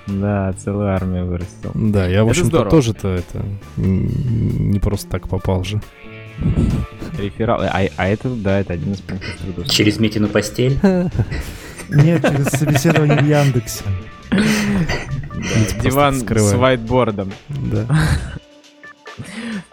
Да, 0.07 0.53
целую 0.53 0.95
армию 0.95 1.27
вырастил. 1.27 1.73
Да, 1.75 2.07
я, 2.07 2.25
в 2.25 2.29
общем-то, 2.29 2.67
тоже-то 2.67 3.09
это 3.09 3.45
не 3.77 4.79
просто 4.79 5.09
так 5.11 5.29
попал 5.29 5.65
же. 5.65 5.81
Реферал. 7.19 7.63
А, 7.63 7.89
а 7.97 8.09
это, 8.09 8.29
да, 8.29 8.61
это 8.61 8.75
один 8.75 8.93
из 8.93 9.01
пунктов 9.01 9.37
труда. 9.39 9.69
Через 9.69 9.99
Митину 9.99 10.29
постель? 10.29 10.79
Нет, 11.89 12.23
через 12.23 12.47
собеседование 12.49 13.19
в 13.19 13.27
Яндексе. 13.27 13.85
Диван 15.83 16.15
с 16.15 16.53
вайтбордом. 16.53 17.33
Да. 17.49 17.87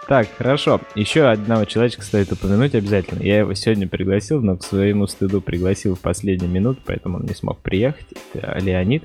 Так, 0.07 0.27
хорошо. 0.37 0.81
Еще 0.95 1.23
одного 1.23 1.65
человечка 1.65 2.03
стоит 2.03 2.31
упомянуть 2.31 2.75
обязательно. 2.75 3.23
Я 3.23 3.39
его 3.39 3.53
сегодня 3.53 3.87
пригласил, 3.87 4.41
но 4.41 4.57
к 4.57 4.63
своему 4.63 5.07
стыду 5.07 5.39
пригласил 5.41 5.95
в 5.95 5.99
последнюю 5.99 6.51
минуту, 6.51 6.81
поэтому 6.85 7.17
он 7.17 7.23
не 7.23 7.33
смог 7.33 7.61
приехать. 7.61 8.07
Это 8.33 8.59
Леонид. 8.59 9.03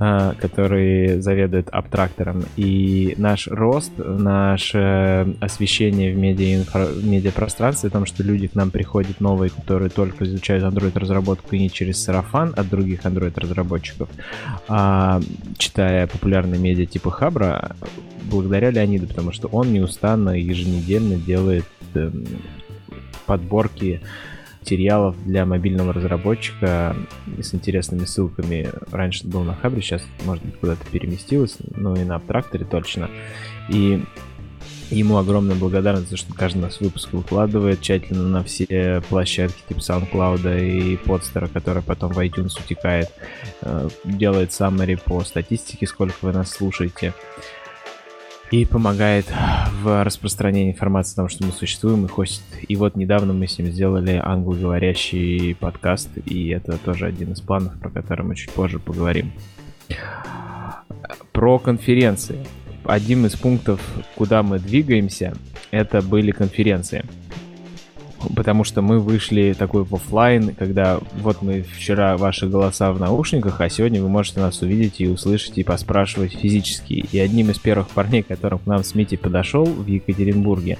А, 0.00 0.34
который 0.34 1.20
заведует 1.20 1.68
абтрактором. 1.70 2.44
И 2.56 3.14
наш 3.16 3.48
рост, 3.48 3.90
наше 3.96 5.34
освещение 5.40 6.12
в 6.12 6.16
медиа 6.16 6.64
медиапространстве, 7.02 7.88
о 7.88 7.90
том, 7.90 8.06
что 8.06 8.22
люди 8.22 8.46
к 8.46 8.54
нам 8.54 8.70
приходят 8.70 9.20
новые, 9.20 9.50
которые 9.50 9.90
только 9.90 10.24
изучают 10.24 10.62
Android-разработку 10.62 11.56
и 11.56 11.58
не 11.58 11.68
через 11.68 12.00
сарафан 12.00 12.54
от 12.56 12.68
других 12.68 13.04
Android-разработчиков, 13.04 14.08
а 14.68 15.20
читая 15.56 16.06
популярные 16.06 16.60
медиа 16.60 16.86
типа 16.86 17.10
Хабра, 17.10 17.74
благодаря 18.30 18.70
Леониду, 18.70 19.08
потому 19.08 19.32
что 19.32 19.48
он 19.48 19.72
неустанно 19.72 20.30
еженедельно 20.30 21.16
делает 21.16 21.66
эм, 21.94 22.24
подборки 23.26 24.00
материалов 24.68 25.16
для 25.24 25.46
мобильного 25.46 25.94
разработчика 25.94 26.94
с 27.40 27.54
интересными 27.54 28.04
ссылками. 28.04 28.68
Раньше 28.92 29.26
было 29.26 29.42
на 29.42 29.54
Хабре, 29.54 29.80
сейчас, 29.80 30.02
может 30.26 30.44
быть, 30.44 30.58
куда-то 30.60 30.84
переместилось, 30.90 31.56
ну 31.74 31.96
и 31.96 32.04
на 32.04 32.16
Абтракторе 32.16 32.66
точно. 32.66 33.08
И 33.70 34.02
ему 34.90 35.16
огромная 35.16 35.56
благодарность 35.56 36.10
за 36.10 36.18
что 36.18 36.34
каждый 36.34 36.58
нас 36.58 36.80
выпуск 36.80 37.12
выкладывает 37.12 37.80
тщательно 37.80 38.28
на 38.28 38.44
все 38.44 39.02
площадки 39.08 39.62
типа 39.68 39.78
SoundCloud 39.78 40.60
и 40.62 40.96
подстера, 40.98 41.48
который 41.48 41.82
потом 41.82 42.12
в 42.12 42.18
iTunes 42.18 42.62
утекает. 42.62 43.10
Э, 43.62 43.88
делает 44.04 44.50
summary 44.50 45.00
по 45.02 45.24
статистике, 45.24 45.86
сколько 45.86 46.16
вы 46.20 46.32
нас 46.32 46.50
слушаете 46.50 47.14
и 48.50 48.64
помогает 48.64 49.26
в 49.82 50.04
распространении 50.04 50.72
информации 50.72 51.14
о 51.14 51.16
том, 51.16 51.28
что 51.28 51.44
мы 51.44 51.52
существуем 51.52 52.06
и 52.06 52.08
хостит. 52.08 52.42
И 52.66 52.76
вот 52.76 52.96
недавно 52.96 53.32
мы 53.32 53.46
с 53.46 53.58
ним 53.58 53.68
сделали 53.68 54.20
англоговорящий 54.22 55.54
подкаст, 55.54 56.10
и 56.24 56.48
это 56.48 56.78
тоже 56.78 57.06
один 57.06 57.32
из 57.32 57.40
планов, 57.40 57.78
про 57.78 57.90
который 57.90 58.24
мы 58.24 58.34
чуть 58.34 58.50
позже 58.50 58.78
поговорим. 58.78 59.32
Про 61.32 61.58
конференции. 61.58 62.46
Одним 62.84 63.26
из 63.26 63.36
пунктов, 63.36 63.80
куда 64.14 64.42
мы 64.42 64.58
двигаемся, 64.58 65.34
это 65.70 66.00
были 66.00 66.30
конференции 66.30 67.04
потому 68.34 68.64
что 68.64 68.82
мы 68.82 69.00
вышли 69.00 69.54
такой 69.58 69.84
в 69.84 69.94
офлайн, 69.94 70.54
когда 70.54 70.98
вот 71.20 71.42
мы 71.42 71.62
вчера 71.62 72.16
ваши 72.16 72.48
голоса 72.48 72.92
в 72.92 73.00
наушниках, 73.00 73.60
а 73.60 73.68
сегодня 73.68 74.02
вы 74.02 74.08
можете 74.08 74.40
нас 74.40 74.60
увидеть 74.62 75.00
и 75.00 75.08
услышать 75.08 75.58
и 75.58 75.64
поспрашивать 75.64 76.34
физически. 76.34 77.06
И 77.10 77.18
одним 77.18 77.50
из 77.50 77.58
первых 77.58 77.88
парней, 77.90 78.22
которым 78.22 78.58
к 78.58 78.66
нам 78.66 78.84
с 78.84 78.94
Мити 78.94 79.16
подошел 79.16 79.64
в 79.64 79.86
Екатеринбурге, 79.86 80.78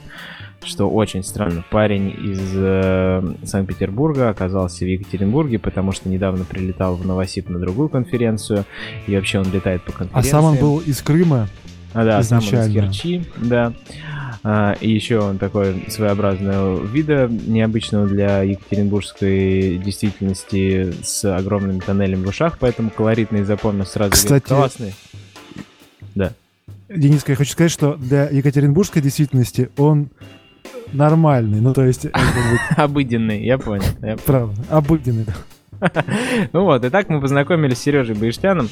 что 0.64 0.90
очень 0.90 1.22
странно, 1.22 1.64
парень 1.70 2.08
из 2.10 2.40
э, 2.54 3.22
Санкт-Петербурга 3.44 4.28
оказался 4.28 4.84
в 4.84 4.88
Екатеринбурге, 4.88 5.58
потому 5.58 5.92
что 5.92 6.08
недавно 6.08 6.44
прилетал 6.44 6.96
в 6.96 7.06
Новосиб 7.06 7.48
на 7.48 7.58
другую 7.58 7.88
конференцию, 7.88 8.64
и 9.06 9.14
вообще 9.14 9.38
он 9.38 9.50
летает 9.52 9.82
по 9.82 9.92
конференциям. 9.92 10.38
А 10.38 10.42
сам 10.42 10.44
он 10.44 10.56
был 10.56 10.78
из 10.78 11.00
Крыма? 11.00 11.48
А, 11.94 12.04
да, 12.04 12.20
изначально. 12.20 12.50
сам 12.50 12.60
он 12.60 12.68
из 12.68 12.92
Керчи, 12.92 13.22
да. 13.36 13.72
А, 14.50 14.72
и 14.80 14.90
еще 14.90 15.18
он 15.18 15.36
такой 15.36 15.84
своеобразного 15.88 16.82
вида, 16.82 17.28
необычного 17.28 18.06
для 18.06 18.42
екатеринбургской 18.42 19.76
действительности, 19.76 20.94
с 21.02 21.22
огромным 21.36 21.82
тоннелем 21.82 22.22
в 22.22 22.28
ушах, 22.28 22.56
поэтому 22.58 22.88
колоритный 22.88 23.44
запомнил 23.44 23.84
сразу 23.84 24.12
Кстати, 24.12 24.44
классный. 24.48 24.94
Да. 26.14 26.32
Денис, 26.88 27.24
я 27.28 27.34
хочу 27.34 27.52
сказать, 27.52 27.70
что 27.70 27.96
для 27.96 28.30
екатеринбургской 28.30 29.02
действительности 29.02 29.68
он 29.76 30.08
нормальный, 30.94 31.60
ну 31.60 31.74
то 31.74 31.84
есть... 31.84 32.06
Обыденный, 32.78 33.44
я 33.44 33.58
понял. 33.58 33.84
Правда, 34.24 34.62
обыденный. 34.70 35.26
Ну 36.52 36.64
вот, 36.64 36.84
и 36.84 36.90
так 36.90 37.10
мы 37.10 37.20
познакомились 37.20 37.78
с 37.78 37.82
Сережей 37.82 38.16
Баиштяном. 38.16 38.68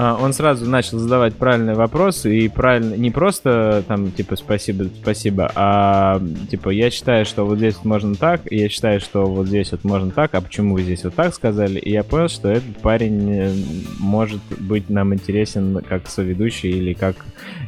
А, 0.00 0.16
он 0.16 0.32
сразу 0.32 0.64
начал 0.64 1.00
задавать 1.00 1.34
правильные 1.34 1.74
вопросы 1.74 2.38
и 2.38 2.48
правильно, 2.48 2.94
не 2.94 3.10
просто 3.10 3.82
там 3.88 4.12
типа 4.12 4.36
спасибо, 4.36 4.84
спасибо, 5.02 5.50
а 5.56 6.22
типа 6.48 6.70
я 6.70 6.88
считаю, 6.90 7.24
что 7.24 7.44
вот 7.44 7.58
здесь 7.58 7.74
вот 7.74 7.84
можно 7.84 8.14
так, 8.14 8.42
я 8.48 8.68
считаю, 8.68 9.00
что 9.00 9.26
вот 9.26 9.48
здесь 9.48 9.72
вот 9.72 9.82
можно 9.82 10.12
так, 10.12 10.36
а 10.36 10.40
почему 10.40 10.74
вы 10.74 10.82
здесь 10.82 11.02
вот 11.02 11.16
так 11.16 11.34
сказали? 11.34 11.80
И 11.80 11.90
я 11.90 12.04
понял, 12.04 12.28
что 12.28 12.48
этот 12.48 12.76
парень 12.76 13.28
э, 13.28 13.52
может 13.98 14.40
быть 14.60 14.88
нам 14.88 15.14
интересен 15.14 15.80
как 15.88 16.06
соведущий 16.06 16.70
или 16.70 16.92
как 16.92 17.16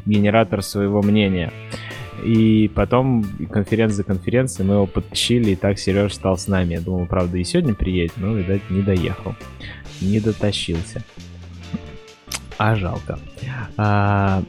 генератор 0.06 0.62
своего 0.62 1.02
мнения. 1.02 1.52
И 2.24 2.70
потом 2.72 3.24
конференция 3.50 3.96
за 3.96 4.04
конференцией 4.04 4.68
мы 4.68 4.74
его 4.74 4.86
подтащили, 4.86 5.50
и 5.50 5.56
так 5.56 5.80
Сереж 5.80 6.14
стал 6.14 6.38
с 6.38 6.46
нами. 6.46 6.74
Я 6.74 6.80
думал, 6.80 7.06
правда, 7.06 7.38
и 7.38 7.44
сегодня 7.44 7.74
приедет, 7.74 8.12
но, 8.18 8.34
видать, 8.34 8.62
не 8.70 8.82
доехал. 8.82 9.34
Не 10.00 10.20
дотащился. 10.20 11.02
А 12.60 12.76
жалко. 12.76 13.18
А, 13.78 14.42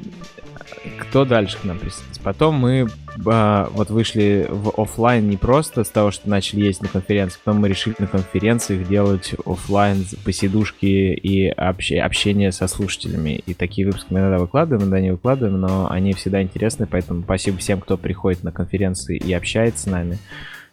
кто 1.00 1.24
дальше 1.24 1.58
к 1.58 1.64
нам 1.64 1.80
присоединится? 1.80 2.20
Потом 2.22 2.56
мы 2.56 2.90
а, 3.26 3.70
вот 3.72 3.90
вышли 3.90 4.48
в 4.50 4.74
офлайн 4.78 5.30
не 5.30 5.38
просто 5.38 5.86
с 5.86 5.90
того, 5.90 6.12
что 6.12 6.30
начали 6.30 6.60
есть 6.60 6.82
на 6.82 6.90
конференции, 6.90 7.40
потом 7.42 7.62
мы 7.62 7.70
решили 7.70 7.96
на 8.00 8.08
конференциях 8.08 8.86
делать 8.86 9.34
офлайн 9.46 10.06
посидушки 10.26 10.86
и 10.86 11.48
общ, 11.48 11.94
общение 11.94 12.52
со 12.52 12.68
слушателями. 12.68 13.42
И 13.46 13.54
такие 13.54 13.88
выпуски 13.88 14.08
мы 14.10 14.20
иногда 14.20 14.40
выкладываем, 14.40 14.82
иногда 14.82 15.00
не 15.00 15.12
выкладываем, 15.12 15.62
но 15.62 15.90
они 15.90 16.12
всегда 16.12 16.42
интересны, 16.42 16.88
поэтому 16.88 17.24
спасибо 17.24 17.60
всем, 17.60 17.80
кто 17.80 17.96
приходит 17.96 18.44
на 18.44 18.52
конференции 18.52 19.16
и 19.16 19.32
общается 19.32 19.84
с 19.84 19.86
нами. 19.86 20.20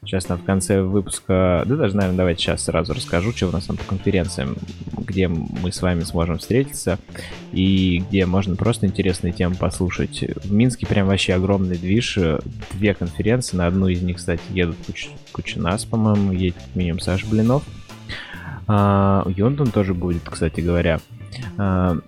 Сейчас 0.04 0.24
в 0.24 0.44
конце 0.44 0.80
выпуска, 0.82 1.64
да 1.66 1.76
даже, 1.76 1.96
наверное, 1.96 2.16
давайте 2.18 2.42
сейчас 2.42 2.64
сразу 2.64 2.94
расскажу, 2.94 3.32
что 3.32 3.48
у 3.48 3.50
нас 3.50 3.66
там 3.66 3.76
по 3.76 3.84
конференциям, 3.84 4.56
где 4.96 5.26
мы 5.28 5.72
с 5.72 5.82
вами 5.82 6.00
сможем 6.02 6.38
встретиться 6.38 6.98
и 7.52 8.02
где 8.08 8.24
можно 8.24 8.54
просто 8.54 8.86
интересные 8.86 9.32
темы 9.32 9.56
послушать. 9.56 10.24
В 10.44 10.52
Минске 10.52 10.86
прям 10.86 11.08
вообще 11.08 11.34
огромный 11.34 11.76
движ, 11.76 12.18
две 12.72 12.94
конференции, 12.94 13.56
на 13.56 13.66
одну 13.66 13.88
из 13.88 14.00
них, 14.00 14.18
кстати, 14.18 14.42
едут 14.50 14.76
куча, 14.86 15.08
куча 15.32 15.60
нас, 15.60 15.84
по-моему, 15.84 16.32
едет 16.32 16.56
минимум 16.74 17.00
Саша 17.00 17.26
Блинов. 17.26 17.64
А, 18.68 19.26
Йонтон 19.28 19.70
тоже 19.70 19.94
будет, 19.94 20.22
кстати 20.22 20.60
говоря. 20.60 21.00
А, 21.56 21.98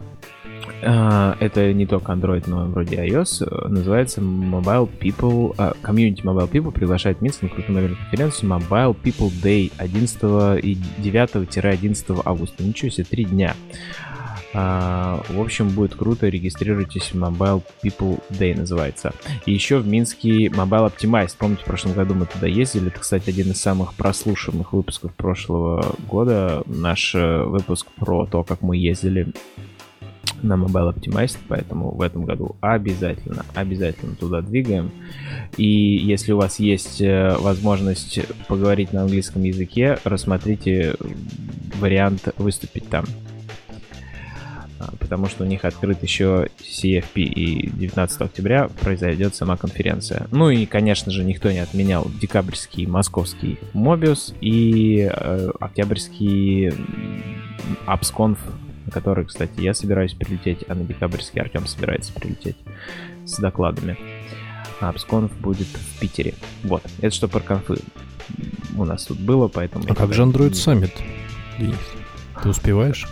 это 0.83 1.73
не 1.73 1.87
только 1.87 2.13
Android, 2.13 2.45
но 2.47 2.67
вроде 2.67 2.97
iOS, 2.97 3.69
называется 3.69 4.21
Mobile 4.21 4.89
People, 5.01 5.55
uh, 5.57 5.77
Community 5.83 6.23
Mobile 6.23 6.51
People 6.51 6.73
приглашает 6.73 7.21
Минск 7.21 7.43
на 7.43 7.49
крутую 7.49 7.75
мобильную 7.75 7.99
конференцию 7.99 8.51
Mobile 8.51 8.97
People 9.03 9.31
Day 9.43 9.73
11 9.79 10.65
и 10.65 10.79
9-11 10.99 12.23
августа. 12.25 12.63
Ничего 12.63 12.91
себе, 12.91 13.05
три 13.05 13.25
дня. 13.25 13.55
А, 14.53 15.23
в 15.29 15.41
общем, 15.41 15.69
будет 15.69 15.95
круто, 15.95 16.29
регистрируйтесь, 16.29 17.13
Mobile 17.13 17.63
People 17.83 18.21
Day 18.31 18.57
называется. 18.57 19.13
И 19.47 19.53
еще 19.53 19.79
в 19.79 19.87
Минске 19.87 20.47
Mobile 20.47 20.93
Optimized. 20.93 21.37
Помните, 21.39 21.63
в 21.63 21.67
прошлом 21.67 21.93
году 21.93 22.15
мы 22.15 22.27
туда 22.27 22.47
ездили. 22.47 22.89
Это, 22.89 23.01
кстати, 23.01 23.31
один 23.31 23.53
из 23.53 23.61
самых 23.61 23.95
прослушанных 23.95 24.73
выпусков 24.73 25.15
прошлого 25.15 25.95
года. 26.09 26.63
Наш 26.67 27.15
э, 27.15 27.45
выпуск 27.45 27.87
про 27.97 28.27
то, 28.27 28.43
как 28.43 28.63
мы 28.63 28.77
ездили 28.77 29.33
на 30.43 30.55
Mobile 30.55 30.95
Optimized, 30.95 31.39
поэтому 31.49 31.91
в 31.91 32.03
этом 32.03 32.25
году 32.25 32.57
обязательно, 32.61 33.45
обязательно 33.55 34.15
туда 34.15 34.41
двигаем. 34.41 34.91
И 35.57 35.67
если 35.67 36.33
у 36.33 36.39
вас 36.39 36.59
есть 36.59 37.01
э, 37.01 37.37
возможность 37.39 38.21
поговорить 38.47 38.93
на 38.93 39.03
английском 39.03 39.43
языке, 39.43 39.99
рассмотрите 40.05 40.95
вариант 41.79 42.29
выступить 42.39 42.89
там. 42.89 43.05
А, 44.81 44.95
потому 44.99 45.27
что 45.27 45.45
у 45.45 45.47
них 45.47 45.65
открыт 45.65 46.03
еще 46.03 46.49
CFP, 46.59 47.23
и 47.23 47.71
19 47.71 48.23
октября 48.23 48.69
произойдет 48.81 49.35
сама 49.35 49.57
конференция. 49.57 50.27
Ну 50.31 50.49
и, 50.49 50.65
конечно 50.65 51.13
же, 51.13 51.23
никто 51.23 51.53
не 51.53 51.59
отменял 51.59 52.11
декабрьский 52.21 52.87
московский 52.87 53.59
Mobius 53.75 54.35
и 54.41 55.11
э, 55.13 55.51
октябрьский 55.61 56.73
AppsConf, 57.87 58.39
на 58.87 58.93
который, 58.93 59.25
кстати, 59.25 59.61
я 59.61 59.75
собираюсь 59.75 60.15
прилететь, 60.15 60.65
а 60.69 60.75
на 60.75 60.85
декабрьский 60.85 61.41
Артем 61.41 61.67
собирается 61.67 62.13
прилететь 62.13 62.57
с 63.25 63.37
докладами. 63.39 63.99
AppsConf 64.81 65.31
будет 65.41 65.67
в 65.67 66.01
Питере. 66.01 66.35
Вот, 66.63 66.83
это 67.01 67.15
что 67.15 67.29
про 67.29 67.41
конфы 67.41 67.79
у 68.77 68.85
нас 68.85 69.05
тут 69.05 69.19
было, 69.19 69.49
поэтому... 69.49 69.85
А 69.89 69.95
как 69.95 70.15
же 70.15 70.23
Android 70.23 70.53
Summit, 70.53 70.93
Денис? 71.59 71.77
Ты 72.43 72.49
успеваешь? 72.49 73.07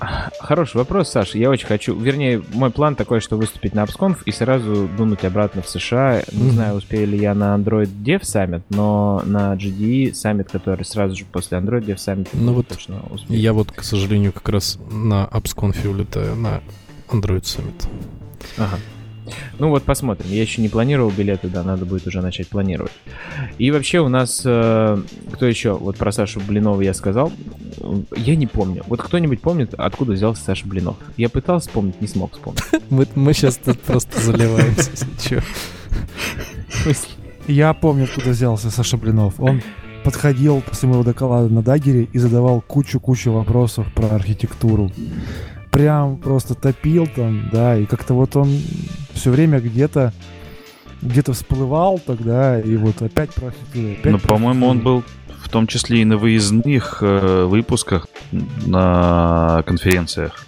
Хороший 0.00 0.78
вопрос, 0.78 1.10
Саша. 1.10 1.38
Я 1.38 1.50
очень 1.50 1.66
хочу... 1.66 1.98
Вернее, 1.98 2.42
мой 2.52 2.70
план 2.70 2.96
такой, 2.96 3.20
что 3.20 3.36
выступить 3.36 3.74
на 3.74 3.84
AppsConf 3.84 4.18
и 4.24 4.32
сразу 4.32 4.88
дунуть 4.96 5.24
обратно 5.24 5.62
в 5.62 5.68
США. 5.68 6.22
Не 6.32 6.48
mm-hmm. 6.48 6.50
знаю, 6.50 6.74
успею 6.76 7.08
ли 7.08 7.18
я 7.18 7.34
на 7.34 7.54
Android 7.54 7.88
Dev 8.02 8.22
Summit, 8.22 8.62
но 8.70 9.22
на 9.24 9.54
GDE 9.54 10.12
Summit, 10.12 10.48
который 10.50 10.84
сразу 10.84 11.16
же 11.16 11.24
после 11.24 11.58
Android 11.58 11.84
Dev 11.84 11.96
Summit, 11.96 12.28
ну 12.32 12.54
вот 12.54 12.68
точно 12.68 13.02
успею. 13.10 13.40
Я 13.40 13.52
вот, 13.52 13.72
к 13.72 13.82
сожалению, 13.82 14.32
как 14.32 14.48
раз 14.48 14.78
на 14.90 15.28
AppsConf 15.30 15.86
улетаю 15.86 16.34
на 16.36 16.62
Android 17.08 17.42
Summit. 17.42 17.86
Ага. 18.56 18.78
Ну 19.58 19.68
вот 19.68 19.84
посмотрим. 19.84 20.30
Я 20.30 20.42
еще 20.42 20.62
не 20.62 20.68
планировал 20.68 21.10
билеты, 21.10 21.48
да, 21.48 21.62
надо 21.62 21.84
будет 21.84 22.06
уже 22.06 22.20
начать 22.20 22.48
планировать. 22.48 22.92
И 23.58 23.70
вообще 23.70 24.00
у 24.00 24.08
нас, 24.08 24.42
э, 24.44 25.02
кто 25.32 25.46
еще, 25.46 25.72
вот 25.72 25.96
про 25.96 26.12
Сашу 26.12 26.40
Блинова 26.40 26.80
я 26.80 26.94
сказал, 26.94 27.32
я 28.16 28.36
не 28.36 28.46
помню. 28.46 28.84
Вот 28.86 29.02
кто-нибудь 29.02 29.40
помнит, 29.40 29.74
откуда 29.74 30.12
взялся 30.12 30.42
Саша 30.42 30.66
Блинов? 30.66 30.96
Я 31.16 31.28
пытался 31.28 31.68
вспомнить, 31.68 32.00
не 32.00 32.08
смог 32.08 32.32
вспомнить. 32.32 32.62
Мы, 32.90 33.32
сейчас 33.32 33.56
тут 33.56 33.80
просто 33.80 34.20
заливаемся. 34.20 34.90
Я 37.46 37.74
помню, 37.74 38.04
откуда 38.04 38.30
взялся 38.30 38.70
Саша 38.70 38.96
Блинов. 38.96 39.40
Он 39.40 39.62
подходил 40.04 40.60
после 40.62 40.88
моего 40.88 41.04
доклада 41.04 41.52
на 41.52 41.62
Дагере 41.62 42.08
и 42.12 42.18
задавал 42.18 42.60
кучу-кучу 42.60 43.32
вопросов 43.32 43.86
про 43.94 44.08
архитектуру 44.08 44.90
прям 45.70 46.16
просто 46.18 46.54
топил 46.54 47.06
там, 47.06 47.48
да, 47.52 47.76
и 47.76 47.86
как-то 47.86 48.14
вот 48.14 48.36
он 48.36 48.48
все 49.12 49.30
время 49.30 49.60
где-то 49.60 50.12
где-то 51.02 51.32
всплывал 51.32 51.98
тогда, 51.98 52.60
и 52.60 52.76
вот 52.76 53.00
опять 53.00 53.32
про 53.32 53.52
Ну, 54.04 54.18
по-моему, 54.18 54.66
он 54.66 54.80
был 54.80 55.02
в 55.42 55.48
том 55.48 55.66
числе 55.66 56.02
и 56.02 56.04
на 56.04 56.18
выездных 56.18 56.98
э, 57.00 57.44
выпусках 57.44 58.06
на 58.66 59.62
конференциях. 59.66 60.46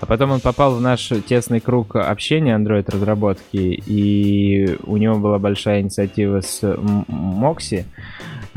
А 0.00 0.06
потом 0.06 0.32
он 0.32 0.40
попал 0.40 0.74
в 0.74 0.80
наш 0.80 1.10
тесный 1.26 1.60
круг 1.60 1.96
общения 1.96 2.54
Android-разработки, 2.56 3.82
и 3.86 4.76
у 4.84 4.96
него 4.98 5.16
была 5.16 5.38
большая 5.38 5.80
инициатива 5.80 6.42
с 6.42 6.62
Moxie, 6.62 7.86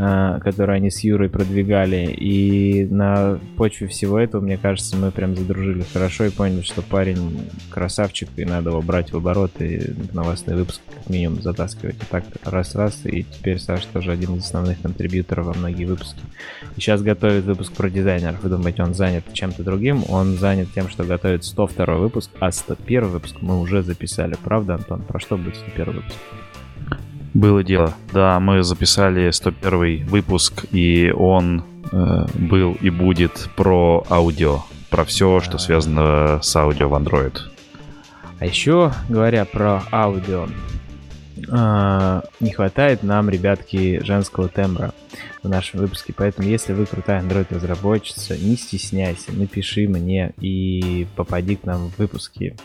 Э, 0.01 0.39
который 0.41 0.77
они 0.77 0.89
с 0.89 1.01
Юрой 1.01 1.29
продвигали. 1.29 2.05
И 2.05 2.85
на 2.89 3.37
почве 3.57 3.87
всего 3.87 4.17
этого, 4.17 4.39
мне 4.41 4.57
кажется, 4.57 4.95
мы 4.95 5.11
прям 5.11 5.35
задружили 5.35 5.83
хорошо 5.91 6.25
и 6.25 6.29
поняли, 6.29 6.61
что 6.61 6.81
парень 6.81 7.49
красавчик, 7.69 8.29
и 8.37 8.45
надо 8.45 8.69
его 8.69 8.81
брать 8.81 9.11
в 9.11 9.17
оборот 9.17 9.51
и 9.59 9.93
новостный 10.13 10.55
выпуск 10.55 10.79
как 10.89 11.09
минимум 11.09 11.41
затаскивать. 11.41 11.95
И 11.95 12.05
так 12.09 12.23
раз-раз, 12.45 13.01
и 13.03 13.23
теперь 13.23 13.59
Саша 13.59 13.87
тоже 13.91 14.13
один 14.13 14.35
из 14.35 14.45
основных 14.45 14.79
контрибьюторов 14.79 15.47
во 15.47 15.53
многие 15.53 15.83
выпуски. 15.83 16.21
И 16.77 16.79
сейчас 16.79 17.01
готовит 17.01 17.43
выпуск 17.43 17.73
про 17.73 17.89
дизайнеров. 17.89 18.41
Вы 18.41 18.51
думаете, 18.51 18.83
он 18.83 18.93
занят 18.93 19.25
чем-то 19.33 19.63
другим? 19.63 20.05
Он 20.07 20.37
занят 20.37 20.69
тем, 20.73 20.87
что 20.87 21.03
готовит 21.03 21.43
102 21.43 21.95
выпуск, 21.95 22.31
а 22.39 22.53
101 22.53 23.03
выпуск 23.03 23.35
мы 23.41 23.59
уже 23.59 23.83
записали. 23.83 24.37
Правда, 24.41 24.75
Антон? 24.75 25.01
Про 25.01 25.19
что 25.19 25.35
будет 25.35 25.57
101 25.57 25.93
выпуск? 25.93 26.15
Было 27.33 27.63
дело. 27.63 27.93
Да, 28.11 28.39
мы 28.39 28.63
записали 28.63 29.29
101 29.29 30.07
выпуск, 30.07 30.65
и 30.71 31.11
он 31.15 31.63
э, 31.91 32.25
был 32.33 32.77
и 32.81 32.89
будет 32.89 33.49
про 33.55 34.05
аудио. 34.09 34.63
Про 34.89 35.05
все, 35.05 35.39
что 35.39 35.59
связано 35.59 36.39
с 36.41 36.55
аудио 36.55 36.89
в 36.89 36.95
Android. 36.95 37.37
А 38.39 38.45
еще, 38.45 38.93
говоря 39.09 39.45
про 39.45 39.83
аудио, 39.91 40.47
э, 41.37 42.21
не 42.39 42.51
хватает 42.51 43.03
нам, 43.03 43.29
ребятки, 43.29 44.03
женского 44.03 44.47
тембра 44.47 44.93
в 45.43 45.49
нашем 45.49 45.81
выпуске. 45.81 46.13
Поэтому, 46.15 46.47
если 46.47 46.73
вы 46.73 46.87
крутая 46.87 47.21
Android-разработчица, 47.21 48.37
не 48.37 48.55
стесняйся, 48.55 49.31
напиши 49.33 49.87
мне 49.87 50.33
и 50.39 51.05
попади 51.15 51.57
к 51.57 51.65
нам 51.65 51.89
в 51.89 51.99
выпуски. 51.99 52.55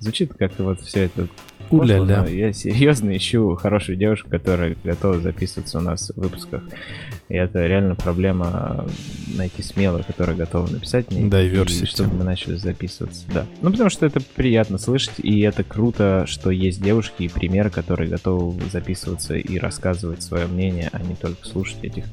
Звучит 0.00 0.34
как-то 0.34 0.64
вот 0.64 0.80
все 0.82 1.04
это 1.04 1.26
Уля-ля. 1.70 2.26
Я 2.26 2.52
серьезно 2.52 3.16
ищу 3.16 3.54
хорошую 3.56 3.96
девушку, 3.96 4.30
которая 4.30 4.76
готова 4.84 5.20
записываться 5.20 5.78
у 5.78 5.80
нас 5.80 6.10
в 6.14 6.20
выпусках. 6.20 6.62
И 7.28 7.34
это 7.34 7.66
реально 7.66 7.94
проблема 7.94 8.86
найти 9.36 9.62
смелую, 9.62 10.04
которая 10.04 10.36
готова 10.36 10.68
написать 10.70 11.10
мне. 11.10 11.28
Diversity. 11.28 11.86
Чтобы 11.86 12.14
мы 12.16 12.24
начали 12.24 12.56
записываться. 12.56 13.24
Да. 13.32 13.46
Ну, 13.60 13.70
потому 13.70 13.90
что 13.90 14.06
это 14.06 14.20
приятно 14.34 14.78
слышать, 14.78 15.14
и 15.18 15.40
это 15.40 15.62
круто, 15.62 16.24
что 16.26 16.50
есть 16.50 16.82
девушки 16.82 17.24
и 17.24 17.28
примеры, 17.28 17.70
которые 17.70 18.08
готовы 18.08 18.60
записываться 18.70 19.34
и 19.34 19.58
рассказывать 19.58 20.22
свое 20.22 20.46
мнение, 20.46 20.88
а 20.92 21.02
не 21.02 21.14
только 21.14 21.46
слушать 21.46 21.78
этих 21.82 22.04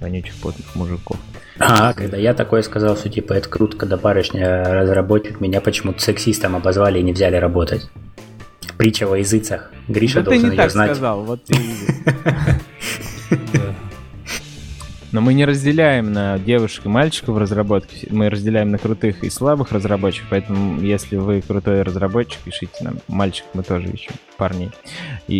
вонючих 0.00 0.34
потных 0.42 0.74
мужиков. 0.74 1.16
А, 1.58 1.94
когда 1.94 2.16
я 2.16 2.34
такое 2.34 2.62
сказал, 2.62 2.96
что 2.96 3.08
типа 3.08 3.34
это 3.34 3.48
круто, 3.48 3.76
когда 3.76 3.96
барышня 3.96 4.64
разработчик 4.64 5.40
меня 5.40 5.60
почему-то 5.60 6.00
сексистом 6.02 6.56
обозвали 6.56 6.98
и 6.98 7.02
не 7.02 7.12
взяли 7.12 7.36
работать. 7.36 7.88
Притча 8.82 9.06
во 9.06 9.16
языцах. 9.16 9.70
Гриша 9.86 10.22
да 10.22 10.22
должен 10.24 10.40
ты 10.40 10.46
не 10.48 10.52
ее 10.54 10.56
так 10.56 10.70
знать. 10.72 10.90
сказал, 10.90 11.22
вот 11.22 11.44
ты 11.44 11.54
Но 15.12 15.20
мы 15.20 15.34
не 15.34 15.44
разделяем 15.44 16.12
на 16.12 16.38
девушек 16.38 16.86
и 16.86 16.88
мальчиков 16.88 17.34
в 17.34 17.38
разработке, 17.38 18.06
мы 18.10 18.30
разделяем 18.30 18.70
на 18.70 18.78
крутых 18.78 19.22
и 19.22 19.30
слабых 19.30 19.70
разработчиков, 19.70 20.28
поэтому 20.30 20.80
если 20.80 21.16
вы 21.16 21.42
крутой 21.42 21.82
разработчик, 21.82 22.40
пишите 22.40 22.82
нам. 22.82 22.98
Мальчик 23.08 23.44
мы 23.52 23.62
тоже 23.62 23.88
ищем, 23.88 24.12
парней. 24.38 24.70
И, 25.28 25.38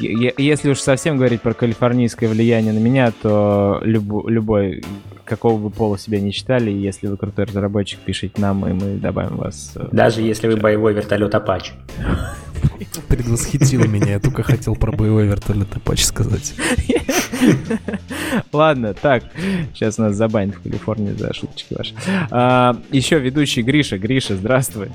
и, 0.00 0.28
и 0.28 0.42
если 0.44 0.70
уж 0.70 0.78
совсем 0.78 1.16
говорить 1.16 1.42
про 1.42 1.54
калифорнийское 1.54 2.28
влияние 2.28 2.72
на 2.72 2.78
меня, 2.78 3.12
то 3.20 3.80
люб, 3.82 4.28
любой, 4.28 4.84
какого 5.24 5.58
бы 5.58 5.70
пола 5.70 5.98
себя 5.98 6.20
не 6.20 6.30
считали, 6.30 6.70
если 6.70 7.08
вы 7.08 7.16
крутой 7.16 7.46
разработчик, 7.46 7.98
пишите 7.98 8.40
нам, 8.40 8.66
и 8.66 8.72
мы 8.72 8.96
добавим 8.96 9.36
вас. 9.36 9.72
Э, 9.74 9.88
Даже 9.90 10.22
если 10.22 10.46
вы 10.46 10.56
боевой 10.56 10.94
вертолет 10.94 11.34
Apache. 11.34 11.72
Предвосхитил 13.08 13.84
меня, 13.86 14.12
я 14.12 14.20
только 14.20 14.42
хотел 14.42 14.74
про 14.76 14.92
боевой 14.92 15.26
вертолет 15.26 15.68
Apache 15.74 16.04
сказать. 16.04 16.54
Ладно, 18.52 18.67
так, 18.74 19.24
сейчас 19.74 19.98
нас 19.98 20.14
забанят 20.14 20.54
в 20.54 20.62
Калифорнии 20.62 21.12
за 21.12 21.32
шуточки 21.32 21.74
ваши. 21.74 21.94
А, 22.30 22.76
еще 22.90 23.18
ведущий 23.18 23.62
Гриша. 23.62 23.98
Гриша, 23.98 24.36
здравствуй. 24.36 24.88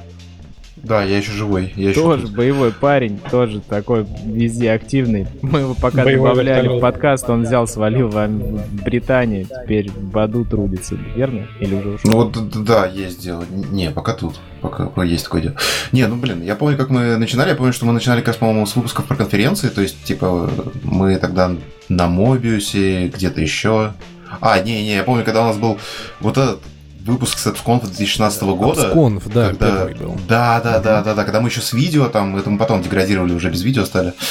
Да, 0.83 1.01
я 1.01 1.17
еще 1.17 1.31
живой. 1.31 1.71
Я 1.77 1.91
еще 1.91 2.01
тоже 2.01 2.23
тут. 2.23 2.35
боевой 2.35 2.73
парень, 2.73 3.17
тоже 3.31 3.61
такой 3.61 4.05
везде 4.25 4.71
активный. 4.71 5.27
Мы 5.41 5.59
его 5.59 5.75
пока 5.75 6.03
боевой 6.03 6.31
добавляли 6.31 6.67
в 6.67 6.81
подкаст, 6.81 7.29
он 7.29 7.43
взял, 7.43 7.67
свалил 7.67 8.09
в 8.09 8.83
Британию, 8.83 9.45
теперь 9.45 9.89
в 9.89 10.03
Баду 10.11 10.43
трудится, 10.43 10.95
верно? 11.15 11.47
Или 11.61 11.75
уже 11.75 11.89
ушел? 11.91 12.11
Ну 12.11 12.17
вот, 12.17 12.65
да, 12.65 12.85
ездил. 12.85 13.45
Не, 13.71 13.91
пока 13.91 14.13
тут. 14.13 14.35
Пока 14.61 15.03
есть 15.03 15.23
такое 15.23 15.41
дело. 15.41 15.55
Не, 15.93 16.05
ну 16.07 16.17
блин, 16.17 16.43
я 16.43 16.55
помню, 16.55 16.77
как 16.77 16.89
мы 16.89 17.15
начинали. 17.15 17.49
Я 17.49 17.55
помню, 17.55 17.71
что 17.71 17.85
мы 17.85 17.93
начинали, 17.93 18.19
как 18.19 18.35
по-моему, 18.35 18.65
с 18.65 18.75
выпусков 18.75 19.05
про 19.05 19.15
конференции. 19.15 19.69
То 19.69 19.81
есть, 19.81 20.03
типа, 20.03 20.49
мы 20.83 21.15
тогда 21.15 21.55
на 21.89 22.07
Мобиусе, 22.07 23.07
где-то 23.07 23.41
еще. 23.41 23.93
А, 24.41 24.59
не-не, 24.59 24.95
я 24.95 25.03
помню, 25.03 25.23
когда 25.23 25.43
у 25.43 25.45
нас 25.47 25.57
был 25.57 25.79
вот 26.19 26.37
этот 26.37 26.61
выпуск 27.05 27.37
SetsConf 27.37 27.81
2016 27.81 28.43
года. 28.43 28.93
SetsConf, 28.93 29.31
да, 29.33 29.49
когда... 29.49 29.85
был. 29.87 30.17
Да, 30.27 30.61
да, 30.61 30.79
да, 30.79 31.01
да, 31.01 31.13
да, 31.13 31.23
когда 31.23 31.41
мы 31.41 31.49
еще 31.49 31.61
с 31.61 31.73
видео 31.73 32.07
там, 32.07 32.35
это 32.37 32.49
мы 32.49 32.57
потом 32.57 32.81
деградировали, 32.81 33.33
уже 33.33 33.49
без 33.49 33.61
видео 33.63 33.85
стали. 33.85 34.13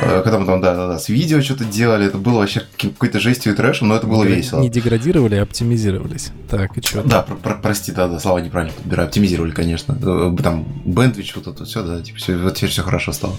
Э, 0.00 0.22
когда 0.22 0.38
мы 0.38 0.46
там, 0.46 0.60
да, 0.60 0.74
да, 0.74 0.86
да, 0.86 0.98
с 0.98 1.08
видео 1.08 1.40
что-то 1.40 1.64
делали, 1.64 2.06
это 2.06 2.18
было 2.18 2.38
вообще 2.38 2.62
какой-то 2.76 3.18
жестью 3.18 3.52
и 3.52 3.56
трэшем, 3.56 3.88
но 3.88 3.96
это 3.96 4.06
было 4.06 4.22
весело. 4.22 4.60
Не 4.60 4.68
деградировали, 4.68 5.34
а 5.36 5.42
оптимизировались. 5.42 6.30
Так, 6.48 6.76
и 6.76 6.82
что? 6.82 7.02
Да, 7.02 7.22
прости, 7.22 7.90
да, 7.90 8.06
да, 8.06 8.20
слова 8.20 8.38
неправильно 8.38 8.72
подбираю. 8.74 9.08
Оптимизировали, 9.08 9.50
конечно. 9.50 9.98
Э, 10.00 10.36
там, 10.42 10.66
бендвич, 10.84 11.34
вот 11.34 11.48
это 11.48 11.64
все, 11.64 11.82
да, 11.82 12.00
типа, 12.00 12.18
все, 12.18 12.36
вот 12.36 12.54
теперь 12.54 12.70
все 12.70 12.82
хорошо 12.82 13.12
стало. 13.12 13.34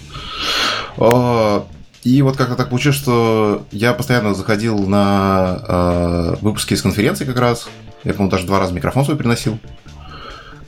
И 2.03 2.21
вот 2.21 2.37
как-то 2.37 2.55
так 2.55 2.69
получилось, 2.69 2.97
что 2.97 3.65
я 3.71 3.93
постоянно 3.93 4.33
заходил 4.33 4.79
на 4.87 5.59
э, 5.67 6.35
выпуски 6.41 6.73
из 6.73 6.81
конференции 6.81 7.25
как 7.25 7.37
раз. 7.37 7.67
Я, 8.03 8.13
по-моему, 8.13 8.31
даже 8.31 8.45
два 8.45 8.59
раза 8.59 8.73
микрофон 8.73 9.03
свой 9.03 9.17
приносил. 9.17 9.59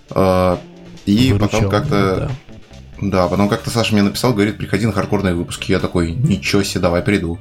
Э, 0.10 0.58
и 1.06 1.32
Выручал, 1.32 1.50
потом 1.50 1.70
как-то... 1.70 2.32
Да. 3.00 3.08
да, 3.10 3.28
потом 3.28 3.48
как-то 3.48 3.70
Саша 3.70 3.94
мне 3.94 4.04
написал, 4.04 4.34
говорит, 4.34 4.58
приходи 4.58 4.86
на 4.86 4.92
хардкорные 4.92 5.34
выпуски. 5.34 5.72
Я 5.72 5.80
такой, 5.80 6.12
ничего 6.12 6.64
себе, 6.64 6.82
давай 6.82 7.02
приду. 7.02 7.40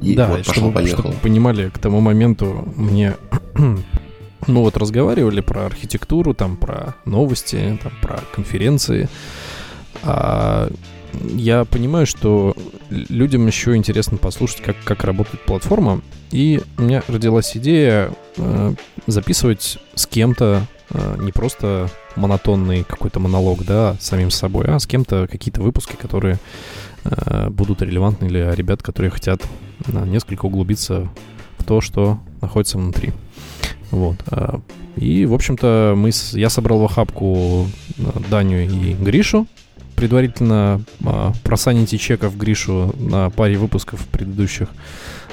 И 0.00 0.14
да, 0.14 0.28
вот 0.28 0.46
пошел, 0.46 0.70
поехал. 0.70 1.02
Чтобы 1.02 1.14
понимали, 1.16 1.68
к 1.68 1.78
тому 1.78 2.00
моменту 2.00 2.72
мне 2.76 3.16
ну 4.46 4.62
вот 4.62 4.76
разговаривали 4.76 5.40
про 5.40 5.66
архитектуру, 5.66 6.32
там 6.34 6.56
про 6.56 6.94
новости, 7.04 7.78
там 7.82 7.92
про 8.00 8.20
конференции. 8.32 9.08
А 10.02 10.70
я 11.34 11.64
понимаю, 11.64 12.06
что 12.06 12.54
людям 12.90 13.46
еще 13.46 13.76
интересно 13.76 14.18
послушать, 14.18 14.60
как, 14.60 14.76
как 14.84 15.04
работает 15.04 15.44
платформа. 15.44 16.00
И 16.30 16.60
у 16.78 16.82
меня 16.82 17.02
родилась 17.08 17.56
идея 17.56 18.12
э, 18.36 18.74
записывать 19.06 19.78
с 19.94 20.06
кем-то 20.06 20.66
э, 20.90 21.16
не 21.20 21.32
просто 21.32 21.90
монотонный 22.16 22.84
какой-то 22.84 23.20
монолог, 23.20 23.64
да, 23.64 23.96
самим 24.00 24.30
собой, 24.30 24.66
а 24.66 24.78
с 24.78 24.86
кем-то 24.86 25.28
какие-то 25.30 25.62
выпуски, 25.62 25.96
которые 25.96 26.38
э, 27.04 27.48
будут 27.50 27.82
релевантны 27.82 28.28
для 28.28 28.54
ребят, 28.54 28.82
которые 28.82 29.10
хотят 29.10 29.42
э, 29.86 30.06
несколько 30.06 30.46
углубиться 30.46 31.08
в 31.58 31.64
то, 31.64 31.80
что 31.80 32.18
находится 32.40 32.78
внутри. 32.78 33.12
Вот. 33.90 34.16
А, 34.28 34.60
и, 34.96 35.26
в 35.26 35.34
общем-то, 35.34 35.94
мы 35.96 36.12
с... 36.12 36.34
я 36.34 36.50
собрал 36.50 36.80
в 36.80 36.84
охапку 36.84 37.66
э, 37.98 38.02
Даню 38.30 38.62
и 38.64 38.94
Гришу, 38.94 39.46
предварительно 40.00 40.80
а, 41.04 41.30
просаните 41.44 41.98
чеков 41.98 42.34
Гришу 42.34 42.94
на 42.98 43.28
паре 43.28 43.58
выпусков 43.58 44.06
предыдущих 44.06 44.70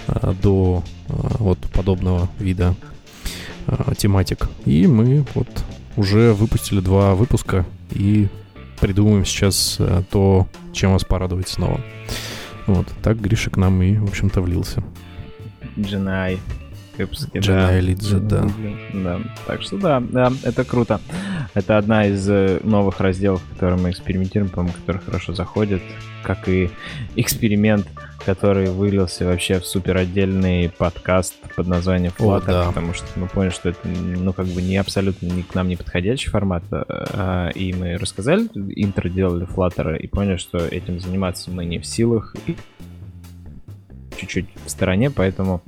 а, 0.07 0.34
до 0.34 0.84
а, 1.07 1.38
вот 1.39 1.57
подобного 1.74 2.28
вида 2.38 2.76
а, 3.65 3.95
тематик. 3.95 4.49
И 4.65 4.86
мы 4.86 5.26
вот 5.36 5.47
уже 5.95 6.34
выпустили 6.34 6.82
два 6.82 7.15
выпуска 7.15 7.65
и 7.91 8.28
придумаем 8.82 9.24
сейчас 9.24 9.78
а, 9.80 10.03
то, 10.11 10.49
чем 10.74 10.91
вас 10.91 11.05
порадовать 11.05 11.47
снова. 11.47 11.80
Вот, 12.65 12.88
так 13.01 13.22
Гриша 13.22 13.49
к 13.49 13.55
нам 13.55 13.82
и, 13.82 13.95
в 13.95 14.03
общем-то, 14.03 14.41
влился. 14.41 14.84
Дженай 15.80 16.39
выпуске. 16.97 17.39
Джена 17.39 17.71
да. 18.19 18.19
да. 18.19 18.49
Да, 18.93 19.21
так 19.45 19.61
что 19.61 19.77
да, 19.77 19.99
да, 19.99 20.31
это 20.43 20.63
круто. 20.63 20.99
Это 21.53 21.77
одна 21.77 22.05
из 22.07 22.27
э, 22.29 22.59
новых 22.63 22.99
разделов, 22.99 23.41
которые 23.53 23.79
мы 23.79 23.89
экспериментируем, 23.91 24.51
по-моему, 24.51 24.75
который 24.77 25.01
хорошо 25.01 25.33
заходит, 25.33 25.81
как 26.23 26.47
и 26.49 26.69
эксперимент, 27.15 27.87
который 28.25 28.69
вылился 28.69 29.25
вообще 29.25 29.59
в 29.59 29.65
супер 29.65 29.97
отдельный 29.97 30.69
подкаст 30.69 31.35
под 31.55 31.67
названием 31.67 32.11
Flutter, 32.17 32.45
да. 32.47 32.67
потому 32.67 32.93
что 32.93 33.05
мы 33.15 33.27
поняли, 33.27 33.51
что 33.51 33.69
это, 33.69 33.87
ну, 33.87 34.33
как 34.33 34.47
бы 34.47 34.61
не 34.61 34.77
абсолютно 34.77 35.27
не 35.27 35.43
к 35.43 35.55
нам 35.55 35.67
не 35.69 35.77
подходящий 35.77 36.29
формат, 36.29 36.63
а, 36.69 37.49
и 37.49 37.73
мы 37.73 37.97
рассказали, 37.97 38.49
интро 38.75 39.09
делали 39.09 39.47
Flutter, 39.47 39.97
и 39.97 40.07
поняли, 40.07 40.37
что 40.37 40.57
этим 40.57 40.99
заниматься 40.99 41.49
мы 41.51 41.65
не 41.65 41.79
в 41.79 41.85
силах, 41.85 42.35
чуть-чуть 44.17 44.47
в 44.65 44.69
стороне, 44.69 45.09
поэтому 45.09 45.61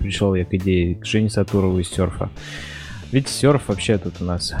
пришел 0.00 0.34
я 0.34 0.44
к 0.44 0.54
идее 0.54 0.96
к 0.96 1.04
Жене 1.04 1.30
Сатурову 1.30 1.78
из 1.78 1.88
серфа. 1.88 2.30
Ведь 3.12 3.28
серф 3.28 3.64
вообще 3.66 3.98
тут 3.98 4.20
у 4.20 4.24
нас 4.24 4.54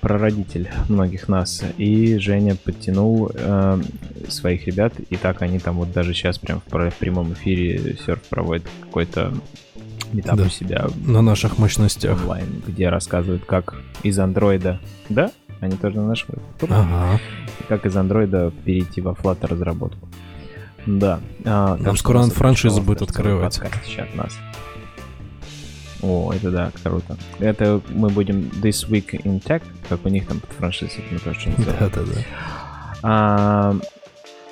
прародитель 0.00 0.70
многих 0.88 1.28
нас. 1.28 1.62
И 1.76 2.16
Женя 2.18 2.56
подтянул 2.56 3.30
э, 3.34 3.80
своих 4.28 4.66
ребят, 4.66 4.94
и 5.10 5.16
так 5.16 5.42
они 5.42 5.58
там 5.58 5.76
вот 5.76 5.92
даже 5.92 6.14
сейчас 6.14 6.38
прям 6.38 6.62
в, 6.66 6.90
в 6.90 6.94
прямом 6.94 7.34
эфире 7.34 7.96
серф 8.04 8.22
проводит 8.30 8.66
какой-то 8.80 9.34
метап 10.12 10.36
да, 10.36 10.44
у 10.44 10.48
себя. 10.48 10.86
На 11.04 11.20
наших 11.20 11.58
мощностях. 11.58 12.18
Онлайн, 12.22 12.62
где 12.66 12.88
рассказывают, 12.88 13.44
как 13.44 13.74
из 14.02 14.18
андроида. 14.18 14.80
Да? 15.10 15.30
Они 15.60 15.76
тоже 15.76 15.96
на 15.96 16.08
нашем. 16.08 16.36
Ага. 16.62 17.20
Как 17.68 17.84
из 17.84 17.94
андроида 17.94 18.52
перейти 18.64 19.02
во 19.02 19.12
Flutter 19.12 19.48
разработку. 19.48 20.08
Да. 20.86 21.20
А, 21.44 21.76
Нам 21.76 21.96
скоро 21.96 22.18
он 22.18 22.30
франшизу 22.30 22.82
будет 22.82 23.02
открывать. 23.02 23.60
Сейчас 23.84 24.08
нас. 24.14 24.32
О, 26.02 26.32
это 26.32 26.50
да, 26.50 26.72
круто. 26.82 27.16
Это 27.38 27.80
мы 27.88 28.08
будем 28.08 28.50
This 28.60 28.88
Week 28.88 29.10
in 29.22 29.42
Tech, 29.42 29.62
как 29.88 30.04
у 30.04 30.08
них 30.08 30.26
там 30.26 30.40
под 30.40 30.50
франшизой, 30.50 31.04
мы 31.10 31.18
тоже 31.18 31.52
Да, 31.58 31.88
да, 31.88 32.02
да. 32.02 32.24
А, 33.02 33.76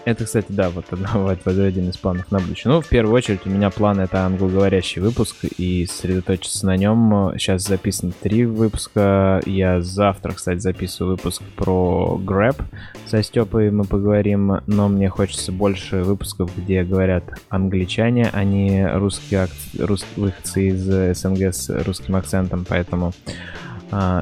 это, 0.05 0.24
кстати, 0.24 0.46
да, 0.48 0.70
вот 1.14 1.46
один 1.46 1.90
из 1.90 1.96
планов 1.96 2.30
на 2.30 2.38
будущее. 2.38 2.72
Ну, 2.72 2.80
в 2.80 2.88
первую 2.88 3.14
очередь, 3.14 3.46
у 3.46 3.51
меня 3.51 3.70
план 3.70 4.01
это 4.01 4.24
англоговорящий 4.24 5.01
выпуск 5.01 5.36
и 5.59 5.86
сосредоточиться 5.86 6.66
на 6.66 6.76
нем. 6.76 7.32
Сейчас 7.36 7.62
записано 7.62 8.12
три 8.20 8.44
выпуска. 8.46 9.40
Я 9.46 9.80
завтра, 9.80 10.32
кстати, 10.32 10.59
записываю 10.59 11.16
выпуск 11.16 11.42
про 11.57 12.20
Grab. 12.24 12.62
Со 13.07 13.22
Степой 13.22 13.70
мы 13.70 13.84
поговорим, 13.84 14.61
но 14.66 14.88
мне 14.88 15.09
хочется 15.09 15.53
больше 15.53 16.03
выпусков, 16.03 16.51
где 16.57 16.82
говорят 16.82 17.24
англичане, 17.48 18.30
а 18.32 18.44
не 18.44 18.86
русские, 18.86 19.48
русские 19.78 20.24
выходцы 20.24 20.68
из 20.68 21.18
СНГ 21.18 21.55
с 21.55 21.68
русским 21.84 22.16
акцентом, 22.16 22.64
поэтому 22.68 23.12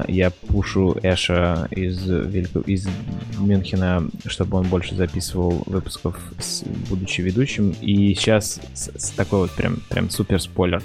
я 0.07 0.31
пушу 0.31 0.95
Эша 1.03 1.67
из, 1.71 2.05
Велик... 2.07 2.49
из 2.65 2.87
Мюнхена, 3.37 4.07
чтобы 4.25 4.57
он 4.57 4.67
больше 4.67 4.95
записывал 4.95 5.63
выпусков, 5.65 6.17
с... 6.39 6.63
будучи 6.89 7.21
ведущим. 7.21 7.75
И 7.81 8.13
сейчас 8.15 8.59
с, 8.73 8.91
с 8.97 9.11
такой 9.11 9.39
вот 9.39 9.51
прям, 9.51 9.77
прям 9.89 10.09
супер 10.09 10.41
спойлер. 10.41 10.81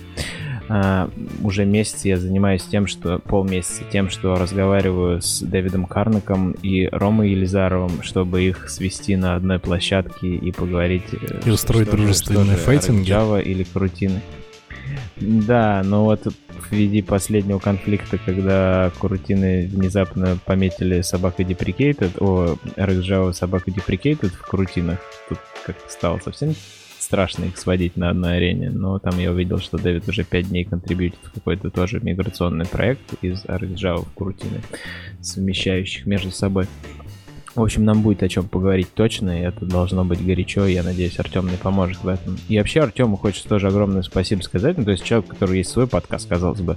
Uh, 0.66 1.12
уже 1.42 1.66
месяц 1.66 2.06
я 2.06 2.16
занимаюсь 2.16 2.62
тем, 2.62 2.86
что 2.86 3.18
полмесяца 3.18 3.82
тем, 3.92 4.08
что 4.08 4.36
разговариваю 4.36 5.20
с 5.20 5.42
Дэвидом 5.42 5.84
Карнаком 5.84 6.52
и 6.52 6.88
Ромой 6.90 7.32
Елизаровым, 7.32 8.02
чтобы 8.02 8.44
их 8.44 8.70
свести 8.70 9.14
на 9.16 9.34
одной 9.34 9.58
площадке 9.58 10.26
и 10.26 10.52
поговорить. 10.52 11.04
Э, 11.12 11.42
и 11.44 11.50
устроить 11.50 11.90
дружественные 11.90 12.56
файтинги. 12.56 13.10
Java 13.10 13.42
или 13.42 13.62
крутины. 13.62 14.22
Да, 15.16 15.82
но 15.84 16.04
вот 16.04 16.26
в 16.26 16.72
виде 16.72 17.02
последнего 17.02 17.58
конфликта, 17.58 18.18
когда 18.18 18.90
Курутины 18.98 19.66
внезапно 19.66 20.38
пометили 20.44 21.02
собака 21.02 21.42
Deprecated, 21.42 22.16
о, 22.18 22.56
RxJava 22.76 23.32
собака 23.32 23.70
Deprecated 23.70 24.30
в 24.30 24.46
Курутинах, 24.46 24.98
тут 25.28 25.38
как-то 25.66 25.90
стало 25.90 26.18
совсем 26.18 26.54
страшно 27.04 27.44
их 27.44 27.58
сводить 27.58 27.96
на 27.96 28.10
одной 28.10 28.38
арене, 28.38 28.70
но 28.70 28.98
там 28.98 29.18
я 29.18 29.30
увидел, 29.30 29.58
что 29.58 29.76
Дэвид 29.76 30.08
уже 30.08 30.24
5 30.24 30.48
дней 30.48 30.64
контрибьютит 30.64 31.20
в 31.22 31.32
какой-то 31.32 31.70
тоже 31.70 32.00
миграционный 32.00 32.64
проект 32.64 33.22
из 33.22 33.44
RxJava 33.44 34.06
в 34.06 34.12
Курутины, 34.14 34.60
совмещающих 35.20 36.06
между 36.06 36.30
собой. 36.30 36.66
В 37.54 37.62
общем, 37.62 37.84
нам 37.84 38.02
будет 38.02 38.22
о 38.24 38.28
чем 38.28 38.48
поговорить 38.48 38.92
точно, 38.94 39.38
и 39.38 39.42
это 39.42 39.64
должно 39.64 40.04
быть 40.04 40.24
горячо, 40.24 40.66
я 40.66 40.82
надеюсь, 40.82 41.18
Артем 41.20 41.46
мне 41.46 41.56
поможет 41.56 42.02
в 42.02 42.08
этом. 42.08 42.36
И 42.48 42.58
вообще 42.58 42.80
Артему 42.80 43.16
хочется 43.16 43.48
тоже 43.48 43.68
огромное 43.68 44.02
спасибо 44.02 44.42
сказать, 44.42 44.76
ну, 44.76 44.84
то 44.84 44.90
есть 44.90 45.04
человек, 45.04 45.30
который 45.30 45.58
есть 45.58 45.70
свой 45.70 45.86
подкаст, 45.86 46.28
казалось 46.28 46.60
бы, 46.60 46.76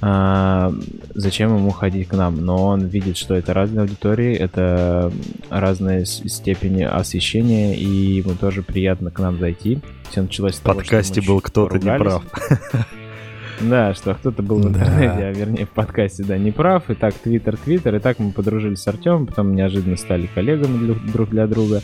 а, 0.00 0.72
зачем 1.14 1.54
ему 1.54 1.70
ходить 1.70 2.08
к 2.08 2.14
нам? 2.14 2.42
Но 2.42 2.64
он 2.64 2.86
видит, 2.86 3.18
что 3.18 3.34
это 3.34 3.52
разные 3.52 3.82
аудитории, 3.82 4.34
это 4.34 5.12
разные 5.50 6.06
степени 6.06 6.82
освещения, 6.82 7.76
и 7.76 7.86
ему 7.86 8.34
тоже 8.34 8.62
приятно 8.62 9.10
к 9.10 9.18
нам 9.18 9.38
зайти. 9.38 9.80
Все 10.10 10.22
началось 10.22 10.54
с 10.54 10.58
того, 10.58 10.74
В 10.74 10.76
подкасте 10.78 11.20
был 11.20 11.40
кто-то 11.40 11.78
неправ. 11.78 12.22
Да, 13.60 13.94
что 13.94 14.14
кто-то 14.14 14.42
был 14.42 14.58
в 14.58 14.68
интернете, 14.68 15.18
да. 15.18 15.28
а 15.28 15.32
вернее 15.32 15.66
в 15.66 15.70
подкасте, 15.70 16.24
да, 16.24 16.36
не 16.38 16.52
прав. 16.52 16.90
И 16.90 16.94
так, 16.94 17.14
Твиттер, 17.14 17.56
Твиттер. 17.56 17.94
И 17.96 17.98
так 17.98 18.18
мы 18.18 18.32
подружились 18.32 18.80
с 18.80 18.88
Артемом, 18.88 19.26
потом 19.26 19.54
неожиданно 19.54 19.96
стали 19.96 20.26
коллегами 20.26 20.94
друг 21.12 21.30
для 21.30 21.46
друга. 21.46 21.82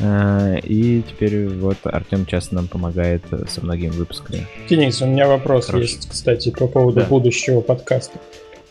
А, 0.00 0.56
и 0.56 1.02
теперь 1.02 1.48
вот 1.48 1.78
Артем 1.84 2.26
часто 2.26 2.54
нам 2.54 2.68
помогает 2.68 3.22
со 3.48 3.64
многими 3.64 3.90
выпусками. 3.90 4.46
Денис, 4.68 5.00
у 5.00 5.06
меня 5.06 5.26
вопрос 5.26 5.66
Хорошо. 5.66 5.82
есть, 5.82 6.08
кстати, 6.08 6.50
по 6.50 6.66
поводу 6.66 7.00
да. 7.00 7.06
будущего 7.06 7.60
подкаста. 7.60 8.18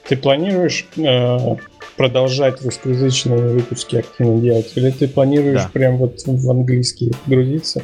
Ты 0.07 0.17
планируешь 0.17 0.85
э, 0.97 1.37
продолжать 1.97 2.61
русскоязычные 2.63 3.39
выпуски 3.39 3.95
активно 3.97 4.39
делать? 4.39 4.71
Или 4.75 4.91
ты 4.91 5.07
планируешь 5.07 5.63
да. 5.63 5.69
прям 5.73 5.97
вот 5.97 6.21
в 6.25 6.51
английский 6.51 7.11
грузиться? 7.25 7.81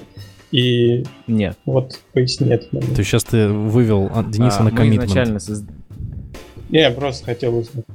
И 0.51 1.05
нет. 1.27 1.57
Вот 1.65 1.99
поясни 2.13 2.49
это. 2.49 2.67
То 2.69 2.77
есть 2.79 2.95
сейчас 2.97 3.23
ты 3.23 3.47
вывел 3.47 4.09
Дениса 4.27 4.59
а, 4.59 4.63
на 4.63 4.71
коммитмент. 4.71 5.05
изначально 5.05 5.39
соз... 5.39 5.63
Я 6.69 6.91
просто 6.91 7.25
хотел 7.25 7.57
узнать. 7.57 7.85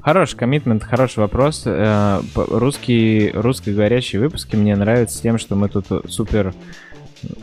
Хороший 0.00 0.36
коммитмент, 0.36 0.82
хороший 0.82 1.18
вопрос. 1.18 1.64
Э, 1.66 2.22
русские, 2.34 3.32
русскоговорящие 3.32 4.20
выпуски 4.20 4.56
мне 4.56 4.74
нравятся 4.74 5.20
тем, 5.22 5.36
что 5.36 5.56
мы 5.56 5.68
тут 5.68 5.86
супер 6.08 6.54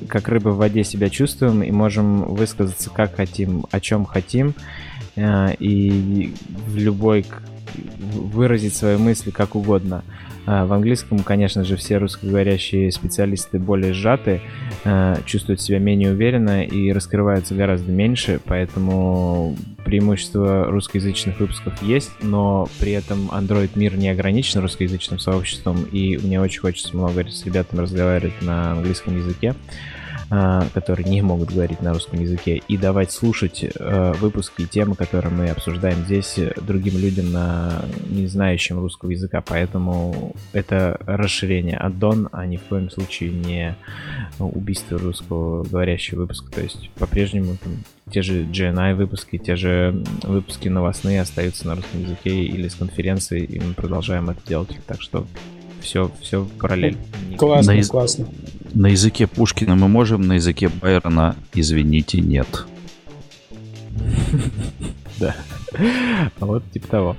как 0.07 0.28
рыба 0.28 0.49
в 0.49 0.57
воде 0.57 0.84
себя 0.84 1.09
чувствуем 1.09 1.61
и 1.61 1.70
можем 1.70 2.34
высказаться 2.34 2.89
как 2.89 3.15
хотим, 3.15 3.68
о 3.70 3.80
чем 3.80 4.05
хотим, 4.05 4.55
э, 5.15 5.53
и 5.59 6.34
в 6.65 6.78
любой 6.78 7.26
выразить 8.11 8.76
свои 8.76 8.97
мысли 8.97 9.30
как 9.30 9.55
угодно. 9.55 10.03
А, 10.48 10.66
в 10.66 10.72
английском, 10.72 11.20
конечно 11.20 11.66
же, 11.66 11.76
все 11.76 11.98
русскоговорящие 11.98 12.89
специалисты 12.91 13.60
более 13.60 13.93
сжаты, 13.93 14.41
а, 14.86 15.18
чувствуют 15.26 15.60
себя 15.60 15.78
менее 15.78 16.12
уверенно 16.12 16.64
и 16.64 16.93
раскрываются 16.93 17.54
гораздо 17.54 17.91
меньше, 17.91 18.39
поэтому 18.45 19.58
преимущество 19.84 20.66
русскоязычных 20.68 21.41
выпусков 21.41 21.82
есть, 21.84 22.12
но 22.22 22.70
при 22.80 22.93
этом 22.93 23.30
Android 23.30 23.72
мир 23.76 23.98
не 23.98 24.08
ограничен 24.08 24.62
русскоязычным 24.62 25.20
сообществом, 25.20 25.84
и 25.91 26.18
мне 26.18 26.39
очень 26.39 26.62
хочется 26.62 26.95
много 26.95 27.28
с 27.28 27.45
ребятами 27.45 27.82
разговаривать 27.82 28.41
на 28.41 28.72
английском 28.72 29.18
языке. 29.18 29.54
А, 30.30 30.67
которые 30.73 31.09
не 31.09 31.21
могут 31.21 31.53
говорить 31.53 31.82
на 31.82 31.93
русском 31.93 32.19
языке, 32.19 32.61
и 32.67 32.75
давать 32.75 33.13
слушать 33.13 33.63
э, 33.63 34.13
выпуски 34.19 34.63
и 34.63 34.65
темы, 34.65 34.95
которые 34.95 35.34
мы 35.34 35.47
обсуждаем 35.47 36.03
здесь, 36.03 36.38
э, 36.38 36.53
другим 36.59 36.97
людям, 36.97 37.28
не 38.09 38.28
знающим 38.28 38.80
русского 38.80 39.11
языка. 39.11 39.41
Поэтому 39.45 40.36
это 40.51 40.99
расширение 41.05 41.78
аддон, 41.78 42.28
а 42.34 42.45
ни 42.45 42.57
в 42.57 42.63
коем 42.63 42.89
случае 42.89 43.30
не 43.32 43.78
убийство 44.38 44.97
русского 44.97 45.63
говорящего 45.63 46.21
выпуска. 46.21 46.51
То 46.51 46.61
есть 46.61 46.89
по-прежнему 46.95 47.55
те 48.11 48.21
же 48.21 48.43
GNI 48.43 48.95
выпуски, 48.95 49.38
те 49.38 49.55
же 49.55 50.03
выпуски 50.23 50.67
новостные 50.67 51.21
остаются 51.21 51.67
на 51.67 51.75
русском 51.75 52.01
языке 52.01 52.43
или 52.43 52.67
с 52.67 52.75
конференции, 52.75 53.45
и 53.45 53.61
мы 53.61 53.73
продолжаем 53.73 54.30
это 54.30 54.45
делать. 54.45 54.78
Так 54.88 55.01
что 55.01 55.25
все, 55.82 56.11
все 56.21 56.47
параллельно. 56.59 56.99
Классно, 57.38 57.73
на 57.73 57.84
классно. 57.84 58.28
На 58.73 58.88
языке 58.88 59.28
Пушкина 59.28 59.75
мы 59.75 59.88
можем, 59.88 60.21
на 60.21 60.34
языке 60.34 60.69
Байрона, 60.69 61.36
извините, 61.53 62.21
нет. 62.21 62.47
Да. 65.19 65.36
Вот 66.39 66.63
типа 66.71 66.88
того. 66.88 67.17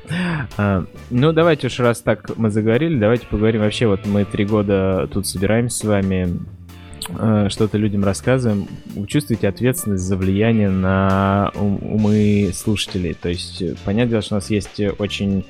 А, 0.56 0.84
ну, 1.11 1.32
давайте 1.32 1.66
уж 1.66 1.80
раз 1.80 2.00
так 2.00 2.36
мы 2.36 2.50
заговорили, 2.50 2.98
давайте 2.98 3.26
поговорим 3.26 3.61
вообще. 3.61 3.86
Вот 3.86 4.06
мы 4.06 4.24
три 4.24 4.44
года 4.44 5.09
тут 5.12 5.26
собираемся 5.26 5.78
с 5.78 5.84
вами 5.84 6.38
что-то 7.48 7.78
людям 7.78 8.04
рассказываем, 8.04 8.68
вы 8.94 9.06
чувствуете 9.06 9.48
ответственность 9.48 10.04
за 10.04 10.16
влияние 10.16 10.68
на 10.68 11.50
умы 11.54 12.50
слушателей. 12.54 13.14
То 13.14 13.28
есть, 13.28 13.62
э, 13.62 13.74
понятное 13.84 14.11
дело, 14.11 14.22
что 14.22 14.34
у 14.34 14.38
нас 14.38 14.50
есть 14.50 14.80
очень 14.98 15.44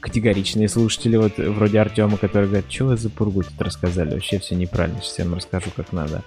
категоричные 0.00 0.68
слушатели, 0.68 1.16
вот 1.16 1.38
вроде 1.38 1.80
Артема, 1.80 2.16
который 2.16 2.46
говорит, 2.46 2.70
что 2.70 2.86
вы 2.86 2.96
за 2.96 3.10
пургу 3.10 3.42
тут 3.42 3.60
рассказали, 3.60 4.14
вообще 4.14 4.38
все 4.38 4.54
неправильно, 4.54 5.00
сейчас 5.00 5.18
я 5.18 5.24
вам 5.24 5.34
расскажу, 5.34 5.70
как 5.74 5.92
надо. 5.92 6.22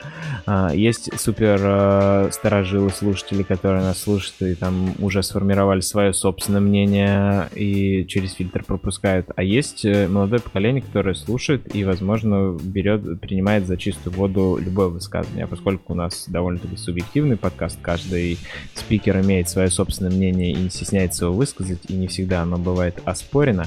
А, 0.45 0.73
есть 0.73 1.09
супер 1.19 1.59
э, 1.61 2.29
старожилы 2.31 2.89
слушатели, 2.89 3.43
которые 3.43 3.83
нас 3.83 4.01
слушают 4.01 4.41
и 4.41 4.55
там 4.55 4.93
уже 4.99 5.23
сформировали 5.23 5.81
свое 5.81 6.13
собственное 6.13 6.61
мнение 6.61 7.49
и 7.55 8.05
через 8.07 8.33
фильтр 8.33 8.63
пропускают. 8.63 9.27
А 9.35 9.43
есть 9.43 9.85
молодое 9.85 10.41
поколение, 10.41 10.81
которое 10.81 11.15
слушает 11.15 11.73
и, 11.75 11.83
возможно, 11.83 12.57
берет, 12.61 13.21
принимает 13.21 13.67
за 13.67 13.77
чистую 13.77 14.13
воду 14.15 14.59
любое 14.63 14.87
высказывание, 14.87 15.45
а 15.45 15.47
поскольку 15.47 15.93
у 15.93 15.95
нас 15.95 16.25
довольно-таки 16.27 16.77
субъективный 16.77 17.37
подкаст, 17.37 17.77
каждый 17.81 18.37
спикер 18.73 19.19
имеет 19.21 19.49
свое 19.49 19.69
собственное 19.69 20.11
мнение 20.11 20.51
и 20.51 20.55
не 20.55 20.69
стесняется 20.69 21.25
его 21.25 21.33
высказать, 21.35 21.79
и 21.87 21.93
не 21.93 22.07
всегда 22.07 22.41
оно 22.41 22.57
бывает 22.57 22.99
оспорено. 23.05 23.65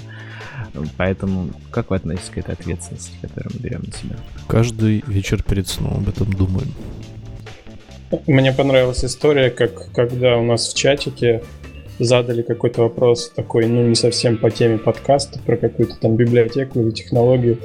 Поэтому 0.96 1.50
как 1.70 1.90
вы 1.90 1.96
относитесь 1.96 2.30
к 2.30 2.38
этой 2.38 2.54
ответственности, 2.54 3.12
которую 3.22 3.52
мы 3.54 3.60
берем 3.60 3.82
на 3.86 3.92
себя? 3.92 4.16
Каждый 4.48 5.04
вечер 5.06 5.42
перед 5.42 5.68
сном 5.68 5.98
об 5.98 6.08
этом 6.08 6.32
думаем. 6.32 6.72
Мне 8.26 8.52
понравилась 8.52 9.04
история, 9.04 9.50
как 9.50 9.92
когда 9.92 10.36
у 10.36 10.44
нас 10.44 10.72
в 10.72 10.76
чатике 10.76 11.42
задали 11.98 12.42
какой-то 12.42 12.82
вопрос 12.82 13.30
такой, 13.34 13.66
ну, 13.66 13.86
не 13.86 13.94
совсем 13.94 14.36
по 14.36 14.50
теме 14.50 14.78
подкаста, 14.78 15.40
про 15.40 15.56
какую-то 15.56 15.96
там 15.96 16.16
библиотеку 16.16 16.80
или 16.80 16.90
технологию, 16.90 17.58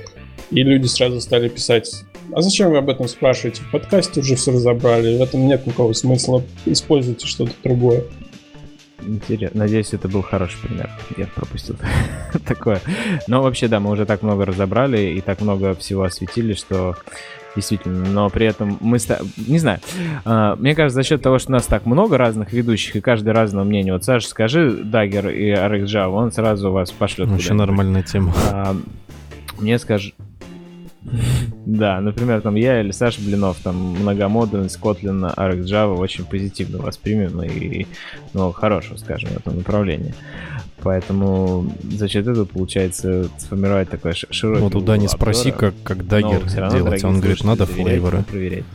и 0.50 0.64
люди 0.64 0.88
сразу 0.88 1.22
стали 1.22 1.48
писать 1.50 2.04
а 2.34 2.42
зачем 2.42 2.70
вы 2.70 2.78
об 2.78 2.90
этом 2.90 3.08
спрашиваете? 3.08 3.62
В 3.64 3.72
подкасте 3.72 4.22
уже 4.22 4.36
все 4.36 4.54
разобрали, 4.54 5.18
в 5.18 5.22
этом 5.22 5.48
нет 5.48 5.66
никакого 5.66 5.92
смысла. 5.92 6.44
Используйте 6.66 7.28
что-то 7.28 7.52
другое. 7.62 8.06
Интересно. 9.06 9.62
Надеюсь, 9.62 9.94
это 9.94 10.08
был 10.08 10.22
хороший 10.22 10.60
пример. 10.62 10.90
Я 11.18 11.28
пропустил 11.28 11.76
такое. 12.46 12.80
Но 13.28 13.42
вообще, 13.42 13.68
да, 13.68 13.80
мы 13.80 13.92
уже 13.92 14.06
так 14.06 14.22
много 14.22 14.46
разобрали 14.46 15.16
и 15.16 15.22
так 15.22 15.42
много 15.42 15.74
всего 15.76 16.04
осветили, 16.04 16.54
что 16.54 16.96
действительно. 17.56 18.06
Но 18.06 18.30
при 18.30 18.46
этом 18.46 18.78
мы... 18.80 19.00
Не 19.48 19.60
знаю. 19.60 19.80
А, 20.24 20.56
мне 20.56 20.74
кажется, 20.74 20.96
за 20.96 21.04
счет 21.04 21.22
того, 21.22 21.38
что 21.40 21.50
у 21.50 21.54
нас 21.54 21.66
так 21.66 21.86
много 21.86 22.18
разных 22.18 22.54
ведущих 22.54 22.96
и 22.96 23.02
каждый 23.02 23.34
разного 23.34 23.66
мнения. 23.66 23.92
Вот, 23.92 24.06
Саша, 24.06 24.28
скажи 24.28 24.72
Дагер 24.72 25.30
и 25.30 25.52
RxJava, 25.52 26.12
он 26.12 26.32
сразу 26.32 26.72
вас 26.72 26.92
пошлет. 26.92 27.28
Вообще 27.28 27.54
нормальная 27.54 28.04
тема. 28.04 28.34
А, 28.52 28.76
мне 29.60 29.80
скажи... 29.80 30.14
Да, 31.66 32.02
например, 32.02 32.42
там 32.42 32.56
я 32.56 32.82
или 32.82 32.92
Саша 32.92 33.22
Блинов, 33.22 33.58
там 33.64 33.76
многомодульность 33.76 34.80
Kotlin, 34.82 35.34
Arc 35.36 35.62
Java 35.62 35.96
очень 35.96 36.26
позитивно 36.26 36.80
воспримем 36.80 37.42
и 37.44 37.86
ну, 38.34 38.52
хорошего, 38.52 38.98
скажем, 38.98 39.30
в 39.30 39.38
этом 39.38 39.58
направлении. 39.58 40.14
Поэтому 40.84 41.72
за 41.84 42.08
счет 42.08 42.28
этого 42.28 42.46
получается 42.46 43.30
сформировать 43.38 43.90
такое 43.90 44.14
широкое. 44.14 44.64
Вот 44.64 44.74
туда 44.74 44.98
не 44.98 45.08
спроси, 45.08 45.52
как, 45.52 45.76
как 45.84 46.08
Dagger 46.08 46.44
делать. 46.72 47.04
Он 47.04 47.20
говорит, 47.20 47.44
надо 47.44 47.66
flavor 47.66 48.09
ы. 48.09 48.24
Проверять. 48.24 48.66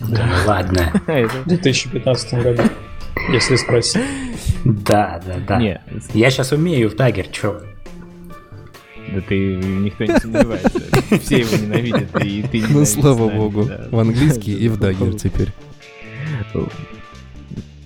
Да 0.00 0.28
ладно. 0.46 0.92
В 1.06 1.46
2015 1.46 2.34
году, 2.34 2.62
если 3.30 3.54
спросить. 3.54 4.02
Да, 4.64 5.20
да, 5.24 5.36
да. 5.46 5.58
Не. 5.58 5.80
Я 6.12 6.30
сейчас 6.30 6.50
умею 6.50 6.90
в 6.90 6.96
Dagger, 6.96 7.28
чё? 7.28 7.60
Да 9.10 9.20
ты 9.20 9.56
никто 9.56 10.04
не 10.04 10.18
сомневается. 10.18 10.80
Все 11.20 11.40
его 11.40 11.56
ненавидят, 11.56 12.24
и 12.24 12.42
ты 12.42 12.62
Ну, 12.68 12.84
слава 12.84 13.28
богу. 13.28 13.68
В 13.90 13.98
английский 13.98 14.54
и 14.54 14.68
в 14.68 14.78
Dagger 14.78 15.14
теперь. 15.14 15.48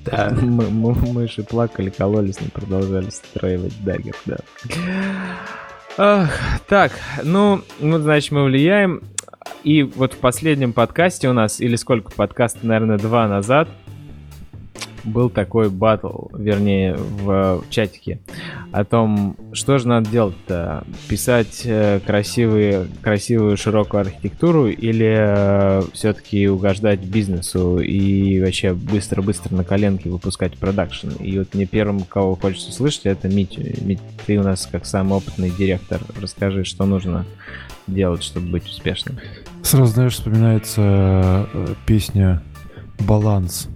Да. 0.04 0.30
Мыши 0.40 1.42
плакали, 1.42 1.90
кололись, 1.90 2.40
но 2.40 2.46
продолжали 2.52 3.10
строить 3.10 3.72
Dagger, 3.84 4.14
да. 4.24 4.36
Ах, 5.98 6.38
так, 6.68 6.92
ну, 7.22 7.62
ну, 7.80 7.98
значит, 7.98 8.30
мы 8.30 8.44
влияем. 8.44 9.02
И 9.64 9.82
вот 9.82 10.12
в 10.12 10.18
последнем 10.18 10.72
подкасте 10.72 11.28
у 11.28 11.32
нас, 11.32 11.60
или 11.60 11.74
сколько 11.76 12.12
подкастов, 12.12 12.62
наверное, 12.62 12.98
два 12.98 13.26
назад, 13.26 13.68
был 15.06 15.30
такой 15.30 15.70
батл, 15.70 16.26
вернее, 16.36 16.94
в, 16.94 17.62
в 17.62 17.70
чатике 17.70 18.20
о 18.72 18.84
том, 18.84 19.36
что 19.52 19.78
же 19.78 19.88
надо 19.88 20.10
делать-то. 20.10 20.84
Писать 21.08 21.62
э, 21.64 22.00
красивые, 22.04 22.86
красивую 23.02 23.56
широкую 23.56 24.02
архитектуру 24.02 24.68
или 24.68 25.16
э, 25.16 25.82
все-таки 25.92 26.48
угождать 26.48 27.00
бизнесу 27.00 27.78
и 27.78 28.40
вообще 28.40 28.74
быстро-быстро 28.74 29.54
на 29.54 29.64
коленке 29.64 30.10
выпускать 30.10 30.58
продакшн. 30.58 31.10
И 31.20 31.38
вот 31.38 31.54
мне 31.54 31.66
первым, 31.66 32.00
кого 32.00 32.36
хочется 32.36 32.72
слышать, 32.72 33.06
это 33.06 33.28
Митя. 33.28 33.62
Мить, 33.80 34.00
ты 34.26 34.38
у 34.38 34.42
нас 34.42 34.68
как 34.70 34.84
самый 34.84 35.14
опытный 35.14 35.50
директор. 35.50 36.00
Расскажи, 36.20 36.64
что 36.64 36.84
нужно 36.84 37.24
делать, 37.86 38.22
чтобы 38.22 38.48
быть 38.48 38.66
успешным. 38.66 39.18
Сразу, 39.62 39.92
знаешь, 39.92 40.14
вспоминается 40.14 41.48
э, 41.52 41.74
песня 41.86 42.42
«Баланс» 43.00 43.68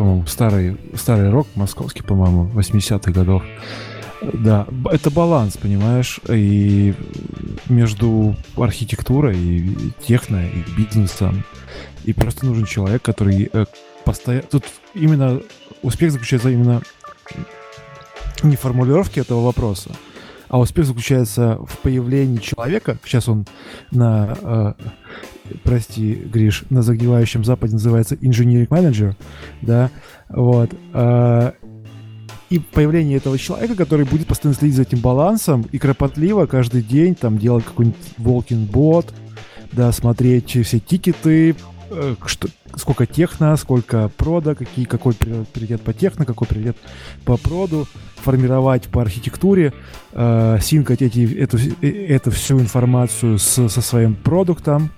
по-моему, 0.00 0.24
старый, 0.24 0.78
старый 0.94 1.28
рок 1.28 1.46
московский, 1.56 2.02
по-моему, 2.02 2.50
80-х 2.58 3.12
годов. 3.12 3.42
Да, 4.32 4.66
это 4.90 5.10
баланс, 5.10 5.58
понимаешь, 5.58 6.20
и 6.26 6.94
между 7.68 8.34
архитектурой 8.56 9.36
и 9.36 9.92
техно, 10.02 10.42
и 10.46 10.64
бизнесом. 10.74 11.44
И 12.04 12.14
просто 12.14 12.46
нужен 12.46 12.64
человек, 12.64 13.02
который 13.02 13.50
э, 13.52 13.66
постоянно... 14.06 14.46
Тут 14.50 14.64
именно 14.94 15.42
успех 15.82 16.12
заключается 16.12 16.48
именно 16.48 16.80
не 18.42 18.56
в 18.56 18.60
формулировке 18.60 19.20
этого 19.20 19.44
вопроса, 19.44 19.90
а 20.48 20.58
успех 20.58 20.86
заключается 20.86 21.58
в 21.68 21.76
появлении 21.76 22.38
человека. 22.38 22.96
Сейчас 23.04 23.28
он 23.28 23.44
на 23.90 24.34
э, 24.40 24.72
прости, 25.64 26.14
Гриш, 26.14 26.64
на 26.70 26.82
загнивающем 26.82 27.44
Западе 27.44 27.74
называется 27.74 28.14
engineering 28.16 28.68
manager, 28.68 29.16
да, 29.62 29.90
вот, 30.28 30.70
э, 30.92 31.52
и 32.50 32.58
появление 32.58 33.18
этого 33.18 33.38
человека, 33.38 33.76
который 33.76 34.04
будет 34.04 34.26
постоянно 34.26 34.58
следить 34.58 34.76
за 34.76 34.82
этим 34.82 34.98
балансом 34.98 35.64
и 35.70 35.78
кропотливо 35.78 36.46
каждый 36.46 36.82
день 36.82 37.14
там 37.14 37.38
делать 37.38 37.64
какой-нибудь 37.64 37.98
walking 38.18 38.68
bot, 38.68 39.06
да, 39.72 39.92
смотреть 39.92 40.50
все 40.66 40.80
тикеты, 40.80 41.54
э, 41.90 42.14
что, 42.26 42.48
сколько 42.74 43.06
техно, 43.06 43.56
сколько 43.56 44.10
прода, 44.16 44.54
какие, 44.54 44.84
какой 44.84 45.14
приоритет 45.14 45.82
по 45.82 45.92
техно, 45.92 46.24
какой 46.24 46.48
приоритет 46.48 46.76
по 47.24 47.36
проду, 47.36 47.86
формировать 48.16 48.88
по 48.88 49.02
архитектуре, 49.02 49.72
э, 50.12 50.58
синкать 50.60 51.02
эти, 51.02 51.32
эту, 51.38 51.58
э, 51.58 52.06
эту 52.08 52.30
всю 52.30 52.58
информацию 52.58 53.38
с, 53.38 53.68
со 53.68 53.80
своим 53.80 54.14
продуктом, 54.14 54.90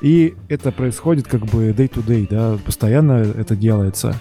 и 0.00 0.34
это 0.48 0.72
происходит 0.72 1.26
как 1.26 1.46
бы 1.46 1.70
day-to-day, 1.70 2.26
да, 2.30 2.58
постоянно 2.64 3.12
это 3.12 3.56
делается. 3.56 4.20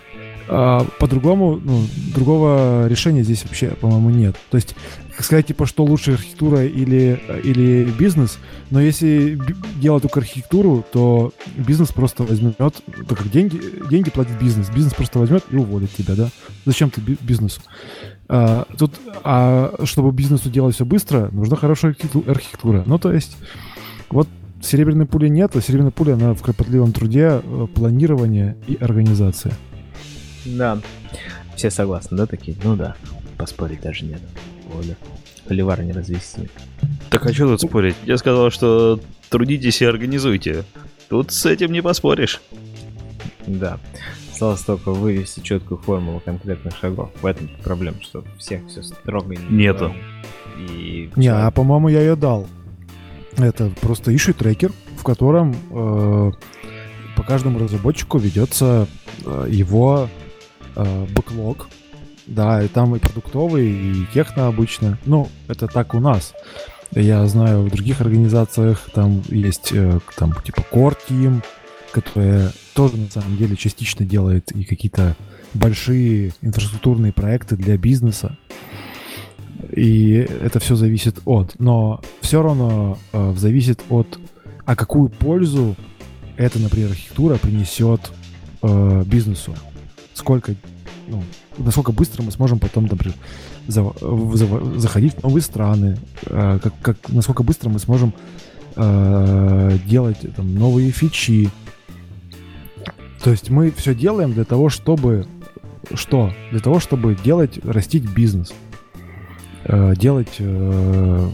А, 0.49 0.86
по-другому, 0.99 1.59
ну, 1.61 1.84
другого 2.15 2.88
решения 2.88 3.23
здесь 3.23 3.43
вообще, 3.43 3.69
по-моему, 3.69 4.09
нет. 4.09 4.36
То 4.49 4.55
есть, 4.55 4.75
сказать, 5.19 5.47
типа, 5.47 5.65
что 5.65 5.84
лучше 5.84 6.13
архитектура 6.13 6.65
или, 6.65 7.21
или 7.43 7.91
бизнес, 7.97 8.38
но 8.71 8.80
если 8.80 9.39
делать 9.75 10.03
только 10.03 10.21
архитектуру, 10.21 10.86
то 10.91 11.34
бизнес 11.57 11.89
просто 11.89 12.23
возьмет, 12.23 12.57
так 12.57 13.17
как 13.17 13.30
деньги, 13.30 13.59
деньги 13.89 14.09
платит 14.09 14.39
бизнес, 14.39 14.69
бизнес 14.69 14.93
просто 14.93 15.19
возьмет 15.19 15.43
и 15.51 15.57
уволит 15.57 15.91
тебя, 15.93 16.15
да? 16.15 16.30
Зачем 16.65 16.89
ты 16.89 17.01
бизнесу? 17.01 17.61
А, 18.30 18.65
тут, 18.78 18.99
а 19.23 19.73
чтобы 19.84 20.11
бизнесу 20.11 20.49
делать 20.49 20.75
все 20.75 20.86
быстро, 20.86 21.30
нужна 21.32 21.57
хорошая 21.57 21.95
архитектура. 22.25 22.84
Ну, 22.86 22.97
то 22.99 23.11
есть, 23.11 23.38
вот 24.09 24.30
серебряной 24.62 25.05
пули 25.05 25.28
нет, 25.28 25.55
а 25.55 25.62
серебряная 25.62 25.91
пуля, 25.91 26.14
она 26.14 26.34
в 26.34 26.41
кропотливом 26.41 26.93
труде, 26.93 27.41
э, 27.43 27.68
планирование 27.74 28.58
и 28.68 28.76
организация. 28.76 29.53
Да. 30.45 30.80
Все 31.55 31.72
согласны, 31.72 32.18
да, 32.18 32.26
такие? 32.26 32.58
Ну 32.64 32.76
да. 32.76 32.95
Поспорить 33.38 33.82
даже 33.82 34.05
нет. 34.05 34.22
Воля. 34.72 34.95
Холивар 35.47 35.82
не 35.84 35.91
развести. 35.91 36.49
Так 37.10 37.26
а 37.26 37.34
что 37.34 37.47
тут 37.47 37.62
спорить? 37.62 37.95
Я 38.05 38.18
сказал, 38.18 38.51
что 38.51 38.99
трудитесь 39.30 39.82
и 39.82 39.86
организуйте. 39.86 40.64
Тут 41.10 41.32
с 41.32 41.45
этим 41.45 41.72
не 41.72 41.82
поспоришь. 41.82 42.41
Да. 43.45 43.80
Осталось 44.32 44.62
только 44.62 44.91
вывести 44.91 45.39
четкую 45.39 45.80
формулу 45.80 46.22
конкретных 46.24 46.78
шагов. 46.78 47.10
В 47.22 47.26
этом 47.26 47.49
проблема, 47.64 47.97
что 48.01 48.24
всех 48.38 48.68
все 48.68 48.84
строго 48.84 49.36
не 49.36 49.45
Нету. 49.49 49.93
И 50.60 51.10
не, 51.16 51.28
а 51.28 51.49
по-моему 51.51 51.89
я 51.89 52.01
ее 52.01 52.16
дал. 52.16 52.47
Это 53.38 53.69
просто 53.81 54.11
issue 54.11 54.33
трекер, 54.33 54.73
в 54.97 55.03
котором 55.03 55.55
э, 55.71 56.31
по 57.15 57.23
каждому 57.23 57.59
разработчику 57.59 58.17
ведется 58.17 58.88
э, 59.25 59.47
его 59.49 60.09
э, 60.75 61.05
бэклог. 61.13 61.69
Да, 62.25 62.61
и 62.61 62.67
там 62.67 62.95
и 62.95 62.99
продуктовый, 62.99 63.69
и 63.69 64.05
техно 64.13 64.47
обычно. 64.47 64.97
Ну, 65.05 65.29
это 65.47 65.67
так 65.67 65.93
у 65.93 65.99
нас. 65.99 66.33
Я 66.91 67.25
знаю, 67.27 67.61
в 67.63 67.69
других 67.69 68.01
организациях 68.01 68.89
там 68.93 69.21
есть 69.29 69.71
э, 69.71 69.99
там 70.15 70.33
типа 70.43 70.63
Core 70.71 70.97
Team, 71.07 71.43
которая 71.91 72.51
тоже 72.73 72.97
на 72.97 73.09
самом 73.09 73.38
деле 73.38 73.55
частично 73.55 74.05
делает 74.05 74.51
и 74.51 74.63
какие-то 74.63 75.15
большие 75.53 76.33
инфраструктурные 76.41 77.13
проекты 77.13 77.55
для 77.55 77.77
бизнеса. 77.77 78.38
И 79.72 80.28
это 80.41 80.60
все 80.60 80.76
зависит 80.76 81.20
от. 81.26 81.60
Но 81.60 82.01
все 82.22 82.41
равно 82.41 82.97
э, 83.14 83.34
зависит 83.38 83.82
от, 83.89 84.20
а 84.66 84.76
какую 84.76 85.10
пользу 85.10 85.76
эта, 86.38 86.60
например, 86.60 86.89
архитектура 86.91 87.38
принесет 87.38 88.12
э, 88.62 89.03
бизнесу 89.05 89.55
сколько, 90.18 90.55
ну, 91.08 91.24
насколько 91.58 91.91
быстро 91.91 92.24
мы 92.24 92.32
сможем 92.32 92.60
потом, 92.60 92.86
например, 92.88 93.16
за, 93.68 93.86
за, 94.34 94.80
заходить 94.80 95.14
в 95.16 95.24
новые 95.24 95.43
страны, 95.43 95.97
э, 96.26 96.60
как, 96.62 96.74
как, 96.82 96.97
насколько 97.10 97.43
быстро 97.43 97.70
мы 97.70 97.80
сможем 97.80 98.14
э, 98.76 99.78
делать 99.86 100.18
там, 100.36 100.55
новые 100.55 100.91
фичи. 100.91 101.49
То 103.24 103.32
есть 103.32 103.49
мы 103.49 103.72
все 103.72 103.93
делаем 103.93 104.34
для 104.34 104.43
того, 104.43 104.70
чтобы 104.70 105.28
что? 105.93 106.34
Для 106.51 106.60
того, 106.60 106.80
чтобы 106.80 107.16
делать, 107.24 107.64
растить 107.64 108.10
бизнес, 108.10 108.53
э, 109.66 109.93
делать, 109.95 110.36
э, 110.39 111.30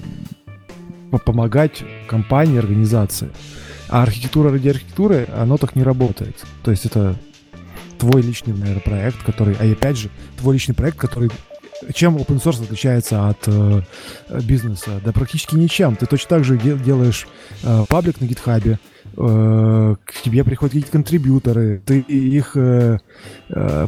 помогать 1.25 1.83
компании, 2.07 2.57
организации. 2.57 3.29
А 3.89 4.03
архитектура 4.03 4.51
ради 4.51 4.69
архитектуры, 4.69 5.27
оно 5.35 5.57
так 5.57 5.75
не 5.75 5.83
работает. 5.83 6.35
То 6.63 6.71
есть 6.71 6.85
это 6.85 7.15
твой 7.99 8.21
личный, 8.21 8.53
наверное, 8.53 8.81
проект, 8.81 9.23
который, 9.23 9.55
а 9.59 9.71
опять 9.71 9.97
же, 9.97 10.09
твой 10.37 10.55
личный 10.55 10.73
проект, 10.73 10.97
который 10.97 11.29
чем 11.93 12.17
open 12.17 12.41
source 12.41 12.63
отличается 12.63 13.29
от 13.29 13.43
э, 13.47 13.81
бизнеса? 14.43 15.01
Да 15.03 15.11
практически 15.11 15.55
ничем. 15.55 15.95
Ты 15.95 16.05
точно 16.05 16.29
так 16.29 16.43
же 16.43 16.57
делаешь 16.57 17.27
э, 17.63 17.85
паблик 17.89 18.21
на 18.21 18.25
гитхабе, 18.25 18.79
э, 19.17 19.95
к 20.05 20.21
тебе 20.21 20.43
приходят 20.43 20.73
какие-то 20.73 20.91
контрибьюторы, 20.91 21.81
ты 21.85 21.99
их 21.99 22.55
э, 22.55 22.99
э, 23.49 23.87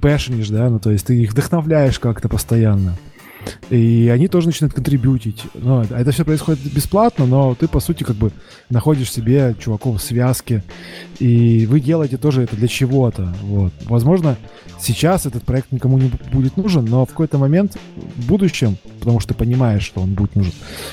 пэшнишь, 0.00 0.48
да, 0.48 0.68
ну 0.70 0.78
то 0.78 0.90
есть 0.90 1.06
ты 1.06 1.20
их 1.20 1.32
вдохновляешь 1.32 1.98
как-то 1.98 2.28
постоянно. 2.28 2.96
И 3.70 4.10
они 4.12 4.28
тоже 4.28 4.48
начинают 4.48 4.74
контрибьютить. 4.74 5.44
Ну, 5.54 5.82
это 5.82 6.10
все 6.10 6.24
происходит 6.24 6.60
бесплатно, 6.72 7.26
но 7.26 7.54
ты, 7.54 7.68
по 7.68 7.80
сути, 7.80 8.04
как 8.04 8.16
бы 8.16 8.32
находишь 8.70 9.12
себе 9.12 9.54
чуваков 9.58 10.00
в 10.00 10.04
связке. 10.04 10.62
И 11.18 11.66
вы 11.66 11.80
делаете 11.80 12.16
тоже 12.16 12.42
это 12.42 12.56
для 12.56 12.68
чего-то. 12.68 13.34
Вот. 13.42 13.72
Возможно, 13.84 14.36
сейчас 14.80 15.26
этот 15.26 15.44
проект 15.44 15.72
никому 15.72 15.98
не 15.98 16.10
будет 16.32 16.56
нужен, 16.56 16.84
но 16.84 17.04
в 17.04 17.10
какой-то 17.10 17.38
момент 17.38 17.76
в 18.16 18.26
будущем, 18.26 18.76
потому 18.98 19.20
что 19.20 19.34
ты 19.34 19.34
понимаешь, 19.34 19.82
что 19.82 20.00
он 20.00 20.14
будет 20.14 20.34
нужен, 20.34 20.52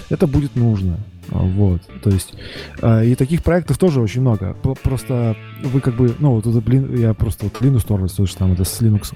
это 0.09 0.27
будет 0.27 0.55
нужно. 0.55 0.97
Вот, 1.29 1.81
то 2.03 2.09
есть, 2.09 2.33
э, 2.81 3.07
и 3.07 3.15
таких 3.15 3.43
проектов 3.43 3.77
тоже 3.77 4.01
очень 4.01 4.21
много. 4.21 4.55
Просто 4.83 5.35
вы 5.63 5.81
как 5.81 5.95
бы, 5.95 6.13
ну, 6.19 6.39
вот, 6.39 6.45
блин, 6.63 6.95
я 6.95 7.13
просто 7.13 7.45
вот 7.45 7.61
Linux 7.61 7.85
Torvalds, 7.85 8.25
же 8.25 8.33
самое, 8.33 8.55
это 8.55 8.63
с 8.63 8.81
Linux. 8.81 9.13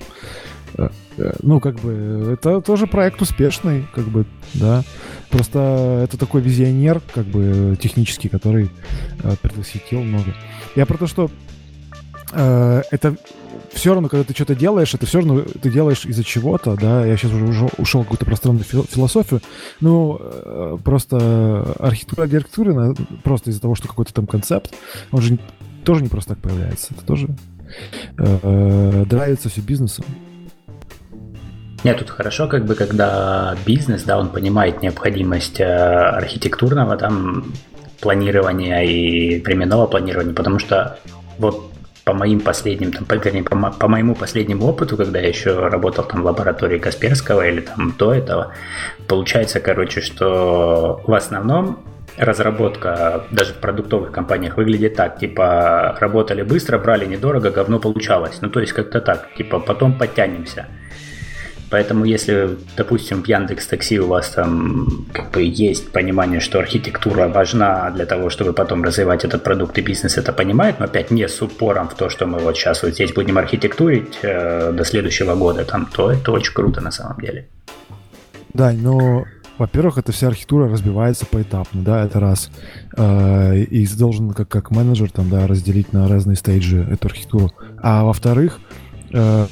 Э, 0.75 0.89
э, 1.17 1.33
ну, 1.41 1.59
как 1.59 1.75
бы, 1.79 2.31
это 2.33 2.61
тоже 2.61 2.87
проект 2.87 3.21
успешный, 3.21 3.85
как 3.93 4.05
бы, 4.05 4.25
да. 4.53 4.83
Просто 5.29 6.01
это 6.03 6.17
такой 6.17 6.41
визионер, 6.41 7.01
как 7.13 7.25
бы, 7.25 7.77
технический, 7.79 8.29
который 8.29 8.69
э, 9.23 9.35
предвосхитил 9.41 10.01
много. 10.01 10.33
Я 10.75 10.85
про 10.85 10.97
то, 10.97 11.07
что 11.07 11.29
это 12.31 13.15
все 13.73 13.93
равно, 13.93 14.09
когда 14.09 14.23
ты 14.23 14.33
что-то 14.33 14.55
делаешь, 14.55 14.93
это 14.93 15.05
все 15.05 15.19
равно 15.19 15.41
ты 15.41 15.69
делаешь 15.69 16.05
из-за 16.05 16.23
чего-то, 16.23 16.75
да. 16.75 17.05
Я 17.05 17.17
сейчас 17.17 17.31
уже 17.31 17.45
ушел, 17.45 17.69
ушел 17.77 18.01
в 18.01 18.03
какую-то 18.05 18.25
пространную 18.25 18.63
философию. 18.63 19.41
Ну, 19.79 20.19
э, 20.19 20.77
просто 20.83 21.75
архитектура 21.79 22.23
архитектуры, 22.23 22.95
просто 23.23 23.51
из-за 23.51 23.61
того, 23.61 23.75
что 23.75 23.87
какой-то 23.87 24.13
там 24.13 24.27
концепт, 24.27 24.73
он 25.11 25.21
же 25.21 25.39
тоже 25.85 26.03
не 26.03 26.09
просто 26.09 26.35
так 26.35 26.43
появляется. 26.43 26.93
Это 26.95 27.05
тоже 27.05 27.29
э, 28.17 29.05
драйвится 29.07 29.49
все 29.49 29.61
бизнесом. 29.61 30.05
Нет, 31.83 31.97
тут 31.97 32.09
хорошо, 32.09 32.47
как 32.47 32.65
бы, 32.65 32.75
когда 32.75 33.55
бизнес, 33.65 34.03
да, 34.03 34.19
он 34.19 34.29
понимает 34.29 34.81
необходимость 34.81 35.61
э, 35.61 35.65
архитектурного 35.65 36.97
там 36.97 37.53
планирования 38.01 38.81
и 38.81 39.41
временного 39.41 39.87
планирования, 39.87 40.33
потому 40.33 40.59
что 40.59 40.99
вот 41.37 41.68
по 42.09 42.15
моим 42.15 42.39
последним, 42.39 42.91
там, 42.91 43.05
по, 43.05 43.13
вернее, 43.13 43.43
по, 43.43 43.55
по 43.55 43.87
моему 43.87 44.15
последнему 44.15 44.65
опыту, 44.65 44.97
когда 44.97 45.19
я 45.19 45.27
еще 45.27 45.67
работал 45.67 46.03
там 46.03 46.23
в 46.23 46.25
лаборатории 46.25 46.79
Касперского 46.79 47.47
или 47.47 47.61
там 47.61 47.93
до 47.99 48.15
этого, 48.15 48.51
получается, 49.07 49.59
короче, 49.59 50.01
что 50.01 51.01
в 51.05 51.13
основном 51.13 51.77
разработка 52.17 53.25
даже 53.29 53.53
в 53.53 53.57
продуктовых 53.57 54.11
компаниях 54.11 54.57
выглядит 54.57 54.95
так, 54.95 55.19
типа 55.19 55.97
работали 55.99 56.41
быстро, 56.41 56.79
брали 56.79 57.05
недорого, 57.05 57.51
говно 57.51 57.77
получалось. 57.77 58.39
Ну, 58.41 58.49
то 58.49 58.59
есть 58.59 58.73
как-то 58.73 59.01
так, 59.01 59.35
типа 59.37 59.59
потом 59.59 59.93
подтянемся. 59.93 60.65
Поэтому 61.69 62.05
если, 62.05 62.57
допустим, 62.75 63.23
в 63.23 63.27
Яндекс 63.27 63.67
Такси 63.67 63.99
у 63.99 64.07
вас 64.07 64.29
там 64.29 65.05
как 65.13 65.31
бы 65.31 65.43
есть 65.43 65.91
понимание, 65.91 66.39
что 66.39 66.59
архитектура 66.59 67.27
важна 67.27 67.91
для 67.91 68.05
того, 68.05 68.29
чтобы 68.29 68.53
потом 68.53 68.83
развивать 68.83 69.23
этот 69.23 69.43
продукт 69.43 69.77
и 69.77 69.81
бизнес 69.81 70.17
это 70.17 70.33
понимает, 70.33 70.79
но 70.79 70.85
опять 70.85 71.11
не 71.11 71.27
с 71.27 71.41
упором 71.41 71.87
в 71.87 71.93
то, 71.93 72.09
что 72.09 72.25
мы 72.25 72.39
вот 72.39 72.57
сейчас 72.57 72.83
вот 72.83 72.93
здесь 72.93 73.13
будем 73.13 73.37
архитектурить 73.37 74.19
э, 74.23 74.71
до 74.71 74.83
следующего 74.83 75.35
года, 75.35 75.63
там, 75.63 75.85
то 75.85 76.11
это 76.11 76.31
очень 76.31 76.53
круто 76.53 76.81
на 76.81 76.91
самом 76.91 77.19
деле. 77.19 77.47
Да, 78.53 78.71
но 78.71 79.25
во-первых, 79.59 79.97
эта 79.97 80.13
вся 80.13 80.27
архитектура 80.27 80.69
разбивается 80.69 81.25
поэтапно, 81.25 81.83
да, 81.83 82.05
это 82.05 82.19
раз. 82.19 82.49
Э, 82.97 83.57
и 83.57 83.85
должен 83.87 84.31
как, 84.31 84.47
как 84.47 84.71
менеджер 84.71 85.11
там, 85.11 85.29
да, 85.29 85.45
разделить 85.47 85.93
на 85.93 86.07
разные 86.07 86.37
стейджи 86.37 86.81
эту 86.89 87.07
архитектуру. 87.07 87.51
А 87.77 88.05
во-вторых, 88.05 88.59
э, 89.11 89.45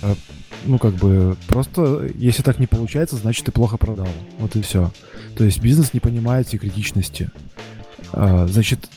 ну, 0.66 0.78
как 0.78 0.94
бы, 0.96 1.38
просто, 1.48 2.10
если 2.16 2.44
так 2.44 2.60
не 2.60 2.68
получается, 2.68 3.16
значит, 3.16 3.46
ты 3.46 3.52
плохо 3.52 3.78
продал. 3.78 4.08
Вот 4.40 4.56
и 4.56 4.62
все. 4.62 4.92
То 5.36 5.44
есть 5.44 5.62
бизнес 5.62 5.94
не 5.94 6.00
понимает 6.00 6.48
всей 6.48 6.58
критичности. 6.58 7.30
А, 8.12 8.48
значит, 8.48 8.90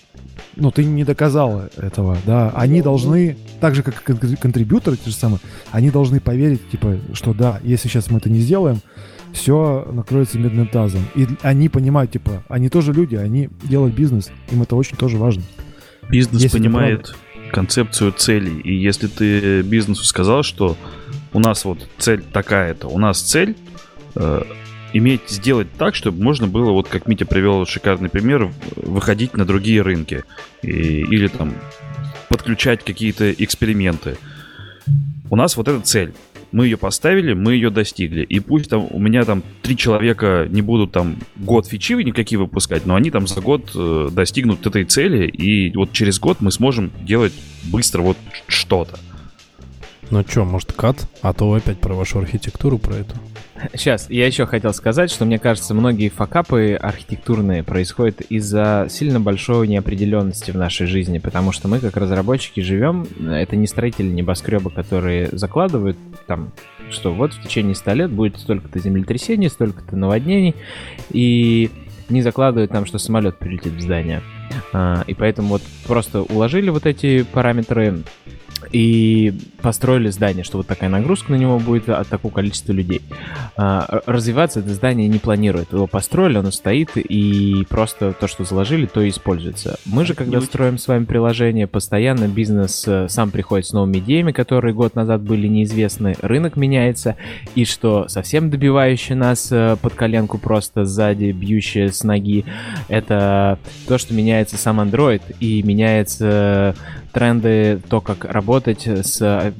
ну, 0.56 0.70
ты 0.70 0.84
не 0.84 1.04
доказал 1.04 1.64
этого, 1.76 2.16
да. 2.26 2.50
Они 2.54 2.82
должны, 2.82 3.36
так 3.60 3.74
же, 3.74 3.82
как 3.82 4.02
контрибьюторы, 4.02 4.96
те 4.96 5.10
же 5.10 5.16
самые, 5.16 5.40
они 5.70 5.90
должны 5.90 6.20
поверить, 6.20 6.68
типа, 6.70 6.98
что 7.14 7.34
да, 7.34 7.60
если 7.62 7.88
сейчас 7.88 8.10
мы 8.10 8.18
это 8.18 8.30
не 8.30 8.40
сделаем, 8.40 8.80
все 9.32 9.88
накроется 9.92 10.38
медным 10.38 10.66
тазом. 10.66 11.04
И 11.14 11.26
они 11.42 11.68
понимают, 11.68 12.10
типа, 12.10 12.44
они 12.48 12.68
тоже 12.68 12.92
люди, 12.92 13.14
они 13.14 13.48
делают 13.62 13.94
бизнес, 13.94 14.30
им 14.50 14.62
это 14.62 14.76
очень 14.76 14.96
тоже 14.96 15.18
важно. 15.18 15.42
Бизнес 16.08 16.42
Если 16.42 16.58
понимает 16.58 17.14
концепцию 17.52 18.12
целей. 18.12 18.60
И 18.60 18.74
если 18.74 19.06
ты 19.06 19.62
бизнесу 19.62 20.04
сказал, 20.04 20.42
что 20.42 20.76
у 21.32 21.40
нас 21.40 21.64
вот 21.64 21.88
цель 21.98 22.22
такая-то, 22.22 22.88
у 22.88 22.98
нас 22.98 23.20
цель 23.20 23.56
э, 24.14 24.42
иметь, 24.92 25.28
сделать 25.28 25.68
так, 25.78 25.94
чтобы 25.94 26.22
можно 26.22 26.46
было, 26.46 26.72
вот 26.72 26.88
как 26.88 27.06
Митя 27.06 27.26
привел 27.26 27.64
шикарный 27.66 28.08
пример, 28.08 28.52
выходить 28.76 29.36
на 29.36 29.44
другие 29.44 29.82
рынки. 29.82 30.24
И, 30.62 30.68
или 30.68 31.28
там 31.28 31.54
подключать 32.28 32.84
какие-то 32.84 33.32
эксперименты. 33.32 34.16
У 35.30 35.36
нас 35.36 35.56
вот 35.56 35.68
эта 35.68 35.80
цель. 35.80 36.14
Мы 36.52 36.64
ее 36.64 36.76
поставили, 36.76 37.32
мы 37.32 37.54
ее 37.54 37.70
достигли. 37.70 38.22
И 38.22 38.40
пусть 38.40 38.70
там 38.70 38.88
у 38.90 38.98
меня 38.98 39.24
там 39.24 39.44
три 39.62 39.76
человека 39.76 40.48
не 40.50 40.62
будут 40.62 40.90
там 40.90 41.16
год 41.36 41.68
фичи 41.68 41.92
никакие 41.92 42.40
выпускать, 42.40 42.86
но 42.86 42.96
они 42.96 43.12
там 43.12 43.28
за 43.28 43.40
год 43.40 43.70
э, 43.74 44.08
достигнут 44.10 44.66
этой 44.66 44.84
цели, 44.84 45.28
и 45.28 45.76
вот 45.76 45.92
через 45.92 46.18
год 46.18 46.38
мы 46.40 46.50
сможем 46.50 46.90
делать 47.02 47.32
быстро 47.70 48.02
вот 48.02 48.16
что-то. 48.48 48.98
Ну 50.10 50.24
что, 50.26 50.44
может 50.44 50.72
кат? 50.72 51.06
А 51.22 51.32
то 51.32 51.52
опять 51.52 51.78
про 51.78 51.94
вашу 51.94 52.18
архитектуру, 52.18 52.78
про 52.78 52.96
это. 52.96 53.14
Сейчас, 53.74 54.10
я 54.10 54.26
еще 54.26 54.46
хотел 54.46 54.72
сказать, 54.72 55.10
что 55.10 55.24
мне 55.24 55.38
кажется, 55.38 55.72
многие 55.72 56.08
факапы 56.08 56.74
архитектурные 56.74 57.62
происходят 57.62 58.20
из-за 58.22 58.86
сильно 58.90 59.20
большой 59.20 59.68
неопределенности 59.68 60.50
в 60.50 60.56
нашей 60.56 60.86
жизни, 60.86 61.18
потому 61.18 61.52
что 61.52 61.68
мы, 61.68 61.78
как 61.78 61.96
разработчики, 61.96 62.60
живем, 62.60 63.06
это 63.28 63.54
не 63.56 63.66
строители 63.66 64.08
небоскреба, 64.08 64.70
которые 64.70 65.28
закладывают 65.30 65.96
там, 66.26 66.52
что 66.90 67.12
вот 67.12 67.34
в 67.34 67.42
течение 67.42 67.74
100 67.74 67.92
лет 67.92 68.10
будет 68.10 68.38
столько-то 68.38 68.80
землетрясений, 68.80 69.48
столько-то 69.48 69.94
наводнений, 69.94 70.56
и 71.10 71.70
не 72.08 72.22
закладывают 72.22 72.72
там, 72.72 72.86
что 72.86 72.98
самолет 72.98 73.38
прилетит 73.38 73.74
в 73.74 73.80
здание. 73.80 74.22
А, 74.72 75.04
и 75.06 75.14
поэтому 75.14 75.48
вот 75.50 75.62
просто 75.86 76.22
уложили 76.22 76.70
вот 76.70 76.86
эти 76.86 77.22
параметры 77.22 78.02
и 78.72 79.32
построили 79.62 80.08
здание, 80.10 80.44
что 80.44 80.58
вот 80.58 80.66
такая 80.66 80.90
нагрузка 80.90 81.32
на 81.32 81.36
него 81.36 81.58
будет 81.58 81.88
от 81.88 82.08
такого 82.08 82.32
количества 82.32 82.72
людей. 82.72 83.02
А, 83.56 84.00
развиваться 84.06 84.60
это 84.60 84.70
здание 84.70 85.08
не 85.08 85.18
планирует. 85.18 85.72
Его 85.72 85.86
построили, 85.86 86.38
оно 86.38 86.50
стоит, 86.50 86.90
и 86.96 87.66
просто 87.68 88.12
то, 88.12 88.28
что 88.28 88.44
заложили, 88.44 88.86
то 88.86 89.00
и 89.02 89.10
используется. 89.10 89.78
Мы 89.84 90.04
же, 90.04 90.14
когда 90.14 90.40
строим 90.40 90.78
с 90.78 90.88
вами 90.88 91.04
приложение, 91.04 91.66
постоянно 91.66 92.28
бизнес 92.28 92.84
э, 92.86 93.08
сам 93.08 93.30
приходит 93.30 93.66
с 93.66 93.72
новыми 93.72 93.98
идеями, 93.98 94.32
которые 94.32 94.74
год 94.74 94.94
назад 94.94 95.22
были 95.22 95.46
неизвестны, 95.46 96.16
рынок 96.20 96.56
меняется, 96.56 97.16
и 97.54 97.64
что 97.64 98.08
совсем 98.08 98.50
добивающее 98.50 99.16
нас 99.16 99.48
э, 99.50 99.76
под 99.80 99.94
коленку 99.94 100.38
просто 100.38 100.84
сзади, 100.84 101.32
бьющее 101.32 101.92
с 101.92 102.02
ноги, 102.02 102.44
это 102.88 103.58
то, 103.86 103.98
что 103.98 104.14
меняется 104.14 104.56
сам 104.56 104.80
Android, 104.80 105.22
и 105.40 105.62
меняется 105.62 106.74
тренды, 107.12 107.80
то, 107.88 108.00
как 108.00 108.24
работать 108.24 108.86
с, 108.86 109.20
э, 109.20 109.52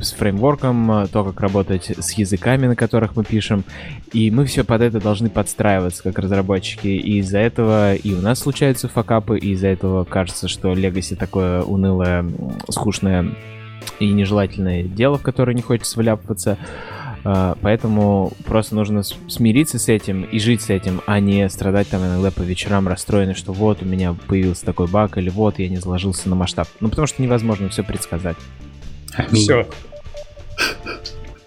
с 0.00 0.12
фреймворком, 0.12 1.08
то, 1.12 1.24
как 1.24 1.40
работать 1.40 1.90
с 1.98 2.12
языками, 2.12 2.66
на 2.66 2.76
которых 2.76 3.16
мы 3.16 3.24
пишем. 3.24 3.64
И 4.12 4.30
мы 4.30 4.44
все 4.44 4.64
под 4.64 4.82
это 4.82 5.00
должны 5.00 5.30
подстраиваться, 5.30 6.02
как 6.02 6.18
разработчики. 6.18 6.88
И 6.88 7.18
из-за 7.18 7.38
этого 7.38 7.94
и 7.94 8.14
у 8.14 8.20
нас 8.20 8.40
случаются 8.40 8.88
факапы, 8.88 9.38
и 9.38 9.52
из-за 9.52 9.68
этого 9.68 10.04
кажется, 10.04 10.48
что 10.48 10.72
Legacy 10.72 11.16
такое 11.16 11.62
унылое, 11.62 12.24
скучное 12.68 13.34
и 13.98 14.10
нежелательное 14.10 14.82
дело, 14.82 15.18
в 15.18 15.22
которое 15.22 15.54
не 15.54 15.62
хочется 15.62 15.98
вляпываться. 15.98 16.58
А, 17.30 17.58
поэтому 17.60 18.32
просто 18.46 18.74
нужно 18.74 19.02
смириться 19.02 19.78
с 19.78 19.90
этим 19.90 20.22
и 20.22 20.38
жить 20.38 20.62
с 20.62 20.70
этим, 20.70 21.02
а 21.04 21.20
не 21.20 21.46
страдать 21.50 21.86
там 21.88 22.00
иногда 22.02 22.30
по 22.30 22.40
вечерам 22.40 22.88
расстроенный, 22.88 23.34
что 23.34 23.52
вот 23.52 23.82
у 23.82 23.84
меня 23.84 24.16
появился 24.28 24.64
такой 24.64 24.86
баг, 24.86 25.18
или 25.18 25.28
вот 25.28 25.58
я 25.58 25.68
не 25.68 25.76
заложился 25.76 26.30
на 26.30 26.36
масштаб. 26.36 26.68
Ну, 26.80 26.88
потому 26.88 27.06
что 27.06 27.20
невозможно 27.20 27.68
все 27.68 27.82
предсказать. 27.82 28.38
Все. 29.30 29.68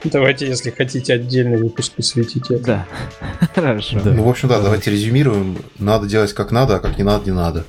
Давайте, 0.03 0.45
если 0.45 0.69
хотите, 0.69 1.15
отдельный 1.15 1.57
выпуск 1.57 1.93
посвятите. 1.93 2.59
Да. 2.59 2.86
Хорошо. 3.55 3.99
Да. 4.03 4.11
Ну, 4.11 4.21
в 4.21 4.29
общем, 4.29 4.49
да, 4.49 4.61
давайте 4.61 4.91
резюмируем. 4.91 5.57
Надо 5.79 6.05
делать 6.05 6.32
как 6.34 6.51
надо, 6.51 6.75
а 6.75 6.79
как 6.79 6.99
не 6.99 7.03
надо, 7.03 7.25
не 7.25 7.36
надо. 7.36 7.65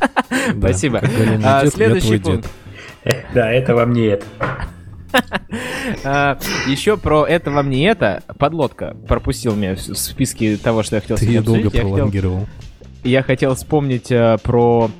Спасибо. 0.58 1.00
А, 1.44 1.64
следующий 1.68 2.18
пункт. 2.18 2.50
Да, 3.32 3.52
это 3.52 3.76
вам 3.76 3.92
не 3.92 4.06
это. 4.06 4.26
А, 6.04 6.38
Еще 6.66 6.96
про 6.96 7.26
это 7.26 7.50
вам 7.50 7.68
не 7.70 7.82
это. 7.82 8.22
Подлодка 8.38 8.96
пропустил 9.08 9.54
меня 9.54 9.74
в 9.74 9.80
списке 9.94 10.56
того, 10.56 10.82
что 10.82 10.96
я 10.96 11.00
хотел 11.00 11.16
Ты 11.16 11.40
долго 11.42 11.70
пролонгировал. 11.70 12.46
Я 13.04 13.22
хотел 13.22 13.54
вспомнить 13.56 14.12
э, 14.12 14.38
про 14.42 14.90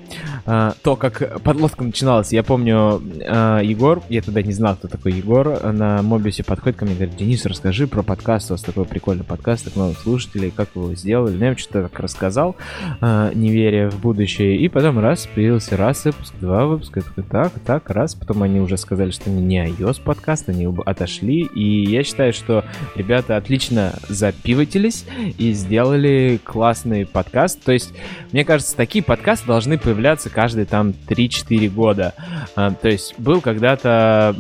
э, 0.47 0.73
то, 0.83 0.97
как 0.97 1.41
подлодка 1.43 1.85
начиналась. 1.85 2.33
Я 2.33 2.43
помню, 2.43 3.03
э, 3.21 3.61
Егор, 3.65 4.03
я 4.09 4.23
тогда 4.23 4.43
не 4.43 4.53
знал, 4.53 4.77
кто 4.77 4.89
такой 4.89 5.13
Егор, 5.13 5.73
на 5.73 6.03
Мобиусе 6.03 6.45
подходит 6.45 6.79
ко 6.79 6.85
мне 6.85 6.95
и 6.95 6.97
говорит, 6.97 7.17
Денис, 7.17 7.45
расскажи 7.47 7.87
про 7.87 8.03
подкаст, 8.03 8.51
у 8.51 8.55
вас 8.55 8.63
такой 8.63 8.85
прикольный 8.85 9.25
подкаст, 9.25 9.65
так 9.65 9.77
много 9.77 9.95
слушателей, 9.95 10.51
как 10.51 10.71
вы 10.75 10.85
его 10.85 10.95
сделали. 10.95 11.37
Ну, 11.37 11.45
я 11.45 11.57
что-то 11.57 11.83
так 11.85 11.99
рассказал, 12.01 12.57
э, 13.01 13.31
не 13.35 13.51
веря 13.51 13.91
в 13.91 14.01
будущее, 14.01 14.57
и 14.57 14.69
потом 14.69 14.99
раз, 14.99 15.29
появился 15.35 15.77
раз 15.77 16.05
выпуск, 16.05 16.35
два 16.41 16.67
выпуска, 16.67 17.01
я 17.01 17.05
такой, 17.05 17.25
так, 17.25 17.53
так, 17.65 17.91
раз, 17.91 18.15
потом 18.15 18.43
они 18.43 18.61
уже 18.61 18.77
сказали, 18.77 19.11
что 19.11 19.31
они 19.31 19.43
не 19.43 19.65
iOS 19.67 20.03
подкаст, 20.03 20.49
они 20.49 20.69
отошли, 20.85 21.43
и 21.43 21.91
я 21.91 22.03
считаю, 22.03 22.33
что 22.33 22.65
ребята 22.95 23.37
отлично 23.37 23.95
запивотились 24.09 25.05
и 25.39 25.53
сделали 25.53 26.41
классный 26.43 27.07
подкаст, 27.07 27.63
то 27.63 27.73
есть 27.73 27.93
мне 28.33 28.45
кажется, 28.45 28.77
такие 28.77 29.05
подкасты 29.05 29.47
должны 29.47 29.79
появляться 29.79 30.31
каждые 30.33 30.67
там 30.67 30.91
3-4 30.91 31.69
года. 31.69 32.15
А, 32.57 32.73
то 32.73 32.89
есть 32.89 33.19
был 33.19 33.41
когда-то 33.41 34.35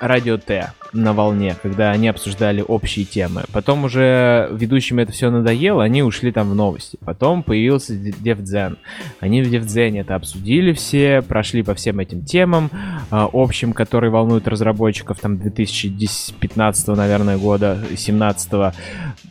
Радио 0.00 0.36
Т 0.36 0.72
на 0.92 1.12
волне, 1.12 1.56
когда 1.62 1.90
они 1.90 2.08
обсуждали 2.08 2.64
общие 2.66 3.04
темы. 3.04 3.44
Потом 3.52 3.84
уже 3.84 4.48
ведущим 4.52 4.98
это 4.98 5.12
все 5.12 5.30
надоело, 5.30 5.82
они 5.82 6.02
ушли 6.02 6.32
там 6.32 6.50
в 6.50 6.54
новости. 6.54 6.98
Потом 7.04 7.42
появился 7.42 7.94
DevZen. 7.94 8.78
Они 9.20 9.42
в 9.42 9.52
DevZen 9.52 10.00
это 10.00 10.14
обсудили 10.14 10.72
все, 10.72 11.22
прошли 11.22 11.62
по 11.62 11.74
всем 11.74 11.98
этим 11.98 12.24
темам 12.24 12.70
э, 13.10 13.28
общим, 13.32 13.72
которые 13.72 14.10
волнуют 14.10 14.48
разработчиков 14.48 15.18
там 15.20 15.38
2015, 15.38 16.88
наверное, 16.88 17.38
года, 17.38 17.78
17 17.96 18.52
-го. 18.52 18.72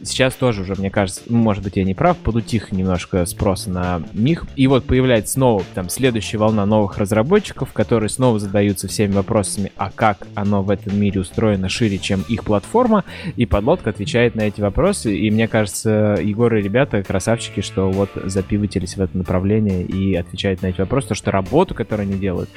Сейчас 0.03 0.35
тоже 0.35 0.61
уже, 0.61 0.75
мне 0.75 0.89
кажется, 0.89 1.21
ну, 1.27 1.37
может 1.37 1.63
быть, 1.63 1.75
я 1.75 1.83
не 1.83 1.93
прав, 1.93 2.17
подутих 2.17 2.71
немножко 2.71 3.25
спроса 3.25 3.69
на 3.69 4.01
них. 4.13 4.45
И 4.55 4.67
вот 4.67 4.85
появляется 4.85 5.33
снова 5.33 5.63
там 5.73 5.89
следующая 5.89 6.37
волна 6.37 6.65
новых 6.65 6.97
разработчиков, 6.97 7.73
которые 7.73 8.09
снова 8.09 8.39
задаются 8.39 8.87
всеми 8.87 9.13
вопросами, 9.13 9.71
а 9.77 9.91
как 9.91 10.27
оно 10.35 10.61
в 10.61 10.69
этом 10.69 10.99
мире 10.99 11.21
устроено, 11.21 11.46
устроена 11.47 11.69
шире, 11.69 11.97
чем 11.97 12.23
их 12.27 12.43
платформа, 12.43 13.05
и 13.35 13.45
подлодка 13.45 13.91
отвечает 13.91 14.35
на 14.35 14.41
эти 14.41 14.59
вопросы. 14.59 15.15
И 15.15 15.31
мне 15.31 15.47
кажется, 15.47 16.17
Егор 16.21 16.53
и 16.55 16.61
ребята 16.61 17.03
красавчики, 17.03 17.61
что 17.61 17.89
вот 17.89 18.09
запивотились 18.25 18.97
в 18.97 19.01
это 19.01 19.17
направление 19.17 19.83
и 19.83 20.15
отвечают 20.15 20.61
на 20.61 20.67
эти 20.67 20.81
вопросы. 20.81 21.09
То, 21.09 21.15
что 21.15 21.31
работу, 21.31 21.73
которую 21.73 22.09
они 22.09 22.19
делают, 22.19 22.49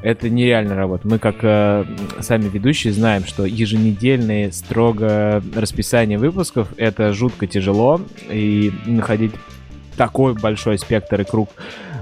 это 0.00 0.30
нереальная 0.30 0.76
работа. 0.76 1.08
Мы, 1.08 1.18
как 1.18 1.36
э, 1.42 1.84
сами 2.20 2.48
ведущие, 2.48 2.92
знаем, 2.92 3.24
что 3.24 3.44
еженедельные 3.44 4.52
строго 4.52 5.42
расписание 5.54 6.18
выпусков 6.18 6.68
это 6.76 7.12
жутко 7.12 7.46
тяжело, 7.46 8.00
и 8.30 8.72
находить 8.86 9.32
такой 9.96 10.34
большой 10.34 10.78
спектр 10.78 11.22
и 11.22 11.24
круг 11.24 11.50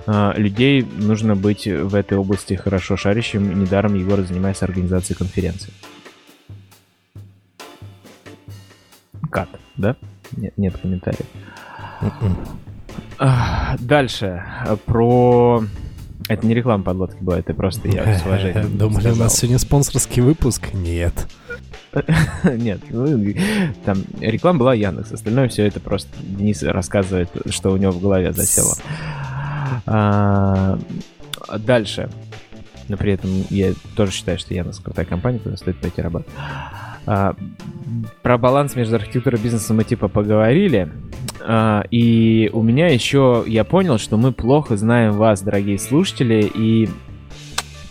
э, 0.07 0.33
людей 0.37 0.85
нужно 0.99 1.37
быть 1.37 1.67
в 1.67 1.95
этой 1.95 2.19
области 2.19 2.55
хорошо 2.55 2.97
шарящим. 2.97 3.63
Недаром 3.63 3.95
Егор 3.95 4.21
занимается 4.21 4.65
организацией 4.67 5.17
конференции. 5.17 5.73
Кат, 9.35 9.49
да? 9.77 9.97
Нет, 10.37 10.57
нет 10.57 10.77
комментариев. 10.77 11.27
Дальше. 13.81 14.45
Про... 14.87 15.65
Это 16.29 16.47
не 16.47 16.55
реклама 16.55 16.85
подлодки 16.85 17.21
была, 17.21 17.41
это 17.41 17.53
просто 17.53 17.89
я 17.89 18.17
с 18.17 18.25
уважением 18.25 18.79
Думали, 18.79 19.11
у 19.11 19.17
нас 19.17 19.37
сегодня 19.37 19.59
спонсорский 19.59 20.23
выпуск? 20.23 20.73
Нет. 20.73 21.27
Нет, 22.45 22.81
ну, 22.91 23.35
там 23.85 24.05
реклама 24.21 24.61
была 24.61 24.75
Яндекс, 24.75 25.11
остальное 25.11 25.49
все 25.49 25.67
это 25.67 25.81
просто 25.81 26.11
Денис 26.21 26.63
рассказывает, 26.63 27.29
что 27.51 27.73
у 27.73 27.77
него 27.77 27.91
в 27.91 28.01
голове 28.01 28.33
засело. 28.33 28.77
А, 29.85 30.79
дальше. 31.59 32.09
Но 32.87 32.97
при 32.97 33.13
этом 33.13 33.31
я 33.51 33.75
тоже 33.97 34.13
считаю, 34.13 34.39
что 34.39 34.55
Яндекс 34.55 34.79
крутая 34.79 35.07
компания, 35.07 35.41
куда 35.41 35.57
стоит 35.57 35.77
пойти 35.81 36.01
работать. 36.03 36.31
А, 37.07 37.37
про 38.23 38.39
баланс 38.39 38.77
между 38.77 38.97
архитектурой 38.97 39.39
и 39.39 39.43
бизнесом 39.43 39.77
мы 39.77 39.85
типа 39.85 40.09
поговорили. 40.09 40.91
А, 41.41 41.85
и 41.91 42.51
у 42.53 42.63
меня 42.63 42.89
еще 42.89 43.45
я 43.47 43.65
понял, 43.65 43.99
что 43.99 44.17
мы 44.17 44.33
плохо 44.33 44.77
знаем 44.77 45.13
вас, 45.13 45.43
дорогие 45.43 45.79
слушатели, 45.79 46.51
и 46.55 46.89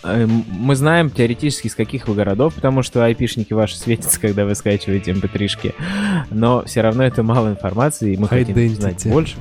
э, 0.04 0.26
мы 0.26 0.76
знаем 0.76 1.10
теоретически, 1.10 1.68
с 1.68 1.76
каких 1.76 2.08
вы 2.08 2.16
городов, 2.16 2.56
потому 2.56 2.82
что 2.82 3.06
айпишники 3.06 3.54
ваши 3.54 3.78
светятся, 3.78 4.20
когда 4.20 4.46
вы 4.46 4.56
скачиваете 4.56 5.12
mp3-шки. 5.12 5.76
Эм 5.78 6.26
Но 6.32 6.64
все 6.66 6.82
равно 6.82 7.04
это 7.04 7.22
мало 7.22 7.50
информации, 7.50 8.14
и 8.14 8.18
мы 8.18 8.28
хотим 8.28 8.70
знать 8.70 9.06
больше. 9.08 9.38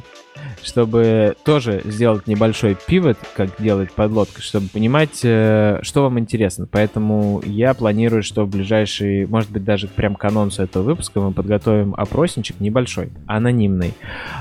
Чтобы 0.62 1.36
тоже 1.44 1.82
сделать 1.84 2.26
небольшой 2.26 2.76
пивот, 2.86 3.18
как 3.34 3.50
делает 3.60 3.92
подлодка, 3.92 4.40
чтобы 4.40 4.68
понимать, 4.68 5.20
э, 5.22 5.80
что 5.82 6.02
вам 6.02 6.18
интересно. 6.18 6.66
Поэтому 6.70 7.42
я 7.44 7.74
планирую, 7.74 8.22
что 8.22 8.44
в 8.44 8.48
ближайший, 8.48 9.26
может 9.26 9.50
быть, 9.50 9.64
даже 9.64 9.88
прям 9.88 10.14
к 10.14 10.24
анонсу 10.24 10.62
этого 10.62 10.82
выпуска 10.82 11.20
мы 11.20 11.32
подготовим 11.32 11.94
опросничек 11.96 12.60
небольшой, 12.60 13.10
анонимный. 13.26 13.94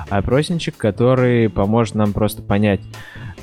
Опросничек, 0.09 0.77
который 0.77 1.49
поможет 1.49 1.95
нам 1.95 2.13
просто 2.13 2.41
понять, 2.41 2.81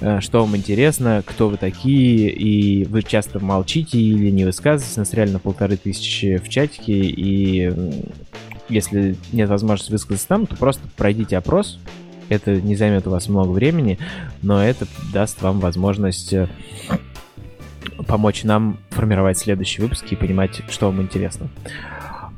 э, 0.00 0.20
что 0.20 0.40
вам 0.40 0.56
интересно, 0.56 1.22
кто 1.26 1.48
вы 1.48 1.56
такие, 1.56 2.30
и 2.30 2.84
вы 2.84 3.02
часто 3.02 3.40
молчите 3.40 3.98
или 3.98 4.30
не 4.30 4.44
высказываетесь. 4.44 4.96
Нас 4.96 5.12
реально 5.14 5.38
полторы 5.38 5.76
тысячи 5.76 6.36
в 6.38 6.48
чатике, 6.48 6.92
и 6.92 7.72
если 8.68 9.16
нет 9.32 9.48
возможности 9.48 9.92
высказаться 9.92 10.28
там, 10.28 10.46
то 10.46 10.56
просто 10.56 10.82
пройдите 10.96 11.36
опрос, 11.36 11.78
это 12.28 12.60
не 12.60 12.76
займет 12.76 13.06
у 13.06 13.10
вас 13.10 13.28
много 13.28 13.50
времени, 13.50 13.98
но 14.42 14.64
это 14.64 14.86
даст 15.12 15.40
вам 15.42 15.60
возможность 15.60 16.32
э, 16.32 16.48
помочь 18.06 18.44
нам 18.44 18.78
формировать 18.90 19.38
следующие 19.38 19.82
выпуски 19.84 20.14
и 20.14 20.16
понимать, 20.16 20.62
что 20.68 20.86
вам 20.86 21.02
интересно. 21.02 21.48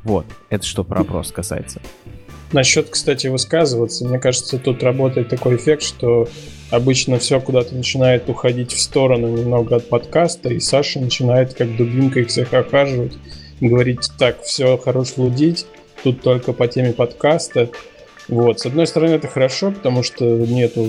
Вот, 0.03 0.25
это 0.49 0.65
что 0.65 0.83
про 0.83 1.01
опрос 1.01 1.31
касается. 1.31 1.81
Насчет, 2.51 2.89
кстати, 2.89 3.27
высказываться, 3.27 4.05
мне 4.05 4.19
кажется, 4.19 4.57
тут 4.57 4.83
работает 4.83 5.29
такой 5.29 5.55
эффект, 5.55 5.83
что 5.83 6.27
обычно 6.69 7.17
все 7.17 7.39
куда-то 7.39 7.73
начинает 7.75 8.27
уходить 8.29 8.73
в 8.73 8.81
сторону 8.81 9.27
немного 9.29 9.77
от 9.77 9.87
подкаста, 9.87 10.49
и 10.49 10.59
Саша 10.59 10.99
начинает 10.99 11.53
как 11.53 11.77
дубинка 11.77 12.19
их 12.19 12.27
всех 12.27 12.53
охаживать, 12.53 13.13
говорить, 13.61 14.11
так, 14.17 14.41
все, 14.41 14.77
хорош 14.77 15.15
лудить, 15.15 15.65
тут 16.03 16.21
только 16.21 16.51
по 16.51 16.67
теме 16.67 16.91
подкаста, 16.91 17.69
вот. 18.31 18.61
С 18.61 18.65
одной 18.65 18.87
стороны, 18.87 19.11
это 19.15 19.27
хорошо, 19.27 19.71
потому 19.71 20.03
что 20.03 20.25
нету 20.25 20.87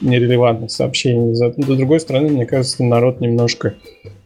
нерелевантных 0.00 0.70
сообщений. 0.70 1.34
С 1.34 1.54
другой 1.66 2.00
стороны, 2.00 2.30
мне 2.30 2.46
кажется, 2.46 2.82
народ 2.82 3.20
немножко, 3.20 3.74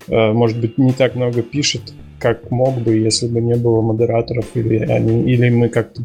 э, 0.07 0.33
может 0.33 0.59
быть, 0.59 0.79
не 0.79 0.93
так 0.93 1.17
много 1.17 1.43
пишет, 1.43 1.93
как 2.21 2.53
мог 2.53 2.77
бы, 2.77 2.95
если 2.95 3.27
бы 3.27 3.41
не 3.41 3.57
было 3.57 3.81
модераторов, 3.81 4.47
или, 4.55 4.79
они, 4.79 5.31
или 5.31 5.51
мы 5.51 5.69
как-то 5.69 6.03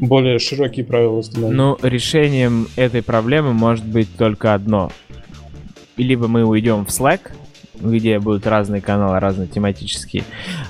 более 0.00 0.40
широкие 0.40 0.84
правила 0.84 1.18
установили. 1.18 1.54
Ну, 1.54 1.78
решением 1.80 2.66
этой 2.74 3.02
проблемы 3.02 3.52
может 3.52 3.86
быть 3.86 4.08
только 4.18 4.54
одно. 4.54 4.90
Либо 5.96 6.26
мы 6.26 6.44
уйдем 6.44 6.84
в 6.84 6.88
Slack, 6.88 7.30
где 7.80 8.18
будут 8.18 8.44
разные 8.48 8.80
каналы, 8.80 9.20
разные 9.20 9.46
тематические, 9.46 10.24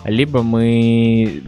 либо 0.05 0.43
мы 0.43 1.43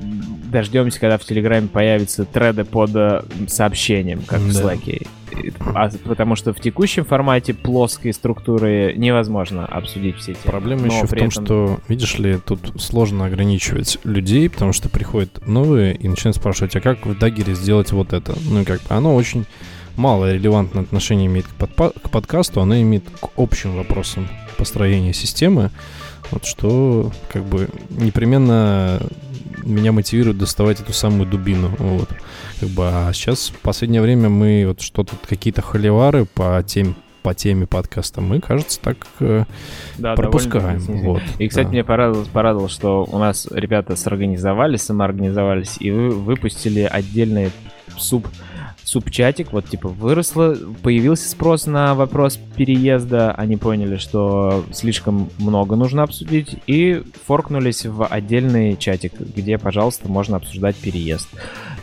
дождемся, 0.55 1.01
когда 1.01 1.19
в 1.19 1.25
Телеграме 1.25 1.69
появятся 1.69 2.25
треды 2.25 2.65
под 2.65 2.95
э, 2.95 3.23
сообщением, 3.49 4.23
как 4.23 4.41
да. 4.41 4.47
в 4.47 4.51
Slack. 4.51 5.07
А, 5.75 5.91
потому 6.05 6.37
что 6.37 6.53
в 6.53 6.61
текущем 6.61 7.05
формате 7.05 7.55
плоской 7.55 8.13
структуры 8.13 8.95
невозможно 8.97 9.67
обсудить 9.67 10.17
все 10.17 10.33
эти. 10.33 10.41
Проблема 10.45 10.87
еще 10.87 11.07
в 11.07 11.11
том, 11.11 11.29
этом... 11.29 11.31
что, 11.31 11.81
видишь 11.89 12.19
ли, 12.19 12.39
тут 12.39 12.81
сложно 12.81 13.27
ограничивать 13.27 13.99
людей, 14.05 14.49
потому 14.49 14.73
что 14.73 14.89
приходят 14.89 15.45
новые 15.45 15.97
и 15.97 16.07
начинают 16.07 16.37
спрашивать, 16.37 16.77
а 16.77 16.81
как 16.81 17.05
в 17.05 17.19
Дагере 17.19 17.55
сделать 17.55 17.91
вот 17.91 18.13
это? 18.13 18.35
Ну 18.49 18.61
и 18.61 18.65
как 18.65 18.81
бы 18.83 18.95
оно 18.95 19.17
очень 19.17 19.45
мало 19.97 20.33
релевантное 20.33 20.85
отношение 20.85 21.27
имеет 21.27 21.47
к, 21.47 21.61
подпа- 21.61 21.99
к 22.01 22.11
подкасту, 22.11 22.61
оно 22.61 22.81
имеет 22.81 23.05
к 23.21 23.31
общим 23.37 23.77
вопросам 23.77 24.29
построения 24.57 25.13
системы, 25.13 25.73
вот 26.31 26.47
что 26.47 27.11
как 27.33 27.45
бы 27.45 27.69
непременно 27.91 29.01
меня 29.63 29.93
мотивирует 29.93 30.39
доставать 30.39 30.81
эту 30.81 30.93
самую 30.93 31.29
дубину. 31.29 31.71
Вот. 31.79 32.09
Как 32.61 32.69
бы, 32.71 32.89
а 32.89 33.13
сейчас 33.13 33.51
в 33.51 33.61
последнее 33.61 34.03
время 34.03 34.29
мы 34.29 34.65
вот 34.67 34.81
что-то, 34.81 35.17
какие-то 35.29 35.63
холивары 35.63 36.25
по 36.25 36.63
теме 36.67 36.95
по 37.23 37.35
теме 37.35 37.67
подкаста 37.67 38.21
мы, 38.21 38.39
кажется, 38.39 38.79
так 38.83 38.99
э, 39.21 39.45
да, 39.97 40.15
пропускаем. 40.15 40.79
Вот, 40.81 41.23
и, 41.39 41.49
кстати, 41.49 41.65
да. 41.65 41.71
мне 41.71 41.83
порадовало, 41.83 42.27
порадовало, 42.27 42.69
что 42.69 43.09
у 43.11 43.19
нас 43.19 43.49
ребята 43.51 43.97
сорганизовались, 43.97 44.83
самоорганизовались 44.83 45.77
и 45.81 45.91
вы 45.91 46.11
выпустили 46.11 46.81
отдельный 46.83 47.51
суп 47.97 48.29
субчатик, 48.85 49.53
вот 49.53 49.67
типа 49.67 49.89
выросло, 49.89 50.57
появился 50.83 51.29
спрос 51.29 51.67
на 51.67 51.95
вопрос 51.95 52.39
переезда, 52.57 53.33
они 53.33 53.57
поняли, 53.57 53.97
что 53.97 54.65
слишком 54.73 55.31
много 55.39 55.75
нужно 55.75 56.03
обсудить, 56.03 56.57
и 56.67 57.03
форкнулись 57.27 57.87
в 57.87 58.07
отдельный 58.07 58.77
чатик, 58.77 59.15
где, 59.19 59.59
пожалуйста, 59.59 60.09
можно 60.09 60.37
обсуждать 60.37 60.77
переезд. 60.77 61.29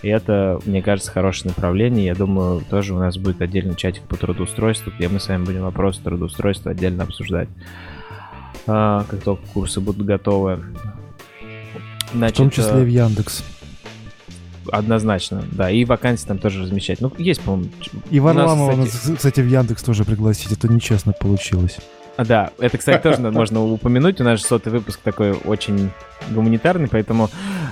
И 0.01 0.07
это, 0.07 0.59
мне 0.65 0.81
кажется, 0.81 1.11
хорошее 1.11 1.49
направление. 1.49 2.05
Я 2.05 2.15
думаю, 2.15 2.63
тоже 2.69 2.93
у 2.93 2.99
нас 2.99 3.17
будет 3.17 3.41
отдельный 3.41 3.75
чатик 3.75 4.03
по 4.03 4.15
трудоустройству, 4.15 4.91
где 4.95 5.07
мы 5.09 5.19
с 5.19 5.27
вами 5.27 5.45
будем 5.45 5.61
вопросы 5.61 6.01
трудоустройства 6.01 6.71
отдельно 6.71 7.03
обсуждать. 7.03 7.49
А, 8.67 9.05
как 9.09 9.21
только 9.23 9.43
курсы 9.53 9.79
будут 9.79 10.05
готовы. 10.05 10.63
Значит, 12.13 12.35
в 12.35 12.37
том 12.37 12.49
числе 12.49 12.83
в 12.83 12.87
Яндекс 12.87 13.43
однозначно, 14.71 15.43
да. 15.51 15.69
И 15.71 15.85
вакансии 15.85 16.27
там 16.27 16.37
тоже 16.37 16.63
размещать. 16.63 17.01
Ну, 17.01 17.11
есть, 17.17 17.41
по-моему. 17.41 17.69
И 18.09 18.19
Варламова, 18.19 18.75
нас, 18.75 18.89
кстати... 18.89 19.15
кстати, 19.15 19.39
в 19.41 19.47
Яндекс 19.47 19.83
тоже 19.83 20.03
пригласить. 20.03 20.51
Это 20.51 20.67
нечестно 20.67 21.13
получилось. 21.13 21.77
А, 22.17 22.25
да, 22.25 22.51
это, 22.59 22.77
кстати, 22.77 23.01
тоже 23.01 23.19
можно 23.31 23.63
упомянуть. 23.63 24.21
У 24.21 24.23
нас 24.23 24.39
же 24.39 24.45
сотый 24.45 24.71
выпуск 24.71 24.99
такой 25.01 25.31
очень 25.31 25.91
гуманитарный, 26.29 26.87
поэтому 26.87 27.29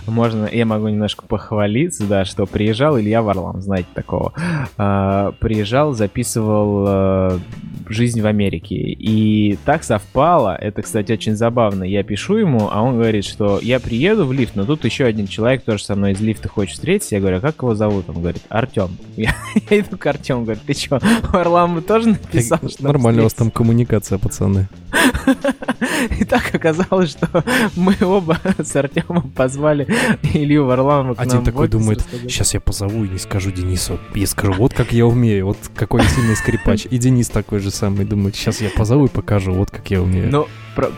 можно, 0.07 0.49
я 0.51 0.65
могу 0.65 0.87
немножко 0.87 1.25
похвалиться, 1.25 2.05
да, 2.05 2.25
что 2.25 2.45
приезжал 2.45 2.99
Илья 2.99 3.21
Варлам, 3.21 3.61
знаете 3.61 3.89
такого. 3.93 4.33
А, 4.77 5.33
приезжал, 5.39 5.93
записывал 5.93 6.85
а, 6.87 7.39
жизнь 7.87 8.21
в 8.21 8.25
Америке. 8.25 8.75
И 8.75 9.57
так 9.65 9.83
совпало, 9.83 10.55
это, 10.55 10.81
кстати, 10.81 11.11
очень 11.11 11.35
забавно. 11.35 11.83
Я 11.83 12.03
пишу 12.03 12.37
ему, 12.37 12.69
а 12.71 12.81
он 12.81 12.95
говорит, 12.95 13.25
что 13.25 13.59
я 13.61 13.79
приеду 13.79 14.25
в 14.25 14.33
лифт, 14.33 14.55
но 14.55 14.65
тут 14.65 14.85
еще 14.85 15.05
один 15.05 15.27
человек 15.27 15.63
тоже 15.63 15.83
со 15.83 15.95
мной 15.95 16.13
из 16.13 16.21
лифта 16.21 16.49
хочет 16.49 16.75
встретиться. 16.75 17.15
Я 17.15 17.21
говорю, 17.21 17.37
а 17.37 17.41
как 17.41 17.61
его 17.61 17.75
зовут? 17.75 18.09
Он 18.09 18.15
говорит, 18.15 18.41
Артем. 18.49 18.97
Я, 19.15 19.35
я 19.69 19.79
иду 19.79 19.97
к 19.97 20.05
Артему, 20.05 20.43
говорю, 20.43 20.59
ты 20.65 20.73
что, 20.73 20.99
Варлам 21.31 21.81
тоже 21.81 22.09
написал? 22.09 22.59
Что 22.67 22.83
Нормально 22.83 23.21
у 23.21 23.23
вас 23.23 23.33
там 23.33 23.51
коммуникация, 23.51 24.17
пацаны. 24.17 24.67
И 26.19 26.25
так 26.25 26.53
оказалось, 26.53 27.11
что 27.11 27.43
мы 27.75 27.95
оба 28.01 28.38
с 28.63 28.75
Артемом 28.75 29.29
позвали 29.31 29.87
Илью 30.33 30.65
Варламова 30.65 31.15
к 31.15 31.21
Один 31.21 31.43
такой 31.43 31.67
думает, 31.67 32.03
сейчас 32.23 32.53
я 32.53 32.59
позову 32.59 33.05
и 33.05 33.09
не 33.09 33.19
скажу 33.19 33.51
Денису. 33.51 33.99
Я 34.15 34.27
скажу, 34.27 34.53
вот 34.53 34.73
как 34.73 34.91
я 34.91 35.05
умею, 35.05 35.47
вот 35.47 35.57
какой 35.75 36.03
сильный 36.03 36.35
скрипач. 36.35 36.87
И 36.89 36.97
Денис 36.97 37.29
такой 37.29 37.59
же 37.59 37.71
самый 37.71 38.05
думает, 38.05 38.35
сейчас 38.35 38.61
я 38.61 38.69
позову 38.69 39.05
и 39.05 39.09
покажу, 39.09 39.53
вот 39.53 39.71
как 39.71 39.89
я 39.91 40.01
умею. 40.01 40.29
Ну, 40.31 40.47
про... 40.75 40.89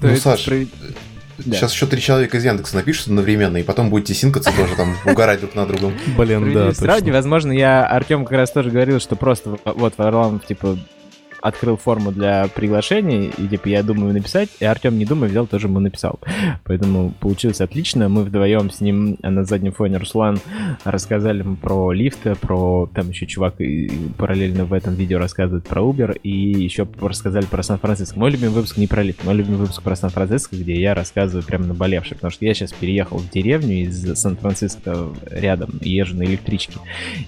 ну 0.00 0.16
Саш, 0.16 0.48
да. 1.38 1.56
Сейчас 1.56 1.72
еще 1.72 1.86
три 1.86 2.00
человека 2.00 2.36
из 2.36 2.44
Яндекса 2.44 2.76
напишут 2.76 3.08
одновременно, 3.08 3.56
и 3.56 3.62
потом 3.62 3.90
будете 3.90 4.14
синкаться 4.14 4.52
тоже 4.56 4.76
там, 4.76 4.96
угорать 5.04 5.40
друг 5.40 5.54
на 5.54 5.66
другом. 5.66 5.92
Блин, 6.16 6.52
да, 6.52 6.72
точно. 6.72 7.12
возможно, 7.12 7.52
я 7.52 7.84
Артем 7.84 8.24
как 8.24 8.38
раз 8.38 8.52
тоже 8.52 8.70
говорил, 8.70 9.00
что 9.00 9.16
просто 9.16 9.58
вот 9.64 9.94
Варламов, 9.96 10.46
типа, 10.46 10.78
открыл 11.44 11.76
форму 11.76 12.10
для 12.10 12.48
приглашений, 12.48 13.30
и 13.36 13.46
типа 13.46 13.68
я 13.68 13.82
думаю 13.82 14.14
написать, 14.14 14.48
и 14.60 14.64
Артем 14.64 14.96
не 14.96 15.04
думая 15.04 15.28
взял, 15.28 15.46
тоже 15.46 15.66
ему 15.66 15.78
написал. 15.78 16.18
Поэтому 16.64 17.12
получилось 17.20 17.60
отлично. 17.60 18.08
Мы 18.08 18.22
вдвоем 18.22 18.70
с 18.70 18.80
ним 18.80 19.18
на 19.20 19.44
заднем 19.44 19.72
фоне 19.72 19.98
Руслан 19.98 20.38
рассказали 20.84 21.44
про 21.60 21.92
лифты, 21.92 22.34
про 22.34 22.88
там 22.94 23.10
еще 23.10 23.26
чувак 23.26 23.56
параллельно 24.16 24.64
в 24.64 24.72
этом 24.72 24.94
видео 24.94 25.18
рассказывает 25.18 25.66
про 25.66 25.82
Uber, 25.82 26.18
и 26.22 26.30
еще 26.30 26.88
рассказали 27.02 27.44
про 27.44 27.62
Сан-Франциско. 27.62 28.18
Мой 28.18 28.30
любимый 28.30 28.54
выпуск 28.54 28.78
не 28.78 28.86
про 28.86 29.02
лифт, 29.02 29.22
мой 29.24 29.34
любимый 29.34 29.58
выпуск 29.58 29.82
про 29.82 29.96
Сан-Франциско, 29.96 30.56
где 30.56 30.80
я 30.80 30.94
рассказываю 30.94 31.44
прям 31.44 31.68
наболевший, 31.68 32.16
потому 32.16 32.30
что 32.30 32.46
я 32.46 32.54
сейчас 32.54 32.72
переехал 32.72 33.18
в 33.18 33.28
деревню 33.28 33.82
из 33.82 34.18
Сан-Франциско 34.18 35.08
рядом, 35.30 35.78
езжу 35.82 36.16
на 36.16 36.22
электричке. 36.22 36.78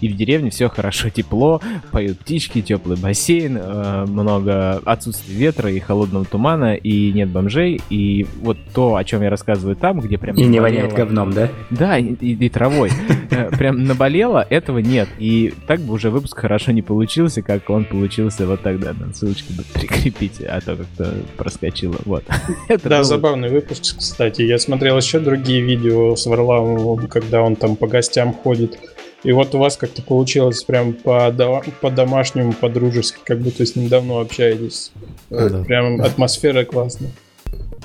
И 0.00 0.08
в 0.08 0.16
деревне 0.16 0.48
все 0.48 0.70
хорошо, 0.70 1.10
тепло, 1.10 1.60
поют 1.92 2.18
птички, 2.20 2.62
теплый 2.62 2.96
бассейн, 2.96 3.58
э, 3.60 4.05
много 4.06 4.80
отсутствия 4.84 5.34
ветра 5.34 5.70
и 5.70 5.78
холодного 5.78 6.24
тумана, 6.24 6.74
и 6.74 7.12
нет 7.12 7.28
бомжей, 7.28 7.80
и 7.90 8.26
вот 8.40 8.58
то, 8.74 8.96
о 8.96 9.04
чем 9.04 9.22
я 9.22 9.30
рассказываю 9.30 9.76
там, 9.76 10.00
где 10.00 10.18
прям... 10.18 10.36
И 10.36 10.44
не 10.44 10.60
воняет 10.60 10.92
говном, 10.92 11.32
да? 11.32 11.48
Да, 11.70 11.98
и, 11.98 12.14
и, 12.14 12.32
и 12.34 12.48
травой. 12.48 12.90
Э, 13.30 13.50
прям 13.50 13.84
наболело, 13.84 14.46
этого 14.48 14.78
нет. 14.78 15.08
И 15.18 15.52
так 15.66 15.80
бы 15.80 15.94
уже 15.94 16.10
выпуск 16.10 16.38
хорошо 16.38 16.72
не 16.72 16.82
получился, 16.82 17.42
как 17.42 17.68
он 17.70 17.84
получился 17.84 18.46
вот 18.46 18.62
тогда. 18.62 18.92
Надо 18.92 19.14
ссылочку 19.14 19.52
прикрепить, 19.74 20.40
а 20.40 20.60
то 20.60 20.76
как-то 20.76 21.14
проскочило. 21.36 21.96
Вот. 22.04 22.24
Да, 22.84 23.02
забавный 23.02 23.48
выпуск, 23.48 23.98
кстати. 23.98 24.42
Я 24.42 24.58
смотрел 24.58 24.96
еще 24.96 25.18
другие 25.18 25.60
видео 25.60 26.14
с 26.14 26.26
Варламовым, 26.26 27.08
когда 27.08 27.42
он 27.42 27.56
там 27.56 27.76
по 27.76 27.88
гостям 27.88 28.32
ходит 28.32 28.78
и 29.26 29.32
вот 29.32 29.54
у 29.56 29.58
вас 29.58 29.76
как-то 29.76 30.02
получилось 30.02 30.62
прям 30.62 30.92
по-домашнему, 30.92 32.52
по-дружески, 32.52 33.18
как 33.24 33.40
будто 33.40 33.66
с 33.66 33.74
ним 33.74 33.88
давно 33.88 34.20
общаетесь. 34.20 34.92
Да. 35.30 35.64
Прям 35.64 36.00
атмосфера 36.00 36.64
классная. 36.64 37.10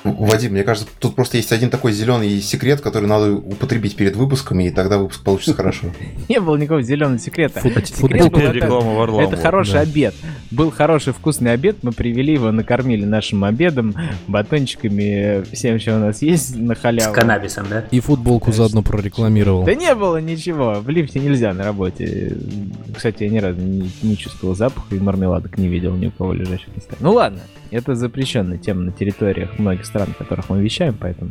Вадим, 0.04 0.52
мне 0.52 0.64
кажется, 0.64 0.88
тут 0.98 1.14
просто 1.14 1.36
есть 1.36 1.52
один 1.52 1.70
такой 1.70 1.92
зеленый 1.92 2.40
секрет, 2.40 2.80
который 2.80 3.06
надо 3.06 3.32
употребить 3.32 3.96
перед 3.96 4.16
выпусками, 4.16 4.64
и 4.64 4.70
тогда 4.70 4.98
выпуск 4.98 5.22
получится 5.22 5.54
хорошо. 5.54 5.86
Не 6.28 6.40
было 6.40 6.56
никакого 6.56 6.82
зеленого 6.82 7.18
секрета. 7.18 7.60
Это 7.60 9.36
хороший 9.36 9.80
обед. 9.80 10.14
Был 10.50 10.70
хороший 10.70 11.12
вкусный 11.12 11.52
обед, 11.52 11.78
мы 11.82 11.92
привели 11.92 12.34
его, 12.34 12.50
накормили 12.50 13.04
нашим 13.04 13.44
обедом, 13.44 13.94
батончиками, 14.26 15.44
всем, 15.52 15.78
что 15.78 15.96
у 15.96 16.00
нас 16.00 16.22
есть 16.22 16.56
на 16.56 16.74
халяву. 16.74 17.12
С 17.12 17.16
каннабисом, 17.16 17.66
да? 17.70 17.84
И 17.90 18.00
футболку 18.00 18.52
заодно 18.52 18.82
прорекламировал. 18.82 19.64
Да 19.64 19.74
не 19.74 19.94
было 19.94 20.20
ничего, 20.20 20.80
в 20.80 20.88
лифте 20.88 21.20
нельзя 21.20 21.54
на 21.54 21.64
работе. 21.64 22.36
Кстати, 22.94 23.24
я 23.24 23.30
ни 23.30 23.38
разу 23.38 23.60
не, 23.60 24.16
чувствовал 24.16 24.54
запаха 24.54 24.94
и 24.94 24.98
мармеладок 24.98 25.58
не 25.58 25.68
видел 25.68 25.94
ни 25.94 26.06
у 26.06 26.10
кого 26.10 26.32
лежащих 26.32 26.68
на 26.74 26.80
столе. 26.80 26.98
Ну 27.00 27.12
ладно, 27.12 27.40
это 27.72 27.94
запрещенная 27.94 28.58
тема 28.58 28.82
на 28.82 28.92
территориях 28.92 29.58
многих 29.58 29.86
стран, 29.86 30.08
в 30.08 30.16
которых 30.16 30.50
мы 30.50 30.62
вещаем, 30.62 30.96
поэтому 30.98 31.30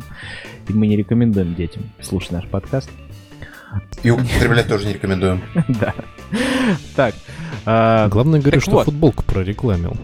мы 0.68 0.86
не 0.86 0.96
рекомендуем 0.96 1.54
детям 1.54 1.84
слушать 2.00 2.32
наш 2.32 2.46
подкаст. 2.46 2.90
И 4.02 4.10
употреблять 4.10 4.68
тоже 4.68 4.86
не 4.86 4.92
рекомендуем. 4.94 5.42
Да. 5.68 5.94
Так. 6.94 7.14
А, 7.64 8.08
Главное, 8.08 8.40
говорю, 8.40 8.60
что 8.60 8.84
футболку 8.84 9.22
прорекламил. 9.24 9.96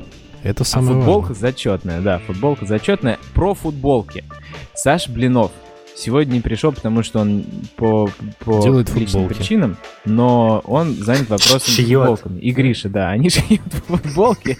Это 0.42 0.62
а 0.62 0.66
самое 0.66 0.94
футболка 0.94 1.34
зачетная, 1.34 2.00
да, 2.00 2.18
футболка 2.20 2.64
зачетная. 2.64 3.18
Про 3.34 3.54
футболки. 3.54 4.24
Саш 4.74 5.08
Блинов 5.08 5.50
Сегодня 5.98 6.34
не 6.34 6.40
пришел, 6.40 6.70
потому 6.70 7.02
что 7.02 7.18
он 7.18 7.44
по, 7.76 8.08
по 8.38 8.62
Делает 8.62 8.88
личным 8.94 9.22
футболки. 9.24 9.34
причинам, 9.34 9.76
но 10.04 10.62
он 10.64 10.94
занят 10.94 11.28
вопросом 11.28 11.60
с 11.60 11.76
футболками. 11.76 12.38
И 12.38 12.52
Гриша, 12.52 12.88
да, 12.88 13.10
они 13.10 13.30
шьют 13.30 13.60
футболки, 13.86 14.56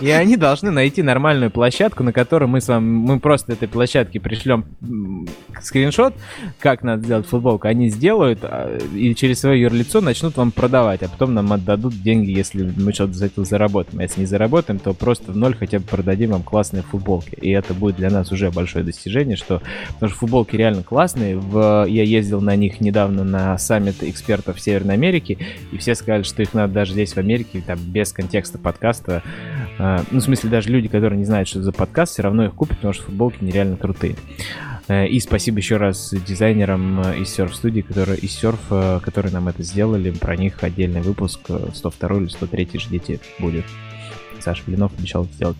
и 0.00 0.10
они 0.10 0.36
должны 0.36 0.72
найти 0.72 1.02
нормальную 1.02 1.52
площадку, 1.52 2.02
на 2.02 2.12
которой 2.12 2.46
мы 2.46 2.60
с 2.60 2.66
вами, 2.66 2.84
мы 2.84 3.20
просто 3.20 3.52
этой 3.52 3.68
площадке 3.68 4.18
пришлем 4.18 4.64
скриншот, 5.62 6.14
как 6.58 6.82
надо 6.82 7.04
сделать 7.04 7.26
футболку, 7.26 7.68
они 7.68 7.88
сделают, 7.88 8.40
а, 8.42 8.76
и 8.92 9.14
через 9.14 9.40
свое 9.40 9.60
юрлицо 9.60 10.00
начнут 10.00 10.36
вам 10.36 10.50
продавать, 10.50 11.02
а 11.04 11.08
потом 11.08 11.34
нам 11.34 11.52
отдадут 11.52 11.94
деньги, 12.02 12.30
если 12.32 12.72
мы 12.76 12.92
что-то 12.92 13.12
за 13.12 13.26
это 13.26 13.44
заработаем. 13.44 14.00
А 14.00 14.02
если 14.02 14.20
не 14.20 14.26
заработаем, 14.26 14.80
то 14.80 14.94
просто 14.94 15.30
в 15.32 15.36
ноль 15.36 15.54
хотя 15.54 15.78
бы 15.78 15.84
продадим 15.84 16.30
вам 16.30 16.42
классные 16.42 16.82
футболки. 16.82 17.36
И 17.40 17.50
это 17.50 17.72
будет 17.74 17.96
для 17.96 18.10
нас 18.10 18.32
уже 18.32 18.50
большое 18.50 18.84
достижение, 18.84 19.36
что, 19.36 19.62
потому 19.94 20.10
что 20.10 20.18
футболки 20.18 20.56
реально 20.56 20.71
реально 20.72 20.82
классные. 20.82 21.36
В, 21.36 21.84
я 21.86 22.02
ездил 22.02 22.40
на 22.40 22.56
них 22.56 22.80
недавно 22.80 23.24
на 23.24 23.58
саммит 23.58 24.02
экспертов 24.02 24.60
Северной 24.60 24.94
Америки, 24.94 25.38
и 25.70 25.78
все 25.78 25.94
сказали, 25.94 26.22
что 26.22 26.42
их 26.42 26.54
надо 26.54 26.72
даже 26.72 26.92
здесь 26.92 27.12
в 27.12 27.18
Америке, 27.18 27.62
там, 27.66 27.78
без 27.78 28.12
контекста 28.12 28.58
подкаста. 28.58 29.22
Э, 29.78 30.00
ну, 30.10 30.20
в 30.20 30.22
смысле, 30.22 30.50
даже 30.50 30.70
люди, 30.70 30.88
которые 30.88 31.18
не 31.18 31.24
знают, 31.24 31.48
что 31.48 31.58
это 31.58 31.66
за 31.66 31.72
подкаст, 31.72 32.14
все 32.14 32.22
равно 32.22 32.44
их 32.44 32.54
купят, 32.54 32.76
потому 32.76 32.94
что 32.94 33.04
футболки 33.04 33.38
нереально 33.40 33.76
крутые. 33.76 34.16
Э, 34.88 35.06
и 35.06 35.20
спасибо 35.20 35.58
еще 35.58 35.76
раз 35.76 36.12
дизайнерам 36.12 37.00
из 37.12 37.38
Surf 37.38 37.52
студии, 37.52 37.82
которые 37.82 38.18
из 38.18 38.30
Surf, 38.42 38.58
э, 38.70 39.00
которые 39.00 39.32
нам 39.32 39.48
это 39.48 39.62
сделали. 39.62 40.10
Про 40.10 40.36
них 40.36 40.62
отдельный 40.62 41.02
выпуск 41.02 41.40
102 41.74 42.16
или 42.16 42.28
103 42.28 42.68
ждите 42.74 43.20
будет. 43.38 43.64
Саша 44.40 44.62
Блинов 44.66 44.92
обещал 44.98 45.24
сделать. 45.24 45.56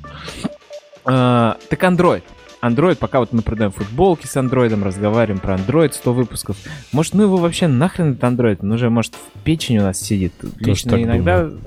А, 1.05 1.57
так 1.69 1.83
Android. 1.85 2.23
Android, 2.63 2.97
пока 2.97 3.19
вот 3.19 3.33
мы 3.33 3.43
продаем 3.43 3.73
футболки 3.73 4.27
с 4.27 4.37
Android, 4.37 4.83
разговариваем 4.83 5.41
про 5.41 5.57
Android, 5.57 5.93
100 5.93 6.13
выпусков. 6.13 6.57
Может, 6.93 7.15
ну 7.15 7.25
его 7.25 7.37
вообще 7.37 7.67
нахрен 7.67 8.13
этот 8.13 8.23
Android? 8.23 8.59
Он 8.63 8.73
уже, 8.73 8.89
может, 8.89 9.15
в 9.15 9.41
печени 9.41 9.79
у 9.79 9.83
нас 9.83 10.01
сидит. 10.01 10.33
Тоже 10.39 10.55
Лично 10.59 11.03
иногда... 11.03 11.43
Думаю. 11.43 11.61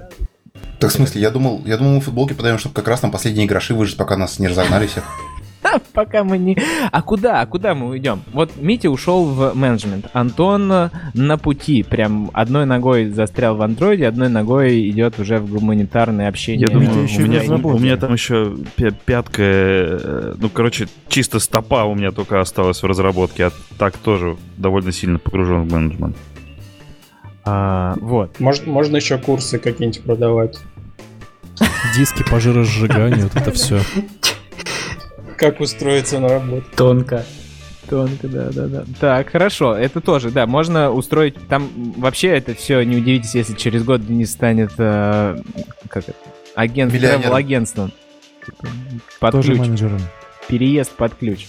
Так, 0.80 0.92
в 0.92 0.94
смысле, 0.94 1.22
я 1.22 1.32
думал, 1.32 1.62
я 1.66 1.78
думал, 1.78 1.96
мы 1.96 2.02
футболки 2.02 2.34
подаем, 2.34 2.58
чтобы 2.58 2.76
как 2.76 2.88
раз 2.88 3.02
там 3.02 3.12
последние 3.12 3.46
гроши 3.46 3.74
выжить, 3.74 3.98
пока 3.98 4.16
нас 4.18 4.40
не 4.40 4.48
разогнали 4.48 4.88
всех. 4.88 5.04
Пока 5.94 6.24
мы 6.24 6.38
не... 6.38 6.58
А 6.92 7.02
куда? 7.02 7.42
А 7.42 7.46
куда 7.46 7.76
мы 7.76 7.90
уйдем? 7.90 8.22
Вот 8.34 8.52
Митя 8.58 8.90
ушел 8.90 9.26
в 9.26 9.54
менеджмент. 9.56 10.08
Антон 10.14 10.92
на 11.14 11.38
пути. 11.38 11.84
Прям 11.84 12.30
одной 12.34 12.66
ногой 12.66 13.10
застрял 13.10 13.56
в 13.56 13.62
андроиде, 13.62 14.08
одной 14.08 14.30
ногой 14.30 14.90
идет 14.90 15.20
уже 15.20 15.40
в 15.40 15.50
гуманитарное 15.50 16.30
общение. 16.30 16.68
Я 16.68 16.74
думаю, 16.74 17.04
еще 17.04 17.24
у, 17.24 17.28
меня, 17.28 17.42
у 17.44 17.80
меня 17.80 17.98
там 17.98 18.14
еще 18.14 18.56
пятка... 19.06 19.44
Э, 19.44 20.34
ну, 20.38 20.50
короче, 20.50 20.88
чисто 21.08 21.40
стопа 21.40 21.84
у 21.86 21.96
меня 21.96 22.12
только 22.12 22.40
осталась 22.40 22.82
в 22.82 22.86
разработке, 22.86 23.46
а 23.46 23.52
так 23.78 23.98
тоже 23.98 24.38
довольно 24.58 24.92
сильно 24.92 25.20
погружен 25.20 25.64
в 25.64 25.74
менеджмент. 25.74 26.16
А, 27.46 27.96
вот. 28.02 28.40
Может, 28.40 28.66
можно 28.66 28.96
еще 28.96 29.18
курсы 29.18 29.60
какие-нибудь 29.60 30.04
продавать. 30.04 30.60
Диски 31.96 32.24
по 32.30 32.40
жиросжиганию, 32.40 33.24
вот 33.24 33.36
это 33.36 33.52
все. 33.52 33.80
Как 35.38 35.60
устроиться 35.60 36.20
на 36.20 36.30
работу. 36.30 36.66
Тонко. 36.76 37.26
Тонко, 37.90 38.28
да, 38.28 38.50
да, 38.52 38.68
да. 38.68 38.84
Так, 39.00 39.30
хорошо, 39.30 39.76
это 39.76 40.02
тоже, 40.02 40.32
да, 40.32 40.48
можно 40.48 40.92
устроить. 40.92 41.36
Там 41.48 41.70
вообще 41.98 42.30
это 42.30 42.56
все 42.56 42.82
не 42.84 42.98
удивитесь, 42.98 43.36
если 43.36 43.54
через 43.54 43.84
год 43.84 44.10
не 44.10 44.26
станет 44.26 44.72
э, 44.78 45.38
как 45.88 46.10
это, 46.10 46.18
агент 46.56 46.94
travel 46.94 47.36
агентством. 47.36 47.92
Под 49.20 49.32
тоже 49.32 49.52
ключ. 49.52 49.60
менеджером. 49.60 50.02
Переезд 50.48 50.92
под 50.92 51.16
ключ. 51.16 51.48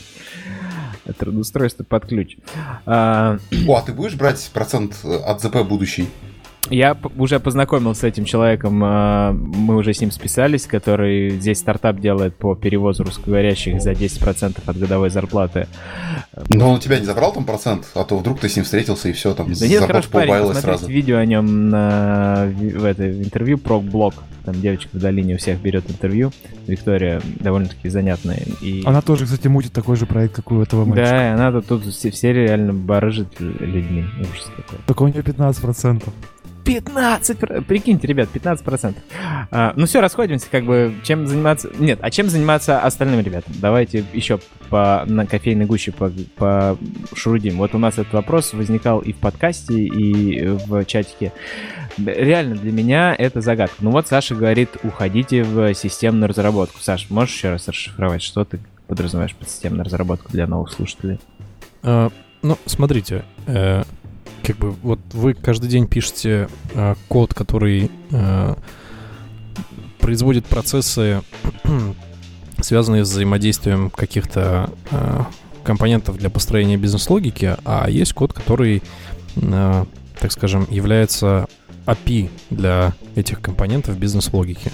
Трудоустройство 1.19 1.85
под 1.85 2.07
ключ. 2.07 2.37
А... 2.85 3.39
О, 3.67 3.77
а 3.77 3.83
ты 3.83 3.93
будешь 3.93 4.15
брать 4.15 4.51
процент 4.53 4.97
от 5.05 5.41
ЗП 5.41 5.63
будущий? 5.63 6.09
Я 6.71 6.97
уже 7.17 7.41
познакомился 7.41 8.03
с 8.03 8.05
этим 8.05 8.25
человеком, 8.25 8.81
а, 8.85 9.33
мы 9.33 9.77
уже 9.77 9.95
с 9.95 10.01
ним 10.01 10.11
списались, 10.11 10.67
который 10.67 11.31
здесь 11.31 11.59
стартап 11.59 12.01
делает 12.01 12.37
по 12.37 12.55
перевозу 12.55 13.05
русскоговорящих 13.05 13.81
за 13.81 13.93
10% 13.93 14.61
от 14.65 14.79
годовой 14.79 15.11
зарплаты. 15.11 15.69
Но 16.49 16.71
он 16.71 16.77
у 16.77 16.79
тебя 16.79 16.99
не 16.99 17.07
забрал 17.07 17.33
там 17.33 17.45
процент, 17.45 17.87
а 17.95 18.05
то 18.05 18.19
вдруг 18.19 18.41
ты 18.41 18.49
с 18.49 18.57
ним 18.57 18.65
встретился 18.65 19.09
и 19.09 19.13
все, 19.13 19.35
там 19.35 19.53
да 19.53 19.67
нет, 19.67 19.85
хорошо, 19.85 20.09
парень, 20.11 20.55
сразу. 20.55 20.87
видео 20.87 21.19
о 21.19 21.25
нем 21.25 21.71
на, 21.71 22.47
в, 22.47 22.85
это, 22.85 23.05
в 23.05 23.23
интервью 23.23 23.59
про 23.59 23.81
блог. 23.81 24.15
Там 24.45 24.61
девочка 24.61 24.91
в 24.93 25.01
долине 25.01 25.35
у 25.35 25.39
всех 25.39 25.61
берет 25.61 25.91
интервью. 25.91 26.31
Виктория 26.69 27.21
довольно-таки 27.41 27.89
занятная. 27.89 28.43
И... 28.61 28.83
Она 28.87 29.03
тоже, 29.03 29.25
кстати, 29.25 29.49
мутит 29.49 29.73
такой 29.73 29.97
же 29.97 30.07
проект, 30.07 30.37
как 30.37 30.53
у 30.53 30.63
этого 30.63 30.85
мальчика. 30.85 31.11
Да, 31.11 31.35
она 31.35 31.61
тут 31.61 31.85
все, 31.87 32.13
все 32.13 32.33
реально 32.33 32.73
барыжит 32.73 33.41
людьми. 33.41 34.05
Ужас 34.21 34.49
какой. 34.57 34.79
Только 34.87 35.03
у 35.03 35.09
нее 35.09 35.23
15%. 35.23 36.05
15%! 36.67 37.63
Прикиньте, 37.63 38.07
ребят, 38.07 38.29
15%. 38.33 38.95
А, 39.51 39.73
ну 39.77 39.87
все, 39.87 40.01
расходимся, 40.01 40.49
как 40.51 40.65
бы, 40.65 40.95
чем 41.05 41.27
заниматься... 41.27 41.71
Нет, 41.79 42.01
а 42.03 42.11
чем 42.11 42.29
заниматься 42.29 42.81
остальным 42.81 43.21
ребятам? 43.21 43.55
Давайте 43.59 44.05
еще 44.13 44.41
по, 44.69 45.05
на 45.07 45.27
кофейной 45.27 45.67
гуще 45.67 45.93
по, 45.93 46.13
по 46.37 46.77
шурудим. 47.15 47.59
Вот 47.59 47.75
у 47.75 47.79
нас 47.79 47.95
этот 47.95 48.13
вопрос 48.13 48.53
возникал 48.53 48.99
и 49.01 49.13
в 49.13 49.17
подкасте, 49.17 49.75
и 49.75 50.49
в 50.49 50.85
чатике. 50.85 51.33
Реально 51.99 52.57
для 52.57 52.73
меня 52.73 53.15
это 53.17 53.41
загадка. 53.41 53.77
Ну 53.81 53.91
вот 53.91 54.09
Саша 54.09 54.35
говорит, 54.35 54.71
уходите 54.83 55.45
в 55.45 55.73
системную 55.75 56.29
разработку. 56.29 56.81
Саш, 56.81 57.09
можешь 57.11 57.35
еще 57.35 57.51
раз 57.51 57.69
расшифровать, 57.69 58.23
что 58.23 58.45
ты 58.45 58.59
подразумеваешь 58.87 59.35
под 59.35 59.49
системную 59.49 59.85
разработку 59.85 60.31
для 60.31 60.47
новых 60.47 60.71
слушателей? 60.71 61.21
Uh, 61.83 62.13
ну, 62.43 62.59
смотрите, 62.67 63.25
uh, 63.47 63.87
как 64.47 64.59
бы 64.59 64.71
вот 64.83 65.01
вы 65.13 65.35
каждый 65.35 65.69
день 65.69 65.89
пишете 65.89 66.49
э, 66.75 66.95
код, 67.09 67.35
который 67.35 67.91
э, 68.13 68.55
производит 69.99 70.47
процессы, 70.47 71.23
связанные 72.61 73.05
с 73.05 73.09
взаимодействием 73.09 73.91
каких-то 73.91 74.71
э, 74.93 75.21
компонентов 75.65 76.17
для 76.19 76.31
построения 76.31 76.77
бизнес-логики, 76.77 77.57
а 77.65 77.91
есть 77.91 78.13
код, 78.13 78.33
который, 78.33 78.85
э, 79.35 79.85
так 80.21 80.31
скажем, 80.31 80.69
является 80.71 81.49
API 81.87 82.31
для 82.51 82.95
этих 83.17 83.41
компонентов 83.41 83.99
бизнес-логики. 83.99 84.71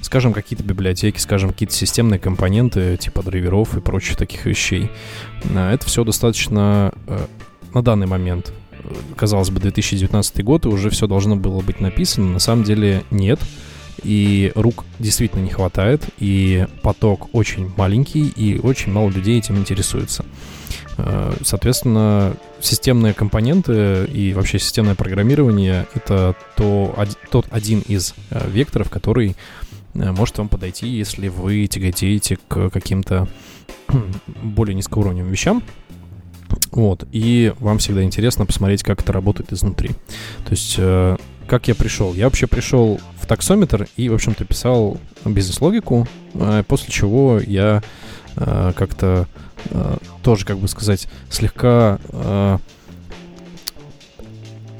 Скажем, 0.00 0.32
какие-то 0.32 0.64
библиотеки, 0.64 1.20
скажем, 1.20 1.50
какие-то 1.50 1.74
системные 1.74 2.18
компоненты 2.18 2.96
типа 2.96 3.22
драйверов 3.22 3.76
и 3.76 3.80
прочих 3.80 4.16
таких 4.16 4.44
вещей. 4.44 4.90
Э, 5.44 5.70
это 5.72 5.86
все 5.86 6.02
достаточно 6.02 6.92
э, 7.06 7.26
на 7.74 7.82
данный 7.82 8.08
момент 8.08 8.52
казалось 9.16 9.50
бы, 9.50 9.60
2019 9.60 10.44
год, 10.44 10.66
и 10.66 10.68
уже 10.68 10.90
все 10.90 11.06
должно 11.06 11.36
было 11.36 11.60
быть 11.60 11.80
написано. 11.80 12.32
На 12.32 12.38
самом 12.38 12.64
деле 12.64 13.04
нет. 13.10 13.40
И 14.02 14.52
рук 14.54 14.84
действительно 14.98 15.42
не 15.42 15.50
хватает, 15.50 16.02
и 16.18 16.66
поток 16.82 17.30
очень 17.32 17.72
маленький, 17.76 18.26
и 18.26 18.58
очень 18.58 18.92
мало 18.92 19.08
людей 19.08 19.38
этим 19.38 19.56
интересуется. 19.56 20.24
Э, 20.96 21.34
соответственно, 21.42 22.36
системные 22.60 23.14
компоненты 23.14 24.04
и 24.12 24.32
вообще 24.32 24.58
системное 24.58 24.94
программирование— 24.94 25.86
это 25.94 26.34
то, 26.56 26.94
тот 27.30 27.46
один 27.50 27.80
из 27.80 28.14
э, 28.30 28.48
векторов, 28.48 28.90
который 28.90 29.36
э, 29.94 30.12
может 30.12 30.38
вам 30.38 30.48
подойти, 30.48 30.86
если 30.88 31.28
вы 31.28 31.66
тяготеете 31.66 32.38
к 32.48 32.70
каким-то 32.70 33.26
более 34.42 34.74
низкоуровневым 34.74 35.30
вещам, 35.30 35.62
вот, 36.72 37.06
и 37.12 37.52
вам 37.60 37.78
всегда 37.78 38.02
интересно 38.02 38.46
посмотреть, 38.46 38.82
как 38.82 39.00
это 39.00 39.12
работает 39.12 39.52
изнутри. 39.52 39.90
То 40.44 40.50
есть, 40.50 40.74
э, 40.78 41.16
как 41.46 41.68
я 41.68 41.74
пришел? 41.74 42.14
Я 42.14 42.24
вообще 42.24 42.46
пришел 42.46 43.00
в 43.20 43.26
таксометр 43.26 43.88
и, 43.96 44.08
в 44.08 44.14
общем-то, 44.14 44.44
писал 44.44 44.98
бизнес-логику, 45.24 46.06
э, 46.34 46.64
после 46.66 46.92
чего 46.92 47.38
я 47.38 47.82
э, 48.36 48.72
как-то 48.76 49.28
э, 49.70 49.96
тоже, 50.22 50.44
как 50.44 50.58
бы 50.58 50.68
сказать, 50.68 51.08
слегка 51.30 51.98
э, 52.08 52.58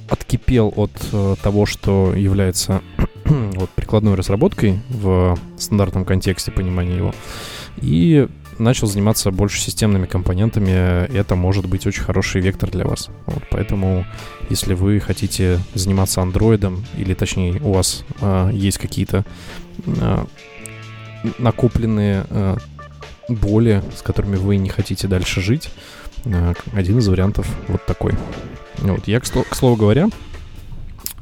откипел 0.09 0.73
от 0.77 0.93
э, 1.13 1.37
того, 1.43 1.67
что 1.67 2.15
является 2.15 2.83
вот, 3.25 3.71
прикладной 3.71 4.15
разработкой 4.15 4.81
в 4.89 5.39
стандартном 5.57 6.05
контексте 6.05 6.51
понимания 6.51 6.97
его, 6.97 7.15
и 7.81 8.29
начал 8.59 8.87
заниматься 8.87 9.31
больше 9.31 9.61
системными 9.61 10.07
компонентами, 10.07 11.07
это 11.13 11.35
может 11.37 11.67
быть 11.67 11.87
очень 11.87 12.03
хороший 12.03 12.41
вектор 12.41 12.71
для 12.71 12.85
вас. 12.85 13.09
Вот, 13.27 13.43
поэтому, 13.51 14.07
если 14.51 14.75
вы 14.75 15.01
хотите 15.01 15.61
заниматься 15.75 16.23
андроидом, 16.23 16.85
или 16.97 17.15
точнее 17.15 17.61
у 17.61 17.73
вас 17.73 18.05
э, 18.21 18.51
есть 18.53 18.79
какие-то 18.79 19.25
э, 19.87 20.25
накопленные 21.39 22.27
э, 22.29 22.57
боли, 23.29 23.83
с 23.97 24.03
которыми 24.03 24.37
вы 24.37 24.57
не 24.57 24.69
хотите 24.69 25.09
дальше 25.09 25.41
жить, 25.41 25.71
э, 26.25 26.55
один 26.73 26.99
из 26.99 27.09
вариантов 27.09 27.47
вот 27.69 27.85
такой. 27.87 28.13
Вот, 28.79 29.07
я, 29.09 29.21
к, 29.21 29.25
к 29.25 29.55
слову 29.55 29.77
говоря, 29.77 30.09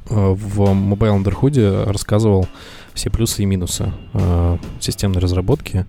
в 0.07 0.61
Mobile 0.61 1.23
Underhood 1.23 1.91
рассказывал 1.91 2.47
все 2.95 3.11
плюсы 3.11 3.43
и 3.43 3.47
минусы 3.47 3.93
э, 4.13 4.59
системной 4.81 5.21
разработки. 5.21 5.87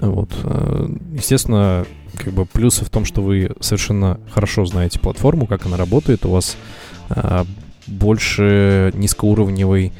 Вот. 0.00 0.30
Э, 0.44 0.88
естественно, 1.12 1.86
как 2.16 2.32
бы 2.32 2.46
плюсы 2.46 2.84
в 2.84 2.90
том, 2.90 3.04
что 3.04 3.22
вы 3.22 3.54
совершенно 3.60 4.20
хорошо 4.30 4.64
знаете 4.64 4.98
платформу, 4.98 5.46
как 5.46 5.66
она 5.66 5.76
работает, 5.76 6.24
у 6.26 6.30
вас 6.30 6.56
э, 7.10 7.44
больше 7.86 8.92
низкоуровневой 8.94 9.92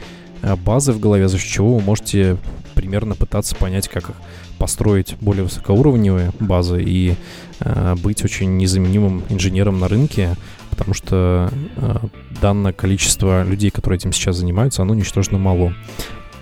э, 0.42 0.56
базы 0.56 0.92
в 0.92 1.00
голове, 1.00 1.28
за 1.28 1.38
счет 1.38 1.50
чего 1.50 1.76
вы 1.76 1.82
можете 1.82 2.36
примерно 2.74 3.14
пытаться 3.14 3.56
понять, 3.56 3.88
как 3.88 4.12
построить 4.58 5.16
более 5.20 5.44
высокоуровневые 5.44 6.32
базы 6.40 6.82
и 6.82 7.14
э, 7.60 7.94
быть 7.96 8.24
очень 8.24 8.56
незаменимым 8.56 9.24
инженером 9.28 9.78
на 9.78 9.88
рынке, 9.88 10.36
потому 10.70 10.94
что 10.94 11.50
э, 11.76 11.96
данное 12.40 12.72
количество 12.72 13.44
людей, 13.44 13.70
которые 13.70 13.98
этим 13.98 14.12
сейчас 14.12 14.36
занимаются, 14.36 14.82
оно 14.82 14.94
ничтожно 14.94 15.38
мало. 15.38 15.74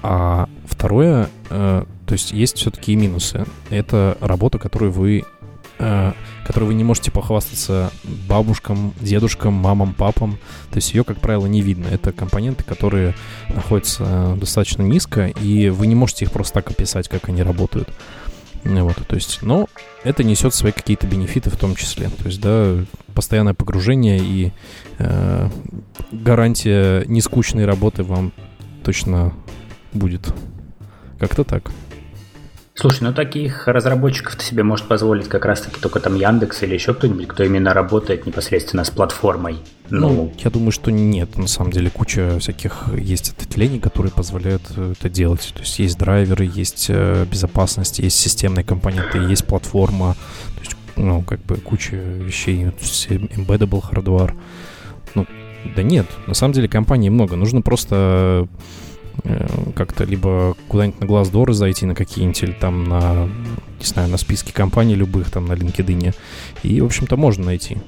А 0.03 0.49
второе, 0.67 1.29
э, 1.51 1.85
то 2.07 2.13
есть 2.13 2.33
есть 2.33 2.57
все-таки 2.57 2.93
и 2.93 2.97
минусы. 2.97 3.47
Это 3.71 4.17
работа, 4.21 4.59
которую 4.59 4.93
вы 4.93 5.25
э, 5.79 6.13
которой 6.47 6.65
вы 6.65 6.75
не 6.75 6.85
можете 6.85 7.11
похвастаться 7.11 7.91
бабушкам, 8.29 8.95
дедушкам, 9.01 9.55
мамам, 9.55 9.95
папам. 9.95 10.39
То 10.71 10.77
есть 10.77 10.95
ее, 10.95 11.05
как 11.05 11.19
правило, 11.19 11.47
не 11.47 11.61
видно. 11.61 11.89
Это 11.89 12.13
компоненты, 12.13 12.65
которые 12.65 13.15
находятся 13.49 14.37
достаточно 14.39 14.83
низко, 14.83 15.27
и 15.27 15.69
вы 15.69 15.87
не 15.87 15.95
можете 15.95 16.25
их 16.25 16.33
просто 16.33 16.55
так 16.55 16.71
описать, 16.71 17.09
как 17.09 17.29
они 17.29 17.43
работают. 17.43 17.91
Вот, 18.65 18.97
то 19.07 19.15
есть, 19.15 19.43
но 19.43 19.69
это 20.03 20.25
несет 20.25 20.53
свои 20.53 20.73
какие-то 20.73 21.07
бенефиты 21.07 21.51
в 21.51 21.57
том 21.57 21.77
числе. 21.77 22.09
То 22.09 22.27
есть, 22.27 22.41
да, 22.41 22.85
постоянное 23.15 23.55
погружение 23.55 24.19
и 24.19 24.53
э, 24.99 25.49
гарантия 26.11 27.05
нескучной 27.07 27.65
работы 27.65 28.03
вам 28.03 28.33
точно 28.83 29.35
будет. 29.93 30.35
Как-то 31.19 31.45
так. 31.45 31.71
Слушай, 32.79 33.05
ну 33.05 33.15
таких 33.15 33.69
разработчиков 33.69 34.37
ты 34.37 34.45
себе 34.45 34.63
может 34.63 34.87
позволить 34.87 35.29
как 35.29 35.47
раз-таки 35.47 35.81
только 35.81 35.99
там 35.99 36.15
Яндекс 36.15 36.63
или 36.63 36.75
еще 36.75 36.93
кто-нибудь, 36.93 37.27
кто 37.27 37.43
именно 37.43 37.73
работает 37.73 38.27
непосредственно 38.27 38.85
с 38.85 38.91
платформой. 38.91 39.57
Ну, 39.89 40.09
ну, 40.09 40.33
я 40.45 40.51
думаю, 40.51 40.73
что 40.73 40.93
нет. 40.93 41.39
На 41.39 41.47
самом 41.47 41.71
деле 41.71 41.89
куча 41.89 42.39
всяких 42.39 42.89
есть 42.95 43.31
ответвлений, 43.31 43.81
которые 43.81 44.13
позволяют 44.13 44.63
э, 44.77 44.93
это 44.93 45.09
делать. 45.09 45.53
То 45.55 45.61
есть 45.61 45.79
есть 45.79 45.97
драйверы, 45.97 46.45
есть 46.45 46.87
э, 46.91 47.25
безопасность, 47.25 47.99
есть 48.01 48.19
системные 48.19 48.63
компоненты, 48.65 49.19
есть 49.19 49.47
платформа. 49.47 50.15
То 50.57 50.61
есть, 50.61 50.77
ну, 50.97 51.23
как 51.23 51.41
бы 51.47 51.57
куча 51.57 51.97
вещей, 51.97 52.63
embeddable 52.65 53.83
hardware. 53.91 54.35
Ну, 55.15 55.27
да 55.75 55.83
нет, 55.83 56.07
на 56.27 56.35
самом 56.35 56.53
деле 56.53 56.69
компаний 56.69 57.09
много. 57.09 57.37
Нужно 57.37 57.63
просто 57.63 58.49
как-то 59.75 60.05
либо 60.05 60.57
куда-нибудь 60.69 61.01
на 61.01 61.05
Glassdoor 61.07 61.53
зайти, 61.53 61.87
на 61.87 61.95
какие-нибудь, 61.95 62.43
или 62.43 62.53
там 62.53 62.85
на, 62.85 63.29
не 63.79 63.85
знаю, 63.85 64.09
на 64.09 64.17
списке 64.17 64.53
компаний 64.53 64.95
любых, 64.95 65.31
там 65.31 65.47
на 65.47 65.53
LinkedIn. 65.53 66.15
И, 66.63 66.81
в 66.81 66.85
общем-то, 66.85 67.17
можно 67.17 67.47
найти, 67.47 67.79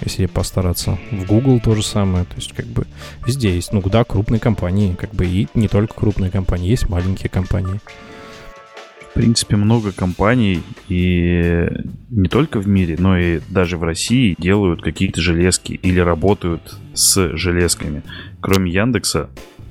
если 0.00 0.26
постараться. 0.26 0.98
В 1.10 1.26
Google 1.26 1.60
то 1.60 1.74
же 1.74 1.82
самое, 1.82 2.24
то 2.24 2.36
есть 2.36 2.52
как 2.52 2.66
бы 2.66 2.86
везде 3.26 3.54
есть. 3.54 3.72
Ну, 3.72 3.82
да, 3.82 4.04
крупные 4.04 4.40
компании, 4.40 4.94
как 4.94 5.14
бы 5.14 5.26
и 5.26 5.48
не 5.54 5.68
только 5.68 5.94
крупные 5.94 6.30
компании, 6.30 6.70
есть 6.70 6.88
маленькие 6.88 7.28
компании. 7.28 7.80
В 9.10 9.14
принципе, 9.14 9.56
много 9.56 9.90
компаний, 9.90 10.62
и 10.88 11.66
не 12.08 12.28
только 12.28 12.60
в 12.60 12.68
мире, 12.68 12.96
но 12.98 13.18
и 13.18 13.40
даже 13.48 13.76
в 13.76 13.82
России 13.82 14.36
делают 14.38 14.80
какие-то 14.80 15.20
железки 15.20 15.72
или 15.72 15.98
работают 15.98 16.76
с 16.94 17.36
железками. 17.36 18.02
Кроме 18.40 18.70
Яндекса, 18.70 19.28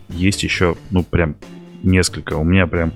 есть 0.10 0.44
еще, 0.44 0.76
ну, 0.92 1.04
прям 1.04 1.36
несколько. 1.84 2.34
У 2.36 2.44
меня 2.44 2.68
прям 2.68 2.94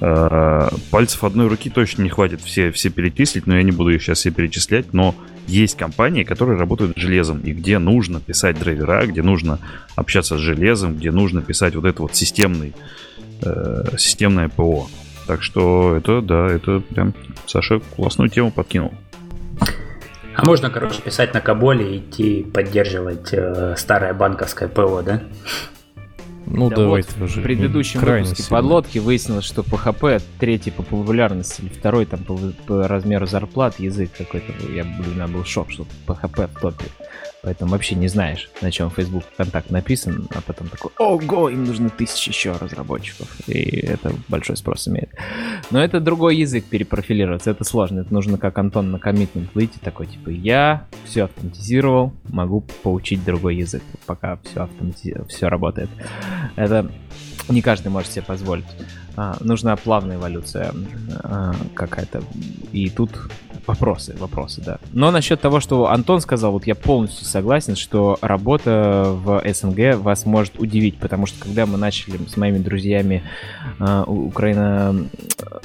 э, 0.00 0.68
пальцев 0.90 1.24
одной 1.24 1.48
руки 1.48 1.70
точно 1.70 2.02
не 2.02 2.08
хватит 2.08 2.40
все, 2.40 2.70
все 2.70 2.90
перечислить, 2.90 3.46
но 3.46 3.56
я 3.56 3.62
не 3.62 3.72
буду 3.72 3.90
их 3.90 4.02
сейчас 4.02 4.18
все 4.18 4.30
перечислять, 4.30 4.92
но 4.92 5.14
есть 5.46 5.76
компании, 5.76 6.24
которые 6.24 6.58
работают 6.58 6.96
с 6.96 7.00
железом, 7.00 7.40
и 7.40 7.52
где 7.52 7.78
нужно 7.78 8.20
писать 8.20 8.58
драйвера, 8.58 9.06
где 9.06 9.22
нужно 9.22 9.58
общаться 9.96 10.36
с 10.36 10.40
железом, 10.40 10.96
где 10.96 11.10
нужно 11.10 11.42
писать 11.42 11.74
вот 11.74 11.84
это 11.84 12.02
вот 12.02 12.14
системный, 12.14 12.72
э, 13.42 13.96
системное 13.98 14.48
ПО. 14.48 14.88
Так 15.26 15.42
что 15.42 15.96
это, 15.96 16.20
да, 16.20 16.46
это 16.46 16.80
прям 16.80 17.14
Саша 17.46 17.80
классную 17.96 18.30
тему 18.30 18.50
подкинул. 18.50 18.92
А 20.34 20.44
можно, 20.44 20.70
короче, 20.70 21.02
писать 21.02 21.34
на 21.34 21.40
Каболе 21.40 21.96
и 21.96 21.98
идти 21.98 22.42
поддерживать 22.42 23.28
э, 23.32 23.74
старое 23.76 24.14
банковское 24.14 24.68
ПО, 24.68 25.02
да? 25.02 25.22
Ну, 26.50 26.68
да 26.68 26.76
давайте 26.76 27.08
вот 27.16 27.24
уже. 27.26 27.40
В 27.40 27.42
предыдущем 27.42 28.00
выпуске 28.00 28.42
сильно. 28.42 28.50
подлодки 28.50 28.98
выяснилось, 28.98 29.44
что 29.44 29.62
PHP 29.62 30.22
третий 30.38 30.70
по 30.70 30.82
популярности 30.82 31.62
или 31.62 31.68
второй 31.68 32.06
там 32.06 32.24
по, 32.24 32.36
по 32.66 32.88
размеру 32.88 33.26
зарплат 33.26 33.78
язык 33.78 34.10
какой-то. 34.16 34.52
Я, 34.72 34.84
блин, 34.84 35.32
был 35.32 35.44
шок, 35.44 35.70
что 35.70 35.86
PHP 36.06 36.48
в 36.48 36.60
топе. 36.60 36.86
Поэтому 37.42 37.72
вообще 37.72 37.94
не 37.94 38.08
знаешь, 38.08 38.50
на 38.60 38.70
чем 38.70 38.90
Facebook 38.90 39.24
контакт 39.36 39.70
написан, 39.70 40.28
а 40.34 40.40
потом 40.42 40.68
такой, 40.68 40.90
ого, 40.98 41.48
им 41.48 41.64
нужны 41.64 41.88
тысячи 41.88 42.28
еще 42.28 42.52
разработчиков. 42.52 43.28
И 43.48 43.80
это 43.80 44.12
большой 44.28 44.56
спрос 44.56 44.88
имеет. 44.88 45.10
Но 45.70 45.82
это 45.82 46.00
другой 46.00 46.36
язык 46.36 46.64
перепрофилироваться, 46.66 47.50
это 47.50 47.64
сложно. 47.64 48.00
Это 48.00 48.12
нужно 48.12 48.36
как 48.36 48.58
Антон 48.58 48.90
на 48.90 48.98
коммитмент 48.98 49.54
выйти, 49.54 49.78
такой 49.78 50.06
типа, 50.06 50.28
я 50.28 50.86
все 51.04 51.24
автоматизировал, 51.24 52.12
могу 52.28 52.62
поучить 52.82 53.24
другой 53.24 53.56
язык, 53.56 53.82
пока 54.06 54.38
все, 54.44 54.64
автомати... 54.64 55.16
все 55.28 55.48
работает. 55.48 55.88
Это 56.56 56.90
не 57.48 57.62
каждый 57.62 57.88
может 57.88 58.12
себе 58.12 58.22
позволить. 58.22 58.66
А, 59.20 59.36
нужна 59.40 59.76
плавная 59.76 60.16
эволюция 60.16 60.72
а, 61.22 61.54
какая-то. 61.74 62.22
И 62.72 62.88
тут 62.88 63.10
Вопросы, 63.66 64.16
вопросы, 64.18 64.62
да. 64.64 64.78
Но 64.92 65.10
насчет 65.10 65.40
того, 65.40 65.60
что 65.60 65.90
Антон 65.90 66.20
сказал, 66.20 66.52
вот 66.52 66.66
я 66.66 66.74
полностью 66.74 67.24
согласен, 67.24 67.76
что 67.76 68.18
работа 68.20 69.12
в 69.12 69.42
СНГ 69.46 69.96
вас 69.96 70.26
может 70.26 70.58
удивить, 70.58 70.96
потому 70.98 71.26
что 71.26 71.38
когда 71.38 71.66
мы 71.66 71.78
начали 71.78 72.18
с 72.26 72.36
моими 72.36 72.58
друзьями 72.58 73.22
э, 73.78 74.04
Украина, 74.06 74.96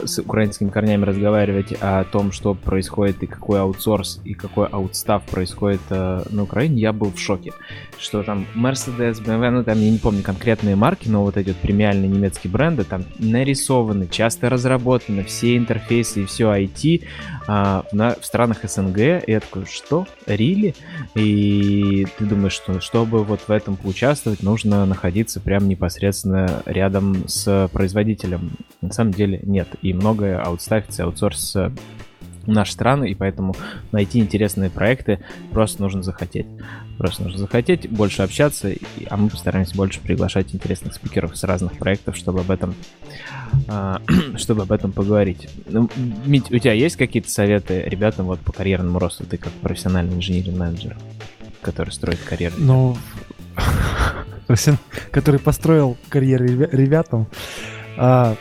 с 0.04 0.20
украинскими 0.20 0.70
корнями 0.70 1.06
разговаривать 1.06 1.74
о 1.82 2.04
том, 2.04 2.32
что 2.32 2.54
происходит 2.54 3.24
и 3.24 3.28
какой 3.28 3.60
аутсорс 3.60 4.20
и 4.24 4.34
какой 4.34 4.68
аутстав 4.68 5.24
происходит 5.24 5.82
э, 5.90 6.24
на 6.30 6.44
Украине, 6.44 6.82
я 6.82 6.94
был 6.94 7.12
в 7.12 7.20
шоке. 7.20 7.54
Что 8.00 8.24
там 8.24 8.46
Mercedes, 8.56 9.24
BMW, 9.24 9.50
ну 9.50 9.64
там 9.64 9.80
я 9.80 9.90
не 9.90 9.98
помню 9.98 10.24
конкретные 10.24 10.76
марки, 10.76 11.08
но 11.08 11.24
вот 11.24 11.38
эти 11.38 11.50
вот 11.50 11.58
премиальные 11.58 12.10
немецкие 12.10 12.52
бренды 12.52 12.84
там 12.84 13.06
нарисованы, 13.20 14.08
часто 14.08 14.50
разработаны, 14.50 15.24
все 15.24 15.58
интерфейсы 15.58 16.24
и 16.24 16.26
все 16.26 16.46
IT 16.52 17.04
а, 17.48 17.86
на, 17.92 18.16
в 18.20 18.26
странах 18.26 18.60
СНГ. 18.64 18.98
И 18.98 19.32
я 19.32 19.40
такой, 19.40 19.66
что? 19.66 20.08
Рили? 20.26 20.76
И 21.16 22.08
ты 22.18 22.26
думаешь, 22.26 22.54
что 22.54 22.80
чтобы 22.80 23.24
вот 23.24 23.42
в 23.42 23.52
этом 23.52 23.76
поучаствовать, 23.76 24.44
нужно 24.44 24.86
находиться 24.86 25.40
прям 25.40 25.68
непосредственно 25.68 26.64
рядом 26.66 27.28
с 27.28 27.70
производителем. 27.72 28.52
На 28.82 28.92
самом 28.92 29.12
деле 29.12 29.40
нет. 29.44 29.68
И 29.82 29.94
многое 29.94 30.40
аутставится, 30.42 31.04
аутсорс 31.04 31.56
наши 32.48 32.74
страны, 32.74 33.10
и 33.10 33.16
поэтому 33.16 33.56
найти 33.92 34.20
интересные 34.20 34.70
проекты 34.70 35.20
просто 35.52 35.82
нужно 35.82 36.04
захотеть. 36.04 36.48
Просто 36.98 37.24
нужно 37.24 37.40
захотеть, 37.40 37.90
больше 37.90 38.22
общаться, 38.22 38.72
а 39.10 39.18
мы 39.18 39.30
постараемся 39.30 39.76
больше 39.76 40.00
приглашать 40.00 40.54
интересных 40.54 40.94
спикеров 40.94 41.36
с 41.36 41.44
разных 41.44 41.78
проектов, 41.78 42.16
чтобы 42.16 42.42
об 42.42 42.52
этом, 42.52 42.76
а, 43.68 44.02
чтобы 44.38 44.64
об 44.64 44.72
этом 44.72 44.92
поговорить. 44.92 45.50
Ну, 45.68 45.90
Мить, 46.26 46.52
у 46.52 46.58
тебя 46.58 46.74
есть 46.74 46.96
какие-то 46.96 47.30
советы 47.30 47.84
ребятам 47.86 48.28
вот 48.28 48.40
по 48.40 48.52
карьерному 48.52 49.00
росту? 49.00 49.26
Ты 49.26 49.38
как 49.38 49.52
профессиональный 49.54 50.16
инженер-менеджер, 50.16 50.96
который 51.62 51.92
строит 51.92 52.20
карьеру. 52.20 52.56
Ну, 52.58 52.98
который 55.12 55.40
построил 55.40 55.98
карьеру 56.10 56.46
ребятам. 56.46 57.28
А, 57.98 58.36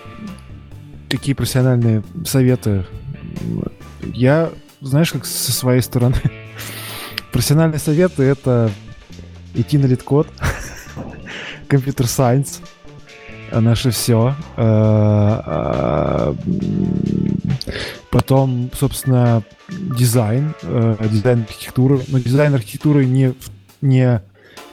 какие 1.16 1.35
профессиональные 1.35 2.03
советы 2.24 2.85
я, 4.03 4.51
знаешь, 4.81 5.12
как 5.12 5.24
со 5.27 5.53
своей 5.53 5.81
стороны, 5.81 6.16
профессиональные 7.32 7.78
советы— 7.78 8.23
это 8.24 8.70
идти 9.55 9.78
на 9.78 9.86
LeetCode, 9.86 10.27
computer 11.69 12.15
science, 12.15 12.61
наше 13.53 13.91
все. 13.91 14.35
Потом, 18.11 18.70
собственно, 18.74 19.45
дизайн, 19.69 20.55
дизайн 21.11 21.43
архитектуры. 21.43 22.01
Но 22.09 22.19
дизайн 22.19 22.55
архитектуры 22.55 23.05
не, 23.07 23.35
не, 23.81 24.20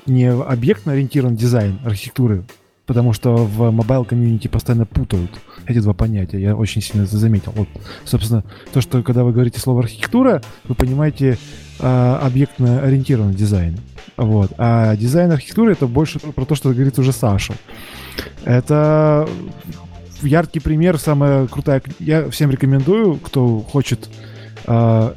не 0.08 0.32
объектно-ориентированный 0.32 1.38
дизайн 1.38 1.80
архитектуры, 1.86 2.46
потому 2.88 3.14
что 3.14 3.36
в 3.36 3.62
mobile 3.70 4.06
комьюнити 4.06 4.48
постоянно 4.48 4.88
путают 4.88 5.32
эти 5.66 5.80
два 5.80 5.94
понятия. 5.94 6.40
Я 6.40 6.56
очень 6.56 6.82
сильно 6.82 7.04
это 7.04 7.18
заметил. 7.18 7.54
Вот, 7.56 7.68
собственно, 8.06 8.44
то, 8.74 8.82
что 8.82 9.02
когда 9.04 9.24
вы 9.24 9.32
говорите 9.32 9.60
слово 9.60 9.82
архитектура, 9.82 10.42
вы 10.66 10.76
понимаете 10.76 11.38
э, 11.80 12.20
объектно-ориентированный 12.22 13.36
дизайн. 13.36 13.78
Вот. 14.18 14.52
А 14.58 14.96
дизайн 14.96 15.32
архитектуры 15.32 15.74
это 15.74 15.88
больше 15.88 16.20
про 16.20 16.46
то, 16.46 16.56
что 16.56 16.74
говорит 16.74 16.98
уже 17.00 17.12
Саша. 17.12 17.54
Это 18.44 19.28
яркий 20.22 20.60
пример, 20.60 20.98
самая 20.98 21.48
крутая. 21.48 21.82
Я 22.00 22.30
всем 22.30 22.52
рекомендую, 22.52 23.18
кто 23.18 23.60
хочет 23.60 24.10
э, 24.68 25.14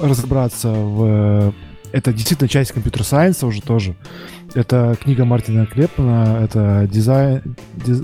разобраться 0.00 0.70
в 0.70 1.54
это 1.92 2.12
действительно 2.12 2.48
часть 2.48 2.72
компьютер-сайенса 2.72 3.46
уже 3.46 3.60
тоже. 3.60 3.94
Это 4.54 4.96
книга 5.00 5.24
Мартина 5.24 5.66
Клепмана, 5.66 6.42
это 6.42 6.88
дизайн... 6.90 7.56
Диз, 7.84 8.02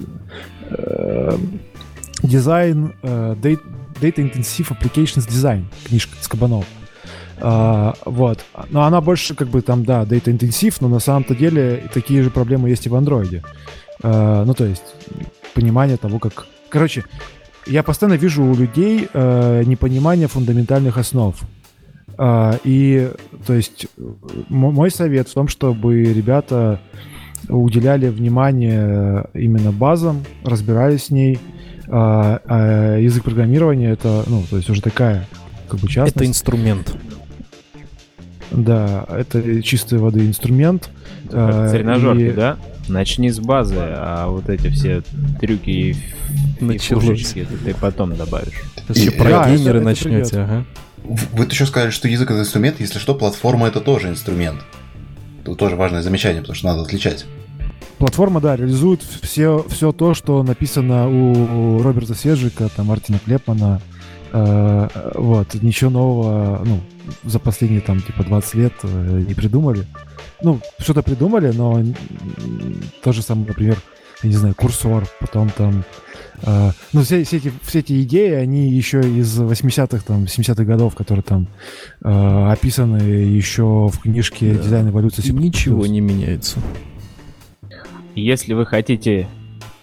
э, 0.71 1.37
дизайн 2.23 2.95
э, 3.03 3.37
Data, 3.41 3.61
Intensive 4.01 4.69
Applications 4.71 5.29
Design, 5.29 5.65
книжка 5.85 6.17
с 6.21 6.29
Кабанов. 6.29 6.65
Uh, 7.41 7.97
вот. 8.05 8.45
Но 8.71 8.83
она 8.83 9.01
больше 9.01 9.37
как 9.37 9.47
бы 9.47 9.63
там, 9.63 9.85
да, 9.85 10.03
Data 10.03 10.25
Intensive, 10.25 10.75
но 10.81 10.89
на 10.89 10.99
самом-то 10.99 11.37
деле 11.37 11.89
такие 11.95 12.25
же 12.25 12.31
проблемы 12.31 12.69
есть 12.69 12.87
и 12.87 12.89
в 12.89 12.97
андроиде. 12.97 13.45
Uh, 14.03 14.45
ну, 14.45 14.55
то 14.55 14.65
есть 14.65 14.83
понимание 15.55 15.97
того, 15.97 16.19
как... 16.19 16.47
Короче, 16.69 17.05
я 17.65 17.85
постоянно 17.85 18.17
вижу 18.17 18.45
у 18.45 18.57
людей 18.57 19.09
uh, 19.13 19.65
непонимание 19.65 20.27
фундаментальных 20.27 20.99
основ. 20.99 21.37
Uh, 22.17 22.61
и, 22.65 23.13
то 23.47 23.55
есть, 23.55 23.87
мой 24.49 24.91
совет 24.91 25.29
в 25.29 25.35
том, 25.35 25.47
чтобы 25.47 26.03
ребята 26.03 26.81
уделяли 27.49 28.09
внимание 28.09 29.27
именно 29.33 29.71
базам, 29.71 30.25
разбирались 30.45 31.05
с 31.05 31.11
ней. 31.11 31.39
А, 31.91 32.41
а 32.45 32.99
язык 32.99 33.25
программирования 33.25 33.91
это, 33.91 34.25
ну, 34.27 34.45
то 34.49 34.57
есть 34.57 34.69
уже 34.69 34.83
такая 34.83 35.27
как 35.69 35.81
бы 35.81 35.89
частность. 35.89 36.17
Это 36.17 36.27
инструмент. 36.27 36.97
Да, 38.51 39.05
это 39.09 39.63
чистой 39.63 39.99
воды 39.99 40.27
инструмент. 40.27 40.91
Как 41.31 41.71
тренажерки, 41.71 42.23
и... 42.23 42.33
да? 42.33 42.57
Начни 42.89 43.31
с 43.31 43.39
базы, 43.39 43.77
а 43.79 44.29
вот 44.29 44.49
эти 44.49 44.69
все 44.69 45.03
трюки 45.41 45.69
и, 45.71 45.91
и 46.61 46.79
фишечки 46.79 47.47
ты 47.65 47.75
потом 47.75 48.17
добавишь. 48.17 48.63
Еще 48.89 49.11
про 49.11 49.29
да, 49.29 49.51
геймеры 49.51 49.81
начнете, 49.81 50.41
ага. 50.41 50.65
Вы 51.05 51.45
еще 51.45 51.67
сказали, 51.67 51.91
что 51.91 52.09
язык 52.09 52.31
это 52.31 52.41
инструмент, 52.41 52.81
если 52.81 52.99
что, 52.99 53.15
платформа 53.15 53.69
это 53.69 53.81
тоже 53.81 54.09
инструмент. 54.09 54.61
Тут 55.45 55.59
тоже 55.59 55.77
важное 55.77 56.03
замечание, 56.03 56.41
потому 56.41 56.57
что 56.57 56.67
надо 56.67 56.83
отличать. 56.83 57.27
Платформа, 57.99 58.41
да, 58.41 58.57
реализует 58.57 59.03
все, 59.03 59.65
все 59.69 59.93
то, 59.93 60.15
что 60.15 60.43
написано 60.45 61.09
у 61.09 61.83
Роберта 61.83 62.15
Седжика, 62.15 62.69
там, 62.75 62.87
Мартина 62.87 63.19
Клепмана. 63.19 63.81
Э, 64.33 64.89
вот, 65.15 65.55
ничего 65.63 65.91
нового, 65.91 66.63
ну, 66.65 66.81
за 67.25 67.39
последние, 67.39 67.81
там, 67.81 68.01
типа, 68.01 68.23
20 68.25 68.55
лет 68.55 68.73
э, 68.83 69.25
не 69.27 69.35
придумали. 69.35 69.85
Ну, 70.43 70.61
что-то 70.79 71.03
придумали, 71.03 71.51
но 71.51 71.83
то 73.03 73.13
же 73.13 73.23
самое, 73.23 73.49
например, 73.49 73.79
я 74.23 74.29
не 74.29 74.37
знаю, 74.37 74.55
курсор, 74.55 75.05
потом 75.21 75.51
там... 75.51 75.85
Э, 76.43 76.71
ну, 76.93 77.03
все, 77.03 77.25
все, 77.25 77.39
эти, 77.39 77.53
все 77.63 77.81
эти 77.81 78.03
идеи, 78.03 78.33
они 78.33 78.71
еще 78.71 79.01
из 79.01 79.41
80-х, 79.41 80.05
там, 80.07 80.25
70-х 80.25 80.65
годов, 80.65 80.95
которые 80.95 81.23
там 81.23 81.49
э, 82.03 82.53
описаны 82.53 82.99
еще 82.99 83.89
в 83.89 83.99
книжке 84.01 84.53
да. 84.53 84.63
«Дизайн 84.63 84.89
эволюции». 84.91 85.31
Ничего 85.33 85.87
не 85.87 86.01
меняется. 86.01 86.59
Если 88.19 88.53
вы 88.53 88.67
хотите, 88.67 89.29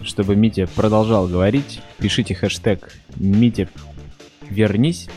чтобы 0.02 0.36
Митя 0.36 0.68
продолжал 0.76 1.26
говорить, 1.26 1.82
пишите 2.00 2.36
хэштег 2.36 2.92
Митя 3.16 3.70
вернись 4.50 5.08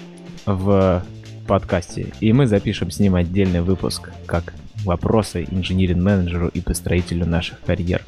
в 0.47 1.05
подкасте, 1.49 2.13
и 2.21 2.33
мы 2.33 2.47
запишем 2.47 2.93
с 2.93 3.01
ним 3.01 3.17
отдельный 3.17 3.61
выпуск, 3.61 4.13
как 4.25 4.55
вопросы 4.85 5.45
инженеринг-менеджеру 5.51 6.47
и 6.47 6.61
построителю 6.61 7.27
наших 7.27 7.61
карьер. 7.63 8.03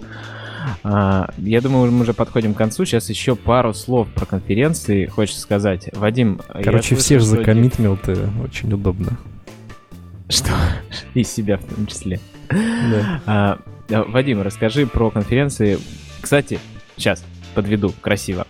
А, 0.84 1.30
я 1.38 1.60
думаю, 1.60 1.90
мы 1.90 2.02
уже 2.02 2.14
подходим 2.14 2.54
к 2.54 2.58
концу. 2.58 2.84
Сейчас 2.84 3.10
еще 3.10 3.34
пару 3.34 3.74
слов 3.74 4.06
про 4.14 4.26
конференции 4.26 5.06
хочется 5.06 5.40
сказать. 5.40 5.90
Вадим, 5.92 6.40
Короче, 6.46 6.94
слышал, 6.94 6.98
всех 6.98 7.22
закоммитмил 7.22 7.96
ты 7.96 8.16
очень 8.44 8.72
удобно. 8.72 9.18
Что? 10.28 10.52
И 11.14 11.24
себя 11.24 11.56
в 11.56 11.64
том 11.64 11.88
числе. 11.88 12.20
Да. 12.48 13.58
А, 13.92 14.04
Вадим, 14.04 14.42
расскажи 14.42 14.86
про 14.86 15.10
конференции. 15.10 15.78
Кстати, 16.20 16.58
сейчас 16.96 17.24
подведу 17.54 17.92
красиво. 18.00 18.46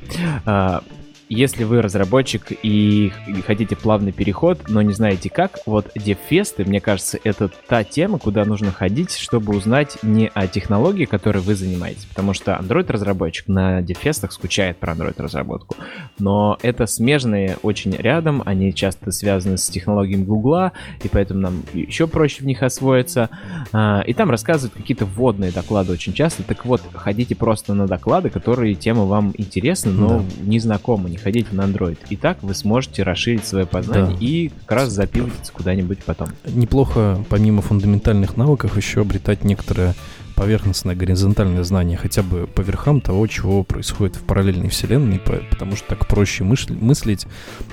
Если 1.32 1.62
вы 1.62 1.81
разработчик 1.81 2.48
и 2.51 3.12
хотите 3.47 3.77
плавный 3.77 4.11
переход, 4.11 4.62
но 4.66 4.82
не 4.82 4.93
знаете 4.93 5.31
как, 5.31 5.61
вот 5.65 5.86
DevFest, 5.94 6.66
мне 6.66 6.81
кажется, 6.81 7.20
это 7.23 7.48
та 7.69 7.85
тема, 7.85 8.19
куда 8.19 8.44
нужно 8.44 8.73
ходить, 8.73 9.16
чтобы 9.16 9.57
узнать 9.57 9.98
не 10.02 10.28
о 10.35 10.48
технологии, 10.48 11.05
которой 11.05 11.39
вы 11.39 11.55
занимаетесь, 11.55 12.05
потому 12.07 12.35
что 12.35 12.59
Android-разработчик 12.61 13.47
на 13.47 13.78
DevFest 13.78 14.28
скучает 14.32 14.78
про 14.78 14.94
Android-разработку, 14.94 15.77
но 16.19 16.59
это 16.62 16.86
смежные 16.86 17.59
очень 17.62 17.93
рядом, 17.93 18.43
они 18.44 18.74
часто 18.74 19.12
связаны 19.12 19.57
с 19.57 19.69
технологиями 19.69 20.24
Гугла, 20.24 20.73
и 21.05 21.09
поэтому 21.09 21.43
нам 21.43 21.62
еще 21.73 22.09
проще 22.09 22.43
в 22.43 22.47
них 22.47 22.65
освоиться, 22.65 23.31
а, 23.73 24.02
и 24.05 24.15
там 24.15 24.31
рассказывают 24.31 24.74
какие-то 24.74 25.07
вводные 25.07 25.52
доклады 25.52 25.93
очень 25.93 26.12
часто, 26.12 26.43
так 26.43 26.65
вот, 26.65 26.82
ходите 26.93 27.36
просто 27.36 27.73
на 27.74 27.86
доклады, 27.86 28.31
которые 28.31 28.74
темы 28.74 29.07
вам 29.07 29.32
интересны, 29.39 29.93
но 29.93 30.09
да. 30.19 30.24
не 30.40 30.59
знакомы, 30.59 31.19
ходить 31.22 31.52
на 31.52 31.62
Android. 31.62 31.98
И 32.09 32.16
так 32.16 32.42
вы 32.42 32.55
сможете 32.55 33.02
расширить 33.02 33.44
свое 33.44 33.66
познание 33.66 34.16
да. 34.16 34.24
и 34.24 34.51
как 34.66 34.78
раз 34.78 34.90
запилиться 34.90 35.52
куда-нибудь 35.52 36.01
потом. 36.05 36.28
Неплохо, 36.47 37.24
помимо 37.28 37.62
фундаментальных 37.62 38.36
навыков, 38.36 38.76
еще 38.76 39.02
обретать 39.02 39.44
некоторое 39.44 39.94
поверхностное 40.40 40.94
горизонтальное 40.94 41.62
знание 41.64 41.98
хотя 41.98 42.22
бы 42.22 42.47
по 42.47 42.62
верхам 42.62 43.02
того, 43.02 43.26
чего 43.26 43.62
происходит 43.62 44.16
в 44.16 44.22
параллельной 44.22 44.70
вселенной, 44.70 45.20
потому 45.51 45.76
что 45.76 45.88
так 45.88 46.09
проще 46.09 46.44
мыслить 46.44 47.26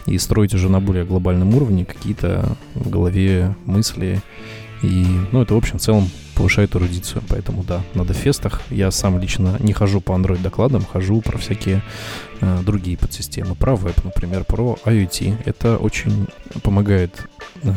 и 0.05 0.17
строить 0.17 0.53
уже 0.53 0.67
на 0.67 0.81
более 0.81 1.05
глобальном 1.05 1.55
уровне 1.55 1.85
какие-то 1.85 2.57
в 2.75 2.89
голове 2.89 3.55
мысли. 3.65 4.21
И, 4.83 5.05
ну, 5.31 5.41
это, 5.41 5.53
в 5.53 5.57
общем, 5.57 5.77
в 5.77 5.81
целом 5.81 6.09
повышает 6.37 6.75
эрудицию. 6.75 7.23
Поэтому, 7.29 7.63
да, 7.63 7.81
на 7.95 8.05
дефестах 8.05 8.61
я 8.69 8.91
сам 8.91 9.19
лично 9.19 9.57
не 9.59 9.73
хожу 9.73 10.01
по 10.01 10.11
Android 10.11 10.41
докладам, 10.41 10.85
хожу 10.85 11.21
про 11.21 11.37
всякие 11.39 11.81
э, 12.41 12.59
другие 12.63 12.97
подсистемы. 12.97 13.55
Про 13.55 13.75
веб, 13.75 14.03
например, 14.03 14.43
про 14.43 14.77
IoT. 14.85 15.41
Это 15.45 15.77
очень 15.77 16.27
помогает 16.61 17.27
э, 17.63 17.71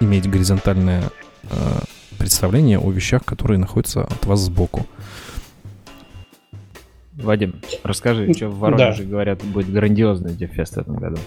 иметь 0.00 0.28
горизонтальное 0.28 1.10
э, 1.50 1.56
представление 2.18 2.78
о 2.78 2.90
вещах, 2.90 3.24
которые 3.24 3.58
находятся 3.58 4.04
от 4.04 4.24
вас 4.24 4.40
сбоку. 4.40 4.86
Вадим, 7.12 7.60
расскажи, 7.82 8.32
что 8.34 8.48
в 8.48 8.58
Воронеже 8.58 9.02
да. 9.02 9.10
говорят, 9.10 9.44
будет 9.44 9.70
грандиозный 9.70 10.32
Дефест 10.32 10.74
в 10.74 10.78
этом 10.78 10.96
году. 10.96 11.18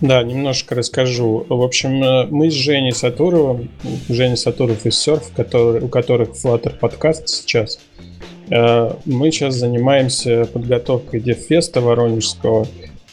Да, 0.00 0.22
немножко 0.22 0.76
расскажу. 0.76 1.44
В 1.48 1.60
общем, 1.62 2.02
э, 2.04 2.26
мы 2.30 2.50
с 2.50 2.54
Женей 2.54 2.92
Сатуровым, 2.92 3.68
Женя 4.08 4.36
Сатуров 4.36 4.86
из 4.86 4.94
Surf, 4.94 5.24
который, 5.34 5.80
у 5.82 5.88
которых 5.88 6.30
Flutter 6.30 6.78
подкаст 6.78 7.28
сейчас, 7.28 7.80
э, 8.48 8.92
мы 9.04 9.32
сейчас 9.32 9.56
занимаемся 9.56 10.48
подготовкой 10.52 11.20
Дефеста 11.20 11.80
Воронежского. 11.80 12.66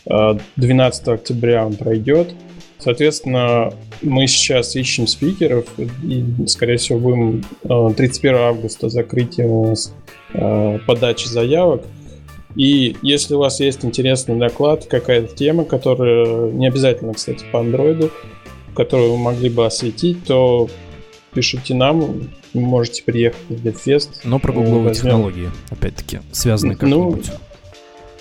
12 0.05 1.07
э, 1.07 1.13
октября 1.13 1.65
он 1.65 1.75
пройдет. 1.75 2.35
Соответственно, 2.77 3.73
мы 4.03 4.27
сейчас 4.27 4.75
ищем 4.75 5.07
спикеров 5.07 5.65
и, 5.79 6.23
скорее 6.45 6.77
всего, 6.77 6.99
будем 6.99 7.43
31 7.95 8.35
августа 8.35 8.89
нас 8.89 9.91
подачи 10.85 11.25
заявок. 11.25 11.83
И 12.55 12.95
если 13.01 13.35
у 13.35 13.39
вас 13.39 13.59
есть 13.59 13.83
интересный 13.83 14.37
доклад, 14.37 14.85
какая-то 14.85 15.35
тема, 15.35 15.65
которая 15.65 16.51
не 16.51 16.67
обязательно, 16.67 17.13
кстати, 17.13 17.43
по 17.51 17.59
андроиду, 17.59 18.11
которую 18.75 19.11
вы 19.11 19.17
могли 19.17 19.49
бы 19.49 19.65
осветить, 19.65 20.23
то 20.25 20.69
пишите 21.33 21.73
нам, 21.73 22.29
можете 22.53 23.03
приехать 23.03 23.41
в 23.49 23.65
DevFest. 23.65 24.09
Но 24.23 24.39
про 24.39 24.53
гугловые 24.53 24.95
технологии, 24.95 25.51
опять-таки, 25.69 26.19
связаны 26.31 26.77
ну, 26.81 27.11
как-нибудь. 27.11 27.31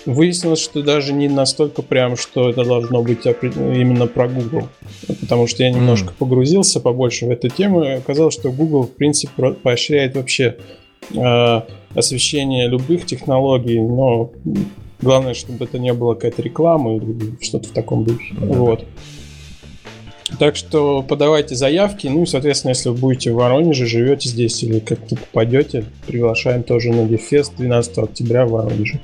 выяснилось, 0.05 0.59
что 0.59 0.83
даже 0.83 1.13
не 1.13 1.29
настолько 1.29 1.81
прям, 1.81 2.17
что 2.17 2.49
это 2.49 2.65
должно 2.65 3.01
быть 3.01 3.25
именно 3.25 4.07
про 4.07 4.27
Google. 4.27 4.67
Потому 5.21 5.47
что 5.47 5.63
я 5.63 5.71
немножко 5.71 6.09
mm. 6.09 6.15
погрузился 6.19 6.81
побольше 6.81 7.25
в 7.25 7.29
эту 7.29 7.49
тему, 7.49 7.83
и 7.83 7.89
оказалось, 7.91 8.33
что 8.33 8.51
Google, 8.51 8.83
в 8.83 8.91
принципе, 8.91 9.51
поощряет 9.51 10.15
вообще 10.15 10.57
э, 11.13 11.61
освещение 11.93 12.67
любых 12.67 13.05
технологий, 13.05 13.79
но 13.79 14.31
главное, 15.01 15.33
чтобы 15.33 15.65
это 15.65 15.79
не 15.79 15.93
было 15.93 16.13
какая-то 16.13 16.41
реклама 16.41 16.95
или 16.95 17.35
что-то 17.41 17.69
в 17.69 17.71
таком 17.71 18.03
духе. 18.03 18.33
Mm. 18.35 18.55
Вот. 18.55 18.85
Так 20.39 20.55
что 20.55 21.03
подавайте 21.03 21.55
заявки. 21.55 22.07
Ну 22.07 22.23
и, 22.23 22.25
соответственно, 22.25 22.71
если 22.71 22.89
вы 22.89 22.95
будете 22.95 23.31
в 23.31 23.35
Воронеже, 23.35 23.85
живете 23.85 24.27
здесь 24.27 24.63
или 24.63 24.79
как-то 24.79 25.15
попадете, 25.15 25.85
приглашаем 26.07 26.63
тоже 26.63 26.91
на 26.91 27.05
Дефест 27.05 27.55
12 27.55 27.97
октября 27.99 28.45
в 28.45 28.51
Воронеже. 28.51 28.99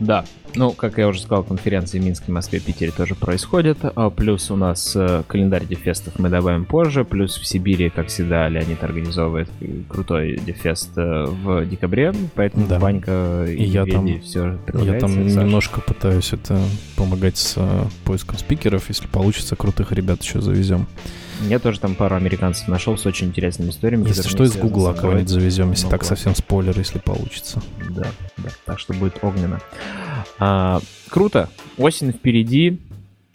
Да, 0.00 0.24
ну, 0.54 0.72
как 0.72 0.98
я 0.98 1.08
уже 1.08 1.20
сказал, 1.20 1.42
конференции 1.44 1.98
в 1.98 2.04
Минске, 2.04 2.32
Москве, 2.32 2.60
Питере 2.60 2.90
тоже 2.90 3.14
происходят. 3.14 3.78
А, 3.82 4.10
плюс 4.10 4.50
у 4.50 4.56
нас 4.56 4.94
э, 4.94 5.22
календарь 5.26 5.66
дефестов 5.66 6.18
мы 6.18 6.28
добавим 6.28 6.64
позже. 6.64 7.04
Плюс 7.04 7.36
в 7.36 7.46
Сибири, 7.46 7.90
как 7.90 8.08
всегда, 8.08 8.48
Леонид 8.48 8.82
организовывает 8.82 9.48
крутой 9.88 10.38
дефест 10.44 10.90
э, 10.96 11.26
в 11.26 11.64
декабре. 11.66 12.12
Поэтому 12.34 12.66
да. 12.66 12.78
Ванька 12.78 13.46
и, 13.48 13.54
и 13.54 13.64
я 13.64 13.84
там, 13.86 14.20
все 14.20 14.58
Я 14.74 14.98
там 14.98 15.10
Саша. 15.10 15.44
немножко 15.44 15.80
пытаюсь 15.80 16.32
это 16.32 16.60
помогать 16.96 17.36
с 17.36 17.54
э, 17.56 17.84
поиском 18.04 18.38
спикеров. 18.38 18.88
Если 18.88 19.06
получится, 19.06 19.56
крутых 19.56 19.92
ребят 19.92 20.22
еще 20.22 20.40
завезем. 20.40 20.86
Я 21.48 21.58
тоже 21.58 21.80
там 21.80 21.94
пару 21.94 22.16
американцев 22.16 22.68
нашел 22.68 22.96
с 22.96 23.06
очень 23.06 23.28
интересными 23.28 23.70
историями. 23.70 24.06
Если 24.06 24.28
что, 24.28 24.44
из 24.44 24.56
Гугла 24.56 24.92
кого-нибудь 24.92 25.28
завезем, 25.28 25.70
если 25.70 25.88
так 25.88 26.04
совсем 26.04 26.34
спойлер, 26.34 26.76
если 26.78 26.98
получится. 26.98 27.62
Да, 27.90 28.06
да. 28.36 28.50
Так 28.66 28.78
что 28.78 28.94
будет 28.94 29.18
огненно. 29.22 29.60
А, 30.38 30.80
круто. 31.08 31.48
Осень 31.78 32.12
впереди. 32.12 32.80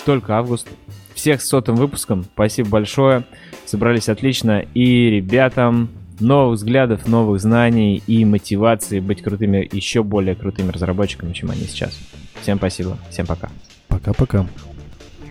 Только 0.05 0.37
август. 0.37 0.67
Всех 1.13 1.41
с 1.41 1.47
сотым 1.47 1.75
выпуском. 1.75 2.23
Спасибо 2.23 2.69
большое. 2.69 3.25
Собрались 3.65 4.09
отлично. 4.09 4.65
И 4.73 5.09
ребятам 5.09 5.89
новых 6.19 6.59
взглядов, 6.59 7.07
новых 7.07 7.41
знаний 7.41 8.01
и 8.07 8.23
мотивации 8.25 8.99
быть 8.99 9.21
крутыми, 9.21 9.67
еще 9.71 10.03
более 10.03 10.35
крутыми 10.35 10.71
разработчиками, 10.71 11.33
чем 11.33 11.51
они 11.51 11.63
сейчас. 11.65 11.97
Всем 12.41 12.57
спасибо. 12.57 12.97
Всем 13.09 13.25
пока. 13.25 13.49
Пока-пока. 13.87 14.47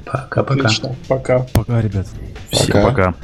Пока-пока. 0.04 0.68
Пока. 1.08 1.46
Пока, 1.52 1.80
ребят. 1.80 2.06
Всем 2.50 2.66
пока. 2.66 2.82
пока. 2.82 3.14